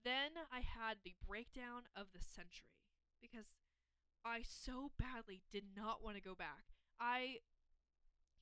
then 0.05 0.43
I 0.51 0.61
had 0.61 0.99
the 1.05 1.15
breakdown 1.27 1.87
of 1.95 2.11
the 2.13 2.23
century 2.23 2.83
because 3.23 3.47
I 4.25 4.43
so 4.43 4.91
badly 4.99 5.43
did 5.51 5.65
not 5.77 6.03
want 6.03 6.17
to 6.17 6.23
go 6.23 6.35
back. 6.35 6.75
I 6.99 7.39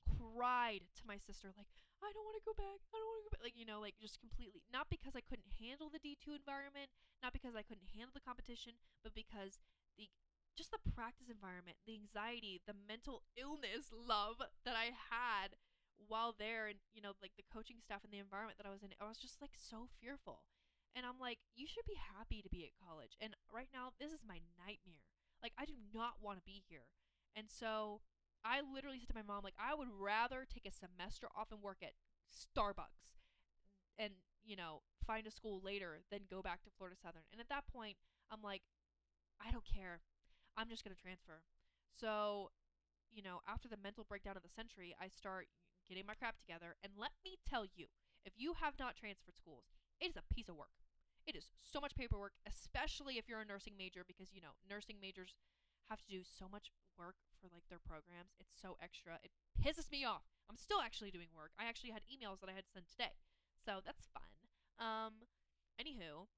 cried 0.01 0.89
to 0.97 1.03
my 1.05 1.17
sister, 1.17 1.53
like, 1.55 1.69
I 2.03 2.13
don't 2.13 2.25
want 2.25 2.37
to 2.37 2.45
go 2.45 2.53
back. 2.53 2.79
I 2.93 2.97
don't 2.97 3.09
want 3.09 3.19
to 3.21 3.27
go 3.27 3.33
back. 3.33 3.45
Like, 3.45 3.57
you 3.57 3.65
know, 3.65 3.81
like 3.81 3.97
just 3.97 4.21
completely. 4.21 4.61
Not 4.69 4.89
because 4.89 5.17
I 5.17 5.25
couldn't 5.25 5.57
handle 5.57 5.89
the 5.89 6.01
D2 6.01 6.37
environment, 6.37 6.93
not 7.21 7.33
because 7.33 7.57
I 7.57 7.65
couldn't 7.65 7.89
handle 7.93 8.13
the 8.13 8.23
competition, 8.23 8.77
but 9.01 9.17
because 9.17 9.61
the 9.97 10.09
just 10.57 10.73
the 10.73 10.81
practice 10.93 11.29
environment, 11.29 11.77
the 11.85 11.93
anxiety, 11.93 12.61
the 12.65 12.73
mental 12.73 13.21
illness 13.37 13.93
love 13.93 14.41
that 14.65 14.73
I 14.73 14.89
had 15.13 15.53
while 15.97 16.33
there 16.37 16.69
and 16.69 16.77
you 16.93 17.01
know 17.01 17.17
like 17.25 17.33
the 17.37 17.49
coaching 17.49 17.81
staff 17.81 18.05
and 18.05 18.13
the 18.13 18.21
environment 18.21 18.57
that 18.61 18.69
I 18.69 18.73
was 18.73 18.85
in 18.85 18.93
I 19.01 19.09
was 19.09 19.17
just 19.17 19.41
like 19.41 19.57
so 19.57 19.89
fearful. 20.01 20.45
And 20.95 21.05
I'm 21.05 21.21
like 21.21 21.39
you 21.53 21.65
should 21.69 21.85
be 21.85 21.97
happy 21.97 22.41
to 22.41 22.49
be 22.49 22.65
at 22.65 22.77
college. 22.77 23.17
And 23.21 23.33
right 23.49 23.69
now 23.73 23.93
this 23.99 24.13
is 24.13 24.21
my 24.25 24.41
nightmare. 24.57 25.05
Like 25.41 25.53
I 25.57 25.65
do 25.65 25.77
not 25.93 26.21
want 26.21 26.37
to 26.39 26.45
be 26.45 26.65
here. 26.69 26.89
And 27.35 27.49
so 27.49 28.01
I 28.47 28.63
literally 28.63 28.99
said 28.99 29.09
to 29.09 29.19
my 29.19 29.27
mom 29.27 29.43
like 29.43 29.59
I 29.59 29.75
would 29.75 29.91
rather 29.91 30.47
take 30.47 30.65
a 30.65 30.71
semester 30.71 31.27
off 31.35 31.51
and 31.51 31.61
work 31.61 31.83
at 31.83 31.99
Starbucks 32.31 33.19
and 33.99 34.13
you 34.45 34.55
know 34.55 34.81
find 35.05 35.27
a 35.27 35.31
school 35.31 35.59
later 35.63 35.99
than 36.11 36.21
go 36.31 36.41
back 36.41 36.63
to 36.63 36.69
Florida 36.77 36.95
Southern. 36.95 37.27
And 37.31 37.41
at 37.41 37.49
that 37.49 37.67
point 37.67 37.97
I'm 38.31 38.41
like 38.41 38.63
I 39.43 39.51
don't 39.51 39.65
care. 39.65 40.01
I'm 40.57 40.69
just 40.69 40.83
going 40.83 40.95
to 40.95 41.01
transfer. 41.01 41.41
So, 41.93 42.51
you 43.11 43.21
know, 43.21 43.41
after 43.47 43.67
the 43.67 43.77
mental 43.77 44.05
breakdown 44.07 44.37
of 44.37 44.43
the 44.43 44.49
century, 44.49 44.95
I 44.99 45.07
start 45.09 45.47
getting 45.87 46.05
my 46.05 46.13
crap 46.15 46.37
together. 46.37 46.75
And 46.83 46.93
let 46.97 47.11
me 47.23 47.37
tell 47.47 47.65
you, 47.65 47.87
if 48.25 48.33
you 48.35 48.53
have 48.59 48.73
not 48.79 48.95
transferred 48.95 49.37
schools, 49.37 49.65
it 50.01 50.09
is 50.09 50.17
a 50.17 50.33
piece 50.33 50.49
of 50.49 50.57
work. 50.57 50.73
It 51.25 51.35
is 51.35 51.51
so 51.61 51.79
much 51.79 51.95
paperwork, 51.95 52.33
especially 52.47 53.17
if 53.17 53.27
you're 53.27 53.41
a 53.41 53.45
nursing 53.45 53.73
major, 53.77 54.03
because, 54.07 54.33
you 54.33 54.41
know, 54.41 54.55
nursing 54.69 54.95
majors 55.01 55.35
have 55.89 56.03
to 56.03 56.11
do 56.11 56.21
so 56.23 56.47
much 56.51 56.71
work 56.97 57.15
for 57.39 57.47
like 57.51 57.67
their 57.69 57.81
programs. 57.81 58.35
It's 58.39 58.55
so 58.57 58.75
extra. 58.81 59.19
It 59.23 59.31
pisses 59.59 59.91
me 59.91 60.03
off. 60.03 60.27
I'm 60.49 60.57
still 60.57 60.79
actually 60.79 61.11
doing 61.11 61.31
work. 61.35 61.51
I 61.59 61.67
actually 61.67 61.91
had 61.91 62.03
emails 62.07 62.39
that 62.41 62.49
I 62.49 62.55
had 62.55 62.65
to 62.65 62.73
send 62.73 62.87
today. 62.87 63.15
So 63.59 63.79
that's 63.83 64.07
fun. 64.11 64.31
Um, 64.79 65.27
anywho, 65.75 66.29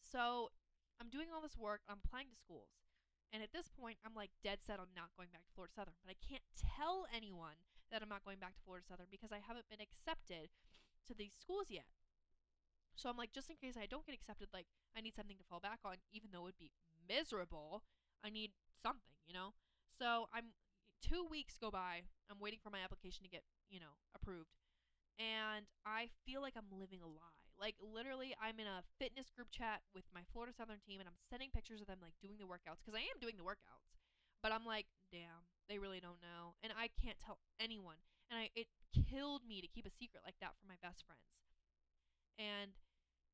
so 0.00 0.52
I'm 1.00 1.10
doing 1.10 1.28
all 1.32 1.42
this 1.42 1.58
work. 1.58 1.82
I'm 1.88 2.00
applying 2.04 2.30
to 2.30 2.38
schools. 2.38 2.70
And 3.34 3.42
at 3.42 3.52
this 3.52 3.68
point, 3.68 3.98
I'm 4.06 4.14
like 4.14 4.30
dead 4.42 4.62
set 4.62 4.78
on 4.78 4.94
not 4.94 5.12
going 5.18 5.34
back 5.34 5.44
to 5.44 5.52
Florida 5.52 5.74
Southern. 5.74 5.98
But 6.00 6.14
I 6.14 6.18
can't 6.22 6.46
tell 6.54 7.10
anyone 7.10 7.58
that 7.90 8.02
I'm 8.02 8.10
not 8.10 8.24
going 8.24 8.38
back 8.38 8.54
to 8.54 8.62
Florida 8.64 8.86
Southern 8.86 9.10
because 9.10 9.34
I 9.34 9.42
haven't 9.42 9.68
been 9.68 9.82
accepted 9.82 10.54
to 11.06 11.12
these 11.14 11.34
schools 11.34 11.68
yet. 11.68 11.90
So 12.96 13.10
I'm 13.10 13.20
like, 13.20 13.34
just 13.34 13.50
in 13.50 13.60
case 13.60 13.76
I 13.76 13.84
don't 13.84 14.06
get 14.06 14.16
accepted, 14.16 14.48
like, 14.54 14.66
I 14.96 15.04
need 15.04 15.14
something 15.14 15.36
to 15.36 15.44
fall 15.44 15.60
back 15.60 15.84
on, 15.84 16.00
even 16.16 16.32
though 16.32 16.48
it 16.48 16.56
would 16.56 16.62
be 16.62 16.72
miserable. 17.04 17.84
I 18.24 18.30
need 18.30 18.52
something, 18.82 19.16
you 19.26 19.34
know? 19.34 19.52
So 19.98 20.28
I'm 20.32 20.52
two 21.02 21.24
weeks 21.28 21.56
go 21.58 21.70
by. 21.70 22.08
I'm 22.30 22.40
waiting 22.40 22.60
for 22.62 22.70
my 22.70 22.80
application 22.82 23.24
to 23.24 23.30
get, 23.30 23.42
you 23.68 23.80
know, 23.80 24.00
approved. 24.14 24.56
And 25.16 25.64
I 25.88 26.12
feel 26.28 26.44
like 26.44 26.54
I'm 26.56 26.68
living 26.68 27.00
a 27.00 27.08
lie. 27.08 27.46
Like 27.56 27.80
literally, 27.80 28.36
I'm 28.36 28.60
in 28.60 28.68
a 28.68 28.84
fitness 29.00 29.32
group 29.32 29.48
chat 29.48 29.80
with 29.96 30.04
my 30.12 30.20
Florida 30.28 30.52
Southern 30.52 30.84
team, 30.84 31.00
and 31.00 31.08
I'm 31.08 31.16
sending 31.32 31.48
pictures 31.48 31.80
of 31.80 31.88
them 31.88 32.04
like 32.04 32.12
doing 32.20 32.36
the 32.36 32.44
workouts 32.44 32.84
because 32.84 32.92
I 32.92 33.08
am 33.08 33.16
doing 33.16 33.40
the 33.40 33.48
workouts. 33.48 33.96
But 34.44 34.52
I'm 34.52 34.68
like, 34.68 34.92
damn, 35.08 35.48
they 35.64 35.80
really 35.80 35.98
don't 35.98 36.20
know, 36.20 36.52
and 36.60 36.68
I 36.76 36.92
can't 36.92 37.16
tell 37.16 37.40
anyone. 37.56 37.96
And 38.28 38.36
I 38.36 38.52
it 38.52 38.68
killed 38.92 39.48
me 39.48 39.64
to 39.64 39.72
keep 39.72 39.88
a 39.88 39.94
secret 39.94 40.20
like 40.20 40.36
that 40.44 40.52
from 40.60 40.68
my 40.68 40.76
best 40.84 41.08
friends. 41.08 41.32
And 42.36 42.76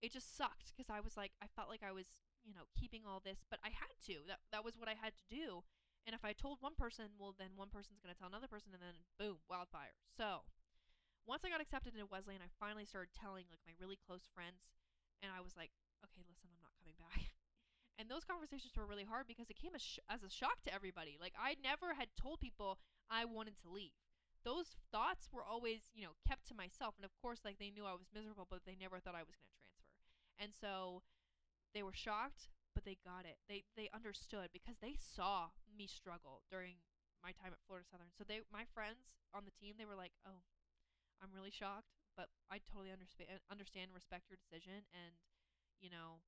it 0.03 0.13
just 0.15 0.37
sucked 0.37 0.71
because 0.75 0.91
I 0.91 1.03
was 1.03 1.17
like, 1.17 1.35
I 1.43 1.47
felt 1.51 1.71
like 1.71 1.83
I 1.83 1.91
was, 1.91 2.07
you 2.45 2.55
know, 2.55 2.67
keeping 2.79 3.03
all 3.07 3.21
this, 3.23 3.45
but 3.51 3.59
I 3.63 3.71
had 3.71 3.95
to. 4.11 4.27
That 4.27 4.43
that 4.53 4.65
was 4.65 4.79
what 4.79 4.89
I 4.89 4.97
had 4.99 5.15
to 5.19 5.27
do. 5.31 5.63
And 6.07 6.15
if 6.19 6.25
I 6.27 6.35
told 6.35 6.59
one 6.59 6.75
person, 6.75 7.15
well, 7.15 7.35
then 7.39 7.55
one 7.55 7.71
person's 7.71 8.03
gonna 8.03 8.19
tell 8.19 8.29
another 8.31 8.51
person, 8.51 8.75
and 8.75 8.83
then 8.83 9.07
boom, 9.19 9.39
wildfire. 9.49 9.95
So 10.17 10.43
once 11.27 11.45
I 11.47 11.51
got 11.51 11.63
accepted 11.63 11.95
into 11.95 12.07
Wesleyan, 12.07 12.43
I 12.43 12.51
finally 12.59 12.85
started 12.87 13.15
telling 13.15 13.47
like 13.51 13.63
my 13.67 13.75
really 13.79 13.99
close 13.99 14.27
friends, 14.35 14.67
and 15.23 15.31
I 15.31 15.41
was 15.41 15.55
like, 15.55 15.71
okay, 16.03 16.23
listen, 16.27 16.51
I'm 16.51 16.63
not 16.63 16.75
coming 16.79 16.99
back. 16.99 17.31
and 17.99 18.11
those 18.11 18.27
conversations 18.27 18.75
were 18.75 18.87
really 18.87 19.07
hard 19.07 19.31
because 19.31 19.51
it 19.51 19.59
came 19.61 19.75
as, 19.75 19.83
sh- 19.83 20.03
as 20.11 20.23
a 20.27 20.31
shock 20.31 20.59
to 20.67 20.75
everybody. 20.75 21.15
Like 21.21 21.35
I 21.39 21.55
never 21.63 21.95
had 21.95 22.11
told 22.19 22.43
people 22.43 22.79
I 23.11 23.25
wanted 23.25 23.55
to 23.63 23.71
leave. 23.71 23.95
Those 24.43 24.75
thoughts 24.91 25.31
were 25.31 25.47
always, 25.47 25.95
you 25.95 26.03
know, 26.03 26.19
kept 26.27 26.51
to 26.51 26.59
myself, 26.59 26.99
and 26.99 27.07
of 27.07 27.15
course, 27.15 27.47
like 27.47 27.63
they 27.63 27.71
knew 27.71 27.87
I 27.87 27.95
was 27.95 28.11
miserable, 28.11 28.47
but 28.51 28.67
they 28.67 28.75
never 28.75 28.99
thought 28.99 29.15
I 29.15 29.23
was 29.23 29.39
going 29.39 29.47
to 29.55 29.63
transfer. 29.63 29.95
And 30.43 30.51
so 30.51 31.07
they 31.75 31.83
were 31.83 31.95
shocked, 31.97 32.49
but 32.75 32.85
they 32.85 32.97
got 33.05 33.25
it. 33.27 33.39
They 33.49 33.65
they 33.77 33.89
understood 33.95 34.51
because 34.53 34.79
they 34.81 34.97
saw 34.97 35.53
me 35.69 35.87
struggle 35.87 36.43
during 36.51 36.81
my 37.25 37.33
time 37.33 37.53
at 37.55 37.63
Florida 37.67 37.87
Southern. 37.91 38.13
So 38.17 38.25
they 38.27 38.41
my 38.53 38.65
friends 38.75 39.17
on 39.35 39.45
the 39.45 39.55
team, 39.55 39.77
they 39.79 39.87
were 39.89 39.99
like, 39.99 40.13
"Oh, 40.27 40.43
I'm 41.23 41.33
really 41.35 41.53
shocked, 41.55 41.95
but 42.17 42.29
I 42.51 42.59
totally 42.61 42.93
understand 42.93 43.31
understand 43.51 43.93
and 43.93 43.97
respect 43.97 44.29
your 44.31 44.39
decision 44.41 44.85
and 44.93 45.17
you 45.81 45.91
know, 45.91 46.23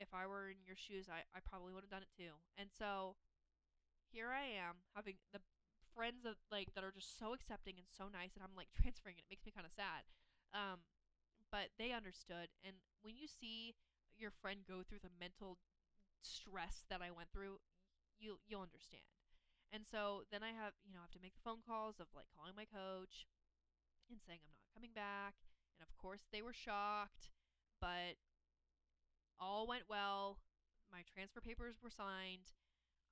if 0.00 0.14
I 0.14 0.26
were 0.26 0.50
in 0.50 0.62
your 0.66 0.76
shoes, 0.78 1.08
I, 1.10 1.26
I 1.34 1.40
probably 1.42 1.74
would 1.74 1.82
have 1.82 1.90
done 1.90 2.06
it 2.06 2.14
too. 2.14 2.38
And 2.56 2.70
so 2.70 3.16
here 4.10 4.30
I 4.32 4.46
am 4.46 4.84
having 4.94 5.18
the 5.32 5.40
friends 5.94 6.24
of 6.24 6.38
like 6.52 6.72
that 6.74 6.84
are 6.84 6.94
just 6.94 7.18
so 7.18 7.34
accepting 7.34 7.74
and 7.78 7.88
so 7.90 8.06
nice 8.08 8.34
and 8.38 8.42
I'm 8.44 8.56
like 8.56 8.70
transferring 8.78 9.18
it. 9.18 9.26
It 9.26 9.32
makes 9.32 9.46
me 9.46 9.52
kind 9.54 9.66
of 9.66 9.74
sad. 9.74 10.06
Um 10.54 10.86
but 11.50 11.72
they 11.78 11.92
understood 11.92 12.52
and 12.64 12.76
when 13.02 13.16
you 13.16 13.28
see 13.28 13.74
your 14.20 14.30
friend 14.30 14.66
go 14.66 14.82
through 14.82 15.02
the 15.02 15.14
mental 15.18 15.58
stress 16.22 16.84
that 16.90 17.00
I 17.00 17.10
went 17.10 17.30
through, 17.32 17.62
you 18.18 18.38
you'll 18.46 18.66
understand. 18.66 19.06
And 19.72 19.84
so 19.84 20.24
then 20.32 20.40
I 20.42 20.56
have, 20.56 20.72
you 20.82 20.96
know, 20.96 21.04
I 21.04 21.06
have 21.06 21.16
to 21.16 21.22
make 21.22 21.36
the 21.36 21.44
phone 21.44 21.60
calls 21.60 22.00
of 22.00 22.08
like 22.16 22.26
calling 22.32 22.56
my 22.56 22.64
coach, 22.64 23.28
and 24.10 24.20
saying 24.24 24.40
I'm 24.42 24.56
not 24.56 24.72
coming 24.72 24.92
back. 24.96 25.36
And 25.76 25.84
of 25.84 25.92
course, 26.00 26.26
they 26.32 26.42
were 26.42 26.56
shocked, 26.56 27.30
but 27.80 28.18
all 29.38 29.68
went 29.68 29.86
well. 29.86 30.40
My 30.90 31.04
transfer 31.06 31.40
papers 31.40 31.78
were 31.84 31.92
signed. 31.92 32.56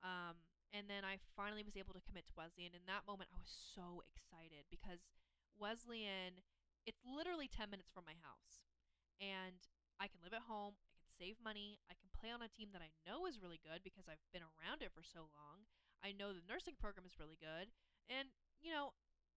Um, 0.02 0.40
and 0.72 0.90
then 0.90 1.06
I 1.06 1.22
finally 1.36 1.62
was 1.62 1.76
able 1.76 1.94
to 1.94 2.02
commit 2.02 2.26
to 2.32 2.36
Wesleyan. 2.36 2.74
In 2.74 2.84
that 2.90 3.06
moment, 3.06 3.30
I 3.30 3.38
was 3.38 3.52
so 3.52 4.02
excited 4.02 4.66
because 4.72 5.06
Wesleyan, 5.56 6.42
it's 6.84 7.00
literally 7.06 7.48
10 7.48 7.70
minutes 7.70 7.92
from 7.92 8.08
my 8.08 8.18
house. 8.24 8.64
And 9.22 9.56
I 9.96 10.08
can 10.08 10.20
live 10.20 10.36
at 10.36 10.44
home, 10.44 10.76
save 11.16 11.40
money, 11.40 11.80
I 11.88 11.96
can 11.96 12.12
play 12.12 12.28
on 12.30 12.44
a 12.44 12.52
team 12.52 12.70
that 12.76 12.84
I 12.84 12.92
know 13.08 13.24
is 13.24 13.40
really 13.40 13.60
good 13.60 13.80
because 13.80 14.06
I've 14.06 14.22
been 14.32 14.44
around 14.44 14.84
it 14.84 14.92
for 14.92 15.02
so 15.02 15.32
long. 15.32 15.64
I 16.04 16.12
know 16.12 16.36
the 16.36 16.44
nursing 16.44 16.76
program 16.76 17.08
is 17.08 17.18
really 17.18 17.40
good. 17.40 17.72
And, 18.06 18.30
you 18.60 18.70
know, 18.70 18.92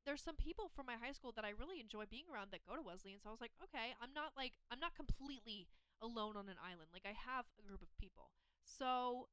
there's 0.06 0.24
some 0.24 0.40
people 0.40 0.72
from 0.72 0.88
my 0.88 0.96
high 0.96 1.12
school 1.12 1.36
that 1.36 1.44
I 1.44 1.56
really 1.56 1.84
enjoy 1.84 2.08
being 2.08 2.28
around 2.32 2.52
that 2.52 2.68
go 2.68 2.76
to 2.76 2.84
Wesleyan. 2.84 3.20
So 3.20 3.30
I 3.32 3.36
was 3.36 3.44
like, 3.44 3.56
okay, 3.60 3.96
I'm 4.00 4.16
not 4.16 4.36
like 4.36 4.56
I'm 4.72 4.80
not 4.80 4.96
completely 4.96 5.68
alone 6.00 6.40
on 6.40 6.48
an 6.48 6.60
island. 6.60 6.92
Like 6.96 7.06
I 7.06 7.16
have 7.16 7.46
a 7.60 7.66
group 7.66 7.84
of 7.84 7.92
people. 8.00 8.32
So 8.64 9.28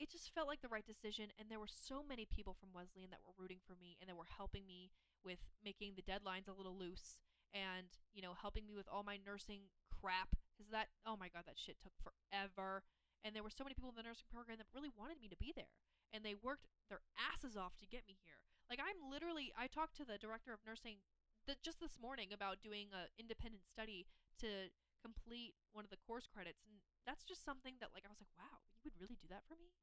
it 0.00 0.10
just 0.10 0.32
felt 0.34 0.48
like 0.48 0.60
the 0.60 0.72
right 0.72 0.84
decision 0.84 1.32
and 1.38 1.48
there 1.48 1.60
were 1.60 1.70
so 1.70 2.02
many 2.02 2.26
people 2.26 2.56
from 2.58 2.74
Wesleyan 2.74 3.12
that 3.12 3.24
were 3.24 3.36
rooting 3.36 3.62
for 3.64 3.76
me 3.78 3.96
and 4.00 4.08
that 4.08 4.18
were 4.18 4.28
helping 4.28 4.66
me 4.66 4.90
with 5.24 5.38
making 5.62 5.94
the 5.94 6.04
deadlines 6.04 6.48
a 6.48 6.56
little 6.56 6.76
loose 6.76 7.22
and, 7.54 7.86
you 8.12 8.20
know, 8.20 8.34
helping 8.34 8.66
me 8.66 8.74
with 8.74 8.88
all 8.90 9.04
my 9.04 9.20
nursing 9.20 9.70
crap 9.88 10.34
cuz 10.62 10.70
that 10.70 10.94
oh 11.02 11.18
my 11.18 11.28
god, 11.28 11.42
that 11.46 11.58
shit 11.58 11.82
took 11.82 11.92
forever. 11.98 12.86
And 13.24 13.34
there 13.34 13.42
were 13.42 13.54
so 13.54 13.62
many 13.62 13.74
people 13.74 13.90
in 13.90 13.98
the 13.98 14.02
nursing 14.02 14.26
program 14.30 14.58
that 14.58 14.66
really 14.74 14.90
wanted 14.90 15.18
me 15.18 15.28
to 15.28 15.36
be 15.36 15.52
there 15.54 15.74
and 16.12 16.22
they 16.22 16.34
worked 16.34 16.66
their 16.90 17.00
asses 17.18 17.56
off 17.56 17.74
to 17.78 17.86
get 17.86 18.06
me 18.06 18.18
here. 18.22 18.38
Like 18.70 18.78
I'm 18.78 19.10
literally 19.10 19.50
I 19.58 19.66
talked 19.66 19.96
to 19.98 20.06
the 20.06 20.18
director 20.18 20.52
of 20.52 20.62
nursing 20.66 21.02
th- 21.46 21.62
just 21.62 21.80
this 21.80 21.98
morning 21.98 22.30
about 22.30 22.62
doing 22.62 22.94
a 22.94 23.10
independent 23.18 23.66
study 23.66 24.06
to 24.38 24.70
complete 25.02 25.54
one 25.74 25.82
of 25.82 25.90
the 25.90 25.98
course 25.98 26.30
credits 26.30 26.62
and 26.62 26.78
that's 27.02 27.26
just 27.26 27.42
something 27.42 27.74
that 27.82 27.90
like 27.90 28.06
I 28.06 28.10
was 28.14 28.22
like, 28.22 28.30
wow, 28.38 28.62
you 28.70 28.86
would 28.86 28.98
really 28.98 29.18
do 29.18 29.26
that 29.34 29.42
for 29.50 29.58
me? 29.58 29.74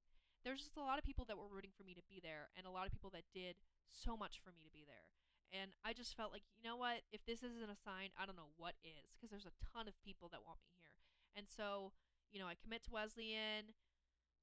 There's 0.47 0.63
just 0.63 0.79
a 0.79 0.85
lot 0.85 0.95
of 0.95 1.03
people 1.03 1.27
that 1.27 1.35
were 1.35 1.51
rooting 1.51 1.75
for 1.75 1.83
me 1.83 1.91
to 1.91 2.05
be 2.07 2.23
there 2.23 2.47
and 2.55 2.63
a 2.63 2.71
lot 2.71 2.87
of 2.87 2.95
people 2.95 3.11
that 3.11 3.27
did 3.35 3.59
so 3.91 4.15
much 4.15 4.39
for 4.39 4.55
me 4.55 4.63
to 4.63 4.71
be 4.71 4.87
there. 4.87 5.11
And 5.49 5.73
I 5.81 5.93
just 5.93 6.13
felt 6.13 6.31
like, 6.31 6.45
you 6.53 6.61
know 6.61 6.77
what? 6.77 7.01
If 7.11 7.25
this 7.25 7.41
isn't 7.41 7.73
a 7.73 7.79
sign, 7.81 8.13
I 8.17 8.25
don't 8.29 8.37
know 8.37 8.53
what 8.57 8.77
is 8.85 9.17
because 9.17 9.33
there's 9.33 9.49
a 9.49 9.57
ton 9.73 9.89
of 9.89 9.97
people 10.05 10.29
that 10.29 10.45
want 10.45 10.61
me 10.61 10.69
here. 10.77 10.93
And 11.33 11.49
so, 11.49 11.91
you 12.29 12.37
know, 12.37 12.45
I 12.45 12.53
commit 12.53 12.85
to 12.85 12.93
Wesleyan 12.93 13.73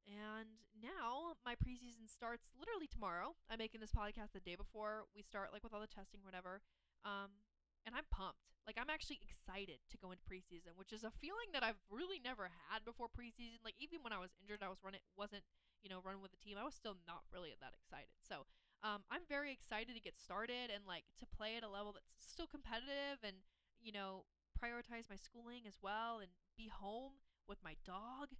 and 0.07 0.63
now 0.79 1.35
my 1.43 1.59
preseason 1.59 2.07
starts 2.07 2.47
literally 2.55 2.87
tomorrow. 2.87 3.35
I'm 3.51 3.59
making 3.59 3.83
this 3.83 3.91
podcast 3.91 4.35
the 4.35 4.43
day 4.43 4.55
before 4.55 5.11
we 5.15 5.23
start, 5.23 5.51
like 5.51 5.67
with 5.67 5.75
all 5.75 5.83
the 5.83 5.91
testing, 5.91 6.23
whatever. 6.23 6.63
Um, 7.03 7.43
and 7.87 7.95
I'm 7.95 8.07
pumped. 8.11 8.55
Like 8.67 8.79
I'm 8.79 8.91
actually 8.91 9.23
excited 9.23 9.79
to 9.91 9.97
go 9.99 10.11
into 10.11 10.27
preseason, 10.27 10.75
which 10.75 10.91
is 10.91 11.07
a 11.07 11.15
feeling 11.23 11.55
that 11.55 11.63
I've 11.63 11.79
really 11.87 12.19
never 12.19 12.51
had 12.67 12.83
before 12.83 13.07
preseason. 13.07 13.63
Like 13.63 13.79
even 13.79 14.03
when 14.03 14.15
I 14.15 14.19
was 14.19 14.35
injured, 14.43 14.63
I 14.63 14.71
was 14.71 14.83
running 14.83 15.03
wasn't 15.15 15.47
you 15.83 15.91
know 15.91 16.03
running 16.03 16.23
with 16.23 16.35
the 16.35 16.43
team. 16.43 16.59
I 16.59 16.67
was 16.67 16.75
still 16.75 16.99
not 17.07 17.23
really 17.31 17.55
that 17.63 17.75
excited. 17.79 18.11
So 18.27 18.47
um, 18.83 19.05
I'm 19.11 19.25
very 19.29 19.53
excited 19.53 19.95
to 19.95 20.01
get 20.03 20.19
started 20.19 20.71
and 20.73 20.85
like 20.87 21.05
to 21.21 21.27
play 21.27 21.57
at 21.57 21.65
a 21.65 21.71
level 21.71 21.93
that's 21.93 22.13
still 22.19 22.47
competitive 22.47 23.21
and 23.25 23.37
you 23.81 23.93
know 23.93 24.25
prioritize 24.57 25.09
my 25.09 25.17
schooling 25.17 25.69
as 25.69 25.77
well 25.83 26.19
and 26.21 26.31
be 26.57 26.69
home 26.73 27.21
with 27.49 27.59
my 27.63 27.77
dog 27.85 28.33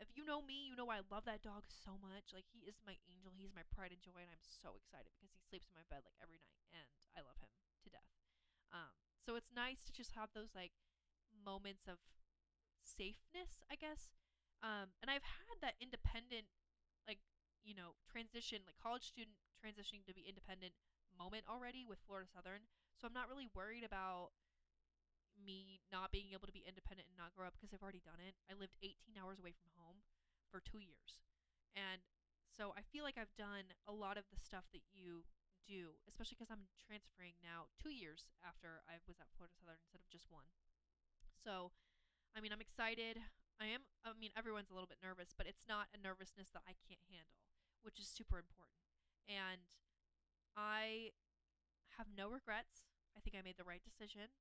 if 0.00 0.10
you 0.18 0.26
know 0.26 0.42
me, 0.42 0.66
you 0.66 0.74
know 0.74 0.90
I 0.90 1.06
love 1.14 1.22
that 1.30 1.46
dog 1.46 1.68
so 1.70 1.94
much. 2.02 2.34
Like 2.34 2.48
he 2.50 2.66
is 2.66 2.80
my 2.82 2.98
angel. 3.06 3.30
He's 3.30 3.54
my 3.54 3.62
pride 3.70 3.94
and 3.94 4.02
joy, 4.02 4.18
and 4.18 4.32
I'm 4.32 4.42
so 4.42 4.74
excited 4.74 5.14
because 5.14 5.30
he 5.30 5.38
sleeps 5.46 5.70
in 5.70 5.78
my 5.78 5.86
bed 5.86 6.02
like 6.02 6.18
every 6.18 6.42
night, 6.42 6.58
and 6.74 6.88
I 7.14 7.22
love 7.22 7.38
him 7.38 7.52
to 7.86 7.88
death. 7.92 8.10
Um, 8.74 8.90
so 9.22 9.38
it's 9.38 9.54
nice 9.54 9.84
to 9.86 9.92
just 9.94 10.16
have 10.18 10.34
those 10.34 10.56
like 10.58 10.74
moments 11.30 11.86
of 11.86 12.02
safeness, 12.82 13.62
I 13.70 13.76
guess. 13.76 14.10
Um, 14.64 14.94
and 15.02 15.10
I've 15.10 15.26
had 15.26 15.58
that 15.62 15.78
independent, 15.78 16.48
like 17.06 17.22
you 17.62 17.78
know, 17.78 17.94
transition, 18.10 18.66
like 18.66 18.78
college 18.80 19.06
student 19.06 19.38
transitioning 19.62 20.02
to 20.10 20.12
be 20.12 20.26
independent 20.26 20.74
moment 21.14 21.46
already 21.46 21.86
with 21.86 22.02
Florida 22.02 22.26
Southern. 22.26 22.66
So 22.98 23.06
I'm 23.06 23.14
not 23.14 23.30
really 23.30 23.46
worried 23.54 23.86
about 23.86 24.34
me 25.38 25.80
not 25.94 26.10
being 26.10 26.34
able 26.34 26.50
to 26.50 26.54
be 26.54 26.66
independent 26.66 27.08
and 27.08 27.16
not 27.16 27.32
grow 27.32 27.46
up 27.46 27.54
because 27.54 27.70
I've 27.70 27.82
already 27.82 28.02
done 28.02 28.18
it. 28.18 28.34
I 28.50 28.58
lived 28.58 28.74
18 28.82 29.16
hours 29.16 29.38
away 29.38 29.54
from 29.54 29.70
home 29.78 30.02
for 30.50 30.58
two 30.60 30.82
years. 30.82 31.22
And 31.72 32.04
so 32.52 32.76
I 32.76 32.84
feel 32.84 33.06
like 33.06 33.16
I've 33.16 33.32
done 33.38 33.72
a 33.88 33.94
lot 33.94 34.20
of 34.20 34.28
the 34.28 34.36
stuff 34.36 34.68
that 34.76 34.84
you 34.92 35.24
do, 35.64 35.96
especially 36.04 36.36
because 36.36 36.52
I'm 36.52 36.68
transferring 36.76 37.38
now 37.40 37.70
two 37.80 37.94
years 37.94 38.28
after 38.44 38.82
I 38.84 39.00
was 39.08 39.16
at 39.22 39.30
Florida 39.32 39.54
Southern 39.56 39.80
instead 39.80 40.02
of 40.02 40.10
just 40.12 40.28
one. 40.28 40.50
So, 41.40 41.72
I 42.36 42.44
mean, 42.44 42.52
I'm 42.52 42.62
excited. 42.62 43.18
I 43.56 43.72
am, 43.72 43.86
I 44.04 44.12
mean, 44.18 44.34
everyone's 44.36 44.68
a 44.68 44.76
little 44.76 44.90
bit 44.90 45.00
nervous, 45.00 45.32
but 45.32 45.48
it's 45.48 45.64
not 45.70 45.88
a 45.94 45.98
nervousness 45.98 46.50
that 46.52 46.66
I 46.66 46.76
can't 46.84 47.02
handle, 47.08 47.40
which 47.86 47.96
is 47.96 48.10
super 48.10 48.36
important. 48.36 48.91
And 49.28 49.64
I 50.56 51.14
have 51.98 52.10
no 52.12 52.28
regrets. 52.28 52.88
I 53.16 53.20
think 53.20 53.36
I 53.36 53.44
made 53.44 53.60
the 53.60 53.68
right 53.68 53.82
decision. 53.84 54.32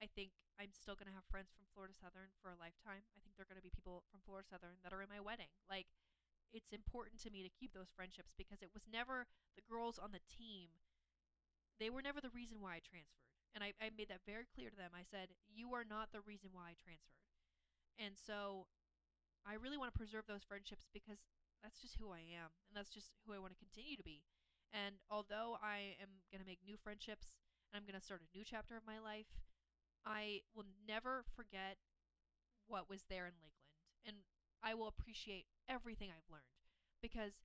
I 0.00 0.08
think 0.08 0.32
I'm 0.56 0.72
still 0.72 0.96
going 0.96 1.08
to 1.08 1.16
have 1.16 1.28
friends 1.28 1.52
from 1.52 1.68
Florida 1.72 1.92
Southern 1.96 2.32
for 2.40 2.48
a 2.52 2.58
lifetime. 2.58 3.04
I 3.16 3.20
think 3.20 3.36
they're 3.36 3.48
going 3.48 3.60
to 3.60 3.64
be 3.64 3.72
people 3.72 4.04
from 4.08 4.24
Florida 4.24 4.48
Southern 4.48 4.80
that 4.82 4.92
are 4.92 5.04
in 5.04 5.12
my 5.12 5.20
wedding. 5.20 5.52
Like, 5.68 5.88
it's 6.50 6.74
important 6.74 7.22
to 7.22 7.30
me 7.30 7.46
to 7.46 7.52
keep 7.52 7.76
those 7.76 7.94
friendships 7.94 8.34
because 8.34 8.64
it 8.64 8.74
was 8.74 8.88
never 8.90 9.28
the 9.54 9.64
girls 9.64 10.00
on 10.00 10.10
the 10.10 10.24
team, 10.26 10.72
they 11.78 11.88
were 11.88 12.02
never 12.02 12.20
the 12.20 12.34
reason 12.34 12.58
why 12.58 12.80
I 12.80 12.82
transferred. 12.82 13.30
And 13.54 13.62
I, 13.62 13.72
I 13.78 13.90
made 13.94 14.10
that 14.10 14.26
very 14.26 14.46
clear 14.46 14.70
to 14.70 14.78
them. 14.78 14.94
I 14.94 15.06
said, 15.06 15.34
You 15.48 15.74
are 15.74 15.86
not 15.86 16.10
the 16.10 16.22
reason 16.22 16.50
why 16.52 16.74
I 16.74 16.78
transferred. 16.78 17.24
And 17.98 18.14
so 18.14 18.66
I 19.46 19.56
really 19.58 19.78
want 19.78 19.92
to 19.92 19.98
preserve 19.98 20.26
those 20.28 20.46
friendships 20.46 20.86
because 20.92 21.22
that's 21.62 21.80
just 21.80 21.96
who 22.00 22.10
I 22.10 22.24
am. 22.32 22.52
And 22.68 22.74
that's 22.74 22.92
just 22.92 23.12
who 23.24 23.32
I 23.32 23.40
want 23.40 23.52
to 23.52 23.60
continue 23.60 23.96
to 23.96 24.06
be. 24.06 24.24
And 24.72 25.02
although 25.10 25.58
I 25.58 25.98
am 25.98 26.22
going 26.30 26.40
to 26.40 26.48
make 26.48 26.62
new 26.64 26.78
friendships 26.78 27.34
and 27.70 27.78
I'm 27.78 27.86
going 27.86 27.98
to 27.98 28.04
start 28.04 28.22
a 28.22 28.30
new 28.36 28.44
chapter 28.44 28.76
of 28.76 28.86
my 28.86 28.98
life, 29.02 29.30
I 30.06 30.46
will 30.54 30.66
never 30.86 31.26
forget 31.36 31.76
what 32.66 32.88
was 32.88 33.04
there 33.10 33.26
in 33.26 33.36
Lakeland. 33.42 33.76
And 34.06 34.16
I 34.62 34.74
will 34.74 34.88
appreciate 34.88 35.50
everything 35.68 36.08
I've 36.08 36.30
learned 36.30 36.54
because 37.02 37.42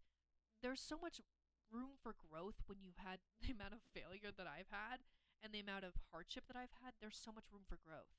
there's 0.61 0.81
so 0.81 0.95
much 1.01 1.19
room 1.73 1.97
for 1.99 2.13
growth 2.13 2.61
when 2.69 2.79
you've 2.79 3.01
had 3.01 3.19
the 3.41 3.51
amount 3.51 3.73
of 3.73 3.83
failure 3.91 4.31
that 4.31 4.47
I've 4.47 4.69
had 4.69 5.01
and 5.43 5.51
the 5.51 5.61
amount 5.61 5.83
of 5.83 5.97
hardship 6.13 6.45
that 6.47 6.57
I've 6.57 6.73
had. 6.85 6.95
There's 7.01 7.19
so 7.19 7.33
much 7.33 7.49
room 7.51 7.65
for 7.67 7.81
growth. 7.81 8.13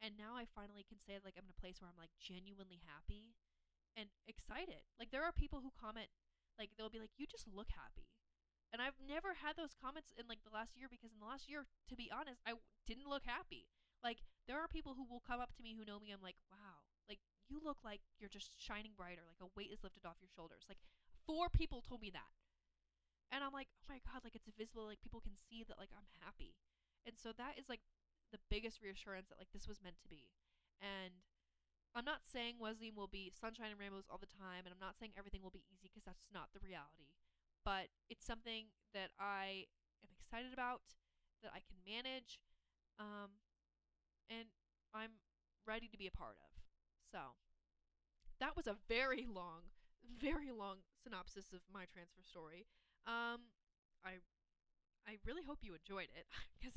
And 0.00 0.16
now 0.16 0.36
I 0.36 0.44
finally 0.44 0.84
can 0.84 1.00
say 1.00 1.16
like 1.20 1.36
I'm 1.36 1.48
in 1.48 1.56
a 1.56 1.60
place 1.60 1.80
where 1.80 1.88
I'm 1.88 2.00
like 2.00 2.12
genuinely 2.20 2.84
happy 2.84 3.36
and 3.96 4.12
excited. 4.28 4.84
Like 5.00 5.10
there 5.10 5.24
are 5.24 5.32
people 5.32 5.64
who 5.64 5.72
comment 5.74 6.12
like 6.60 6.70
they'll 6.76 6.92
be 6.92 7.00
like 7.00 7.16
you 7.16 7.26
just 7.26 7.48
look 7.48 7.72
happy. 7.72 8.12
And 8.74 8.82
I've 8.82 8.98
never 9.00 9.40
had 9.40 9.56
those 9.56 9.72
comments 9.72 10.12
in 10.12 10.28
like 10.28 10.44
the 10.44 10.52
last 10.52 10.76
year 10.76 10.90
because 10.90 11.10
in 11.10 11.18
the 11.22 11.26
last 11.28 11.48
year 11.48 11.64
to 11.88 11.96
be 11.96 12.12
honest, 12.12 12.44
I 12.44 12.60
didn't 12.84 13.08
look 13.08 13.24
happy. 13.24 13.72
Like 14.04 14.20
there 14.44 14.60
are 14.60 14.68
people 14.68 14.94
who 14.94 15.08
will 15.08 15.24
come 15.24 15.40
up 15.40 15.56
to 15.56 15.64
me 15.64 15.74
who 15.74 15.88
know 15.88 15.98
me. 15.98 16.12
I'm 16.12 16.22
like, 16.22 16.38
wow, 16.52 16.84
like 17.08 17.18
you 17.48 17.58
look 17.58 17.80
like 17.80 18.04
you're 18.20 18.32
just 18.32 18.54
shining 18.60 18.92
brighter. 18.94 19.24
Like 19.24 19.40
a 19.40 19.50
weight 19.56 19.72
is 19.72 19.82
lifted 19.82 20.04
off 20.04 20.20
your 20.20 20.30
shoulders. 20.30 20.68
Like 20.68 20.82
four 21.24 21.48
people 21.48 21.80
told 21.80 22.04
me 22.04 22.12
that, 22.12 22.30
and 23.32 23.42
I'm 23.42 23.54
like, 23.54 23.72
oh 23.82 23.88
my 23.88 23.98
god, 24.04 24.22
like 24.22 24.36
it's 24.36 24.50
visible. 24.52 24.86
Like 24.86 25.00
people 25.00 25.24
can 25.24 25.34
see 25.34 25.64
that 25.66 25.80
like 25.80 25.90
I'm 25.96 26.06
happy, 26.20 26.54
and 27.08 27.16
so 27.16 27.32
that 27.34 27.56
is 27.58 27.66
like 27.70 27.82
the 28.30 28.42
biggest 28.50 28.82
reassurance 28.82 29.30
that 29.30 29.38
like 29.38 29.50
this 29.54 29.66
was 29.66 29.82
meant 29.82 29.98
to 30.02 30.10
be. 30.10 30.30
And 30.82 31.24
I'm 31.94 32.04
not 32.04 32.26
saying 32.28 32.56
Wesleyan 32.60 32.94
will 32.94 33.08
be 33.08 33.32
sunshine 33.32 33.70
and 33.72 33.80
rainbows 33.80 34.04
all 34.10 34.18
the 34.20 34.28
time, 34.28 34.64
and 34.66 34.72
I'm 34.72 34.82
not 34.82 34.98
saying 34.98 35.12
everything 35.16 35.42
will 35.42 35.54
be 35.54 35.64
easy 35.72 35.88
because 35.88 36.04
that's 36.04 36.28
not 36.32 36.52
the 36.52 36.60
reality. 36.60 37.08
But 37.64 37.88
it's 38.10 38.26
something 38.26 38.68
that 38.92 39.10
I 39.18 39.64
am 40.04 40.10
excited 40.12 40.52
about, 40.52 40.82
that 41.42 41.52
I 41.56 41.60
can 41.64 41.80
manage, 41.86 42.38
um, 43.00 43.40
and 44.30 44.48
I'm 44.94 45.22
ready 45.66 45.88
to 45.88 45.98
be 45.98 46.06
a 46.06 46.14
part 46.14 46.36
of. 46.42 46.52
So, 47.12 47.36
that 48.40 48.56
was 48.56 48.66
a 48.66 48.76
very 48.88 49.26
long, 49.26 49.72
very 50.20 50.50
long 50.52 50.84
synopsis 51.02 51.52
of 51.52 51.60
my 51.72 51.84
transfer 51.92 52.22
story. 52.22 52.66
Um, 53.06 53.52
I 54.04 54.20
I 55.06 55.18
really 55.26 55.44
hope 55.44 55.60
you 55.62 55.74
enjoyed 55.74 56.10
it 56.16 56.26
because 56.60 56.76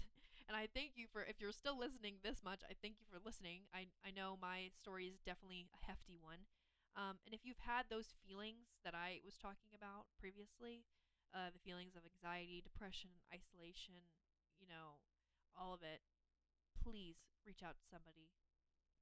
and 0.50 0.58
I 0.58 0.66
thank 0.74 0.98
you 0.98 1.06
for 1.06 1.22
if 1.24 1.38
you're 1.38 1.54
still 1.54 1.78
listening 1.78 2.18
this 2.26 2.42
much, 2.44 2.66
I 2.66 2.74
thank 2.82 2.98
you 2.98 3.06
for 3.06 3.22
listening. 3.22 3.70
I 3.70 3.88
I 4.02 4.10
know 4.10 4.36
my 4.42 4.74
story 4.74 5.06
is 5.06 5.22
definitely 5.22 5.70
a 5.78 5.82
hefty 5.86 6.18
one. 6.18 6.50
Um, 6.98 7.22
and 7.30 7.38
if 7.38 7.46
you've 7.46 7.62
had 7.62 7.86
those 7.88 8.18
feelings 8.26 8.82
that 8.84 8.98
I 8.98 9.22
was 9.24 9.38
talking 9.38 9.72
about 9.78 10.10
previously, 10.18 10.84
uh, 11.32 11.54
the 11.54 11.62
feelings 11.62 11.94
of 11.94 12.02
anxiety, 12.04 12.66
depression, 12.66 13.14
isolation, 13.30 14.10
you 14.58 14.66
know, 14.66 15.00
all 15.54 15.72
of 15.78 15.86
it, 15.86 16.02
please 16.74 17.22
reach 17.46 17.62
out 17.62 17.78
to 17.78 17.86
somebody 17.86 18.34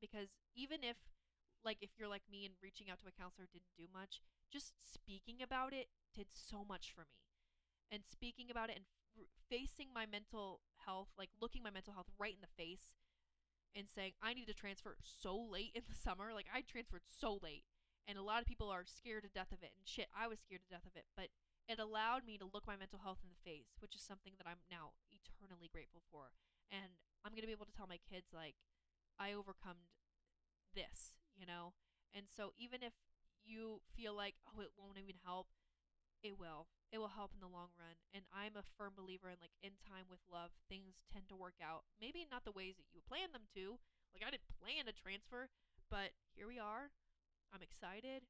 because 0.02 0.30
even 0.56 0.84
if 0.84 0.98
like 1.64 1.78
if 1.82 1.92
you're 1.98 2.10
like 2.12 2.26
me 2.30 2.46
and 2.46 2.56
reaching 2.62 2.90
out 2.90 3.00
to 3.00 3.08
a 3.10 3.16
counselor 3.16 3.48
didn't 3.52 3.76
do 3.78 3.86
much 3.92 4.22
just 4.52 4.74
speaking 4.84 5.42
about 5.42 5.74
it 5.74 5.88
did 6.16 6.28
so 6.32 6.64
much 6.68 6.94
for 6.94 7.02
me 7.10 7.22
and 7.92 8.04
speaking 8.06 8.50
about 8.50 8.70
it 8.70 8.78
and 8.78 8.86
facing 9.50 9.90
my 9.94 10.06
mental 10.06 10.62
health 10.88 11.12
like 11.20 11.30
looking 11.44 11.62
my 11.62 11.70
mental 11.70 11.94
health 11.94 12.08
right 12.18 12.40
in 12.40 12.42
the 12.42 12.56
face 12.56 12.96
and 13.76 13.92
saying 13.92 14.16
i 14.24 14.34
need 14.34 14.48
to 14.48 14.56
transfer 14.56 14.96
so 15.04 15.36
late 15.36 15.76
in 15.76 15.84
the 15.84 15.96
summer 15.96 16.32
like 16.34 16.48
i 16.50 16.64
transferred 16.64 17.04
so 17.12 17.38
late 17.44 17.68
and 18.08 18.18
a 18.18 18.24
lot 18.24 18.40
of 18.40 18.48
people 18.48 18.72
are 18.72 18.88
scared 18.88 19.28
to 19.28 19.30
death 19.30 19.52
of 19.52 19.60
it 19.60 19.76
and 19.76 19.84
shit 19.84 20.08
i 20.16 20.26
was 20.26 20.40
scared 20.40 20.64
to 20.64 20.72
death 20.72 20.88
of 20.88 20.96
it 20.96 21.06
but 21.20 21.28
it 21.68 21.78
allowed 21.84 22.24
me 22.24 22.40
to 22.40 22.48
look 22.48 22.64
my 22.64 22.80
mental 22.80 23.04
health 23.04 23.20
in 23.20 23.30
the 23.30 23.44
face 23.44 23.76
which 23.84 23.94
is 23.94 24.02
something 24.02 24.34
that 24.40 24.48
i'm 24.48 24.64
now 24.72 24.96
eternally 25.12 25.68
grateful 25.68 26.02
for 26.08 26.32
and 26.72 27.00
I'm 27.24 27.32
going 27.32 27.44
to 27.44 27.52
be 27.52 27.56
able 27.56 27.68
to 27.68 27.76
tell 27.76 27.92
my 27.92 28.00
kids 28.08 28.32
like 28.32 28.56
I 29.20 29.34
overcome 29.34 29.92
this, 30.76 31.20
you 31.36 31.46
know? 31.46 31.74
And 32.14 32.26
so 32.32 32.56
even 32.58 32.84
if 32.84 32.94
you 33.44 33.82
feel 33.96 34.16
like 34.16 34.36
oh 34.48 34.62
it 34.62 34.72
won't 34.78 34.98
even 34.98 35.20
help, 35.26 35.48
it 36.24 36.40
will. 36.40 36.68
It 36.92 37.04
will 37.04 37.12
help 37.12 37.36
in 37.36 37.44
the 37.44 37.52
long 37.52 37.76
run. 37.76 38.00
And 38.16 38.24
I'm 38.32 38.56
a 38.56 38.64
firm 38.80 38.96
believer 38.96 39.28
in 39.28 39.40
like 39.44 39.56
in 39.60 39.76
time 39.76 40.08
with 40.08 40.24
love, 40.32 40.56
things 40.72 41.04
tend 41.12 41.28
to 41.30 41.36
work 41.36 41.60
out. 41.60 41.84
Maybe 42.00 42.24
not 42.24 42.48
the 42.48 42.56
ways 42.56 42.80
that 42.80 42.92
you 42.96 43.04
plan 43.04 43.36
them 43.36 43.48
to. 43.60 43.80
Like 44.16 44.24
I 44.24 44.32
didn't 44.32 44.56
plan 44.56 44.88
a 44.88 44.96
transfer, 44.96 45.52
but 45.92 46.16
here 46.32 46.48
we 46.48 46.58
are. 46.58 46.96
I'm 47.52 47.64
excited. 47.64 48.28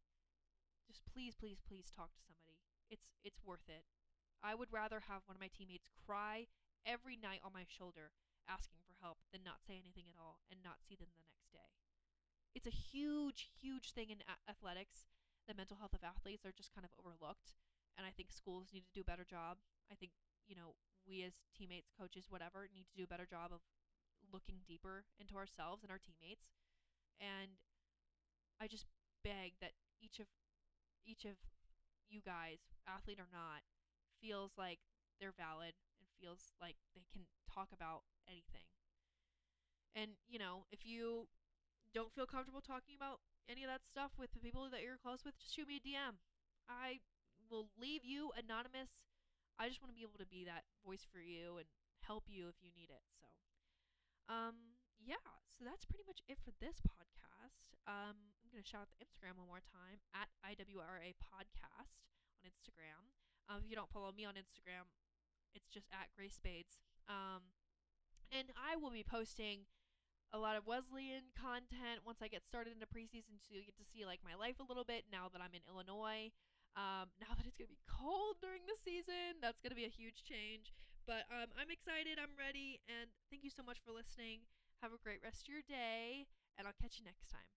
Just 0.89 1.05
please, 1.05 1.37
please, 1.37 1.61
please 1.61 1.89
talk 1.93 2.13
to 2.17 2.25
somebody. 2.25 2.57
It's 2.89 3.13
it's 3.21 3.43
worth 3.45 3.69
it. 3.69 3.85
I 4.41 4.53
would 4.53 4.73
rather 4.73 5.05
have 5.09 5.25
one 5.25 5.35
of 5.37 5.43
my 5.43 5.51
teammates 5.51 5.89
cry 5.89 6.47
every 6.85 7.17
night 7.17 7.41
on 7.43 7.53
my 7.53 7.65
shoulder 7.65 8.13
asking 8.47 8.79
for 8.87 8.95
help 9.03 9.19
than 9.33 9.43
not 9.43 9.65
say 9.65 9.75
anything 9.75 10.07
at 10.07 10.15
all 10.17 10.39
and 10.47 10.63
not 10.63 10.79
see 10.81 10.95
them 10.95 11.11
the 11.11 11.25
next 11.27 11.51
day. 11.51 11.75
It's 12.55 12.69
a 12.69 12.73
huge, 12.73 13.51
huge 13.59 13.91
thing 13.91 14.09
in 14.09 14.23
athletics. 14.47 15.05
The 15.45 15.53
mental 15.57 15.77
health 15.77 15.93
of 15.93 16.03
athletes 16.03 16.45
are 16.47 16.55
just 16.55 16.73
kind 16.73 16.87
of 16.87 16.95
overlooked, 16.95 17.55
and 17.97 18.05
I 18.05 18.11
think 18.15 18.31
schools 18.31 18.69
need 18.73 18.85
to 18.85 18.93
do 18.93 19.01
a 19.01 19.09
better 19.09 19.25
job. 19.25 19.57
I 19.91 19.95
think 19.95 20.11
you 20.47 20.55
know 20.55 20.77
we 21.07 21.23
as 21.23 21.33
teammates, 21.57 21.91
coaches, 21.91 22.27
whatever, 22.29 22.67
need 22.73 22.87
to 22.91 22.97
do 22.97 23.03
a 23.03 23.11
better 23.11 23.25
job 23.25 23.51
of 23.51 23.61
looking 24.31 24.63
deeper 24.67 25.05
into 25.19 25.35
ourselves 25.35 25.83
and 25.83 25.91
our 25.91 25.99
teammates. 25.99 26.51
And 27.19 27.57
I 28.59 28.67
just 28.67 28.85
beg 29.23 29.57
that 29.61 29.73
each 30.01 30.19
of 30.19 30.27
each 31.05 31.25
of 31.25 31.39
you 32.09 32.21
guys, 32.21 32.59
athlete 32.87 33.19
or 33.19 33.31
not, 33.31 33.63
feels 34.19 34.51
like 34.57 34.79
they're 35.19 35.35
valid 35.35 35.73
and 35.99 36.07
feels 36.19 36.53
like 36.61 36.75
they 36.95 37.07
can 37.11 37.25
talk 37.47 37.69
about 37.71 38.03
anything. 38.27 38.67
And, 39.95 40.19
you 40.29 40.37
know, 40.37 40.67
if 40.71 40.85
you 40.85 41.27
don't 41.93 42.13
feel 42.13 42.29
comfortable 42.29 42.61
talking 42.61 42.93
about 42.93 43.19
any 43.49 43.63
of 43.63 43.71
that 43.71 43.81
stuff 43.87 44.11
with 44.19 44.31
the 44.35 44.43
people 44.43 44.69
that 44.69 44.83
you're 44.83 45.01
close 45.01 45.23
with, 45.25 45.39
just 45.39 45.55
shoot 45.55 45.67
me 45.67 45.79
a 45.79 45.83
DM. 45.83 46.19
I 46.69 46.99
will 47.49 47.71
leave 47.79 48.03
you 48.03 48.31
anonymous. 48.37 48.91
I 49.57 49.67
just 49.67 49.81
want 49.81 49.89
to 49.89 49.97
be 49.97 50.05
able 50.05 50.21
to 50.21 50.29
be 50.29 50.45
that 50.45 50.69
voice 50.85 51.03
for 51.07 51.17
you 51.17 51.57
and 51.57 51.67
help 52.05 52.29
you 52.29 52.47
if 52.47 52.61
you 52.61 52.69
need 52.75 52.93
it. 52.93 53.03
So, 53.17 53.25
um, 54.29 54.77
yeah, 55.01 55.23
so 55.49 55.65
that's 55.65 55.87
pretty 55.87 56.05
much 56.05 56.21
it 56.29 56.37
for 56.43 56.53
this 56.61 56.77
podcast. 56.83 57.73
Um, 57.89 58.37
I'm 58.43 58.51
going 58.53 58.61
to 58.61 58.67
shout 58.67 58.85
out 58.85 58.91
the 58.93 59.01
Instagram 59.01 59.39
one 59.39 59.49
more 59.49 59.63
time 59.65 60.03
at 60.13 60.29
IWRA 60.45 61.17
Podcast 61.17 62.05
on 62.37 62.45
Instagram. 62.45 63.15
Um, 63.49 63.63
if 63.63 63.71
you 63.71 63.79
don't 63.79 63.89
follow 63.89 64.11
me 64.11 64.27
on 64.27 64.35
Instagram, 64.35 64.91
it's 65.55 65.71
just 65.71 65.87
at 65.89 66.11
Grace 66.13 66.35
Spades. 66.35 66.77
Um, 67.07 67.55
and 68.29 68.51
I 68.53 68.75
will 68.75 68.91
be 68.91 69.07
posting 69.07 69.65
a 70.35 70.37
lot 70.37 70.59
of 70.59 70.67
Wesleyan 70.67 71.31
content 71.31 72.03
once 72.03 72.19
I 72.19 72.27
get 72.27 72.43
started 72.43 72.75
into 72.75 72.85
preseason, 72.85 73.39
so 73.39 73.55
you 73.55 73.63
get 73.63 73.79
to 73.79 73.87
see 73.87 74.03
like 74.03 74.19
my 74.19 74.35
life 74.35 74.59
a 74.59 74.67
little 74.67 74.83
bit 74.83 75.07
now 75.07 75.31
that 75.31 75.39
I'm 75.39 75.55
in 75.55 75.63
Illinois. 75.63 76.35
Um, 76.75 77.09
now 77.21 77.33
that 77.37 77.45
it's 77.45 77.57
gonna 77.57 77.71
be 77.71 77.81
cold 77.87 78.37
during 78.41 78.65
the 78.67 78.77
season, 78.77 79.39
that's 79.41 79.59
gonna 79.61 79.77
be 79.77 79.85
a 79.87 79.93
huge 79.93 80.23
change. 80.23 80.73
But 81.05 81.23
um, 81.31 81.49
I'm 81.55 81.71
excited. 81.71 82.19
I'm 82.19 82.35
ready, 82.35 82.83
and 82.91 83.07
thank 83.31 83.43
you 83.43 83.49
so 83.49 83.63
much 83.63 83.79
for 83.85 83.95
listening. 83.95 84.43
Have 84.83 84.91
a 84.91 85.01
great 85.01 85.23
rest 85.23 85.47
of 85.47 85.49
your 85.53 85.63
day, 85.63 86.27
and 86.57 86.67
I'll 86.67 86.77
catch 86.77 86.99
you 86.99 87.05
next 87.05 87.31
time. 87.31 87.47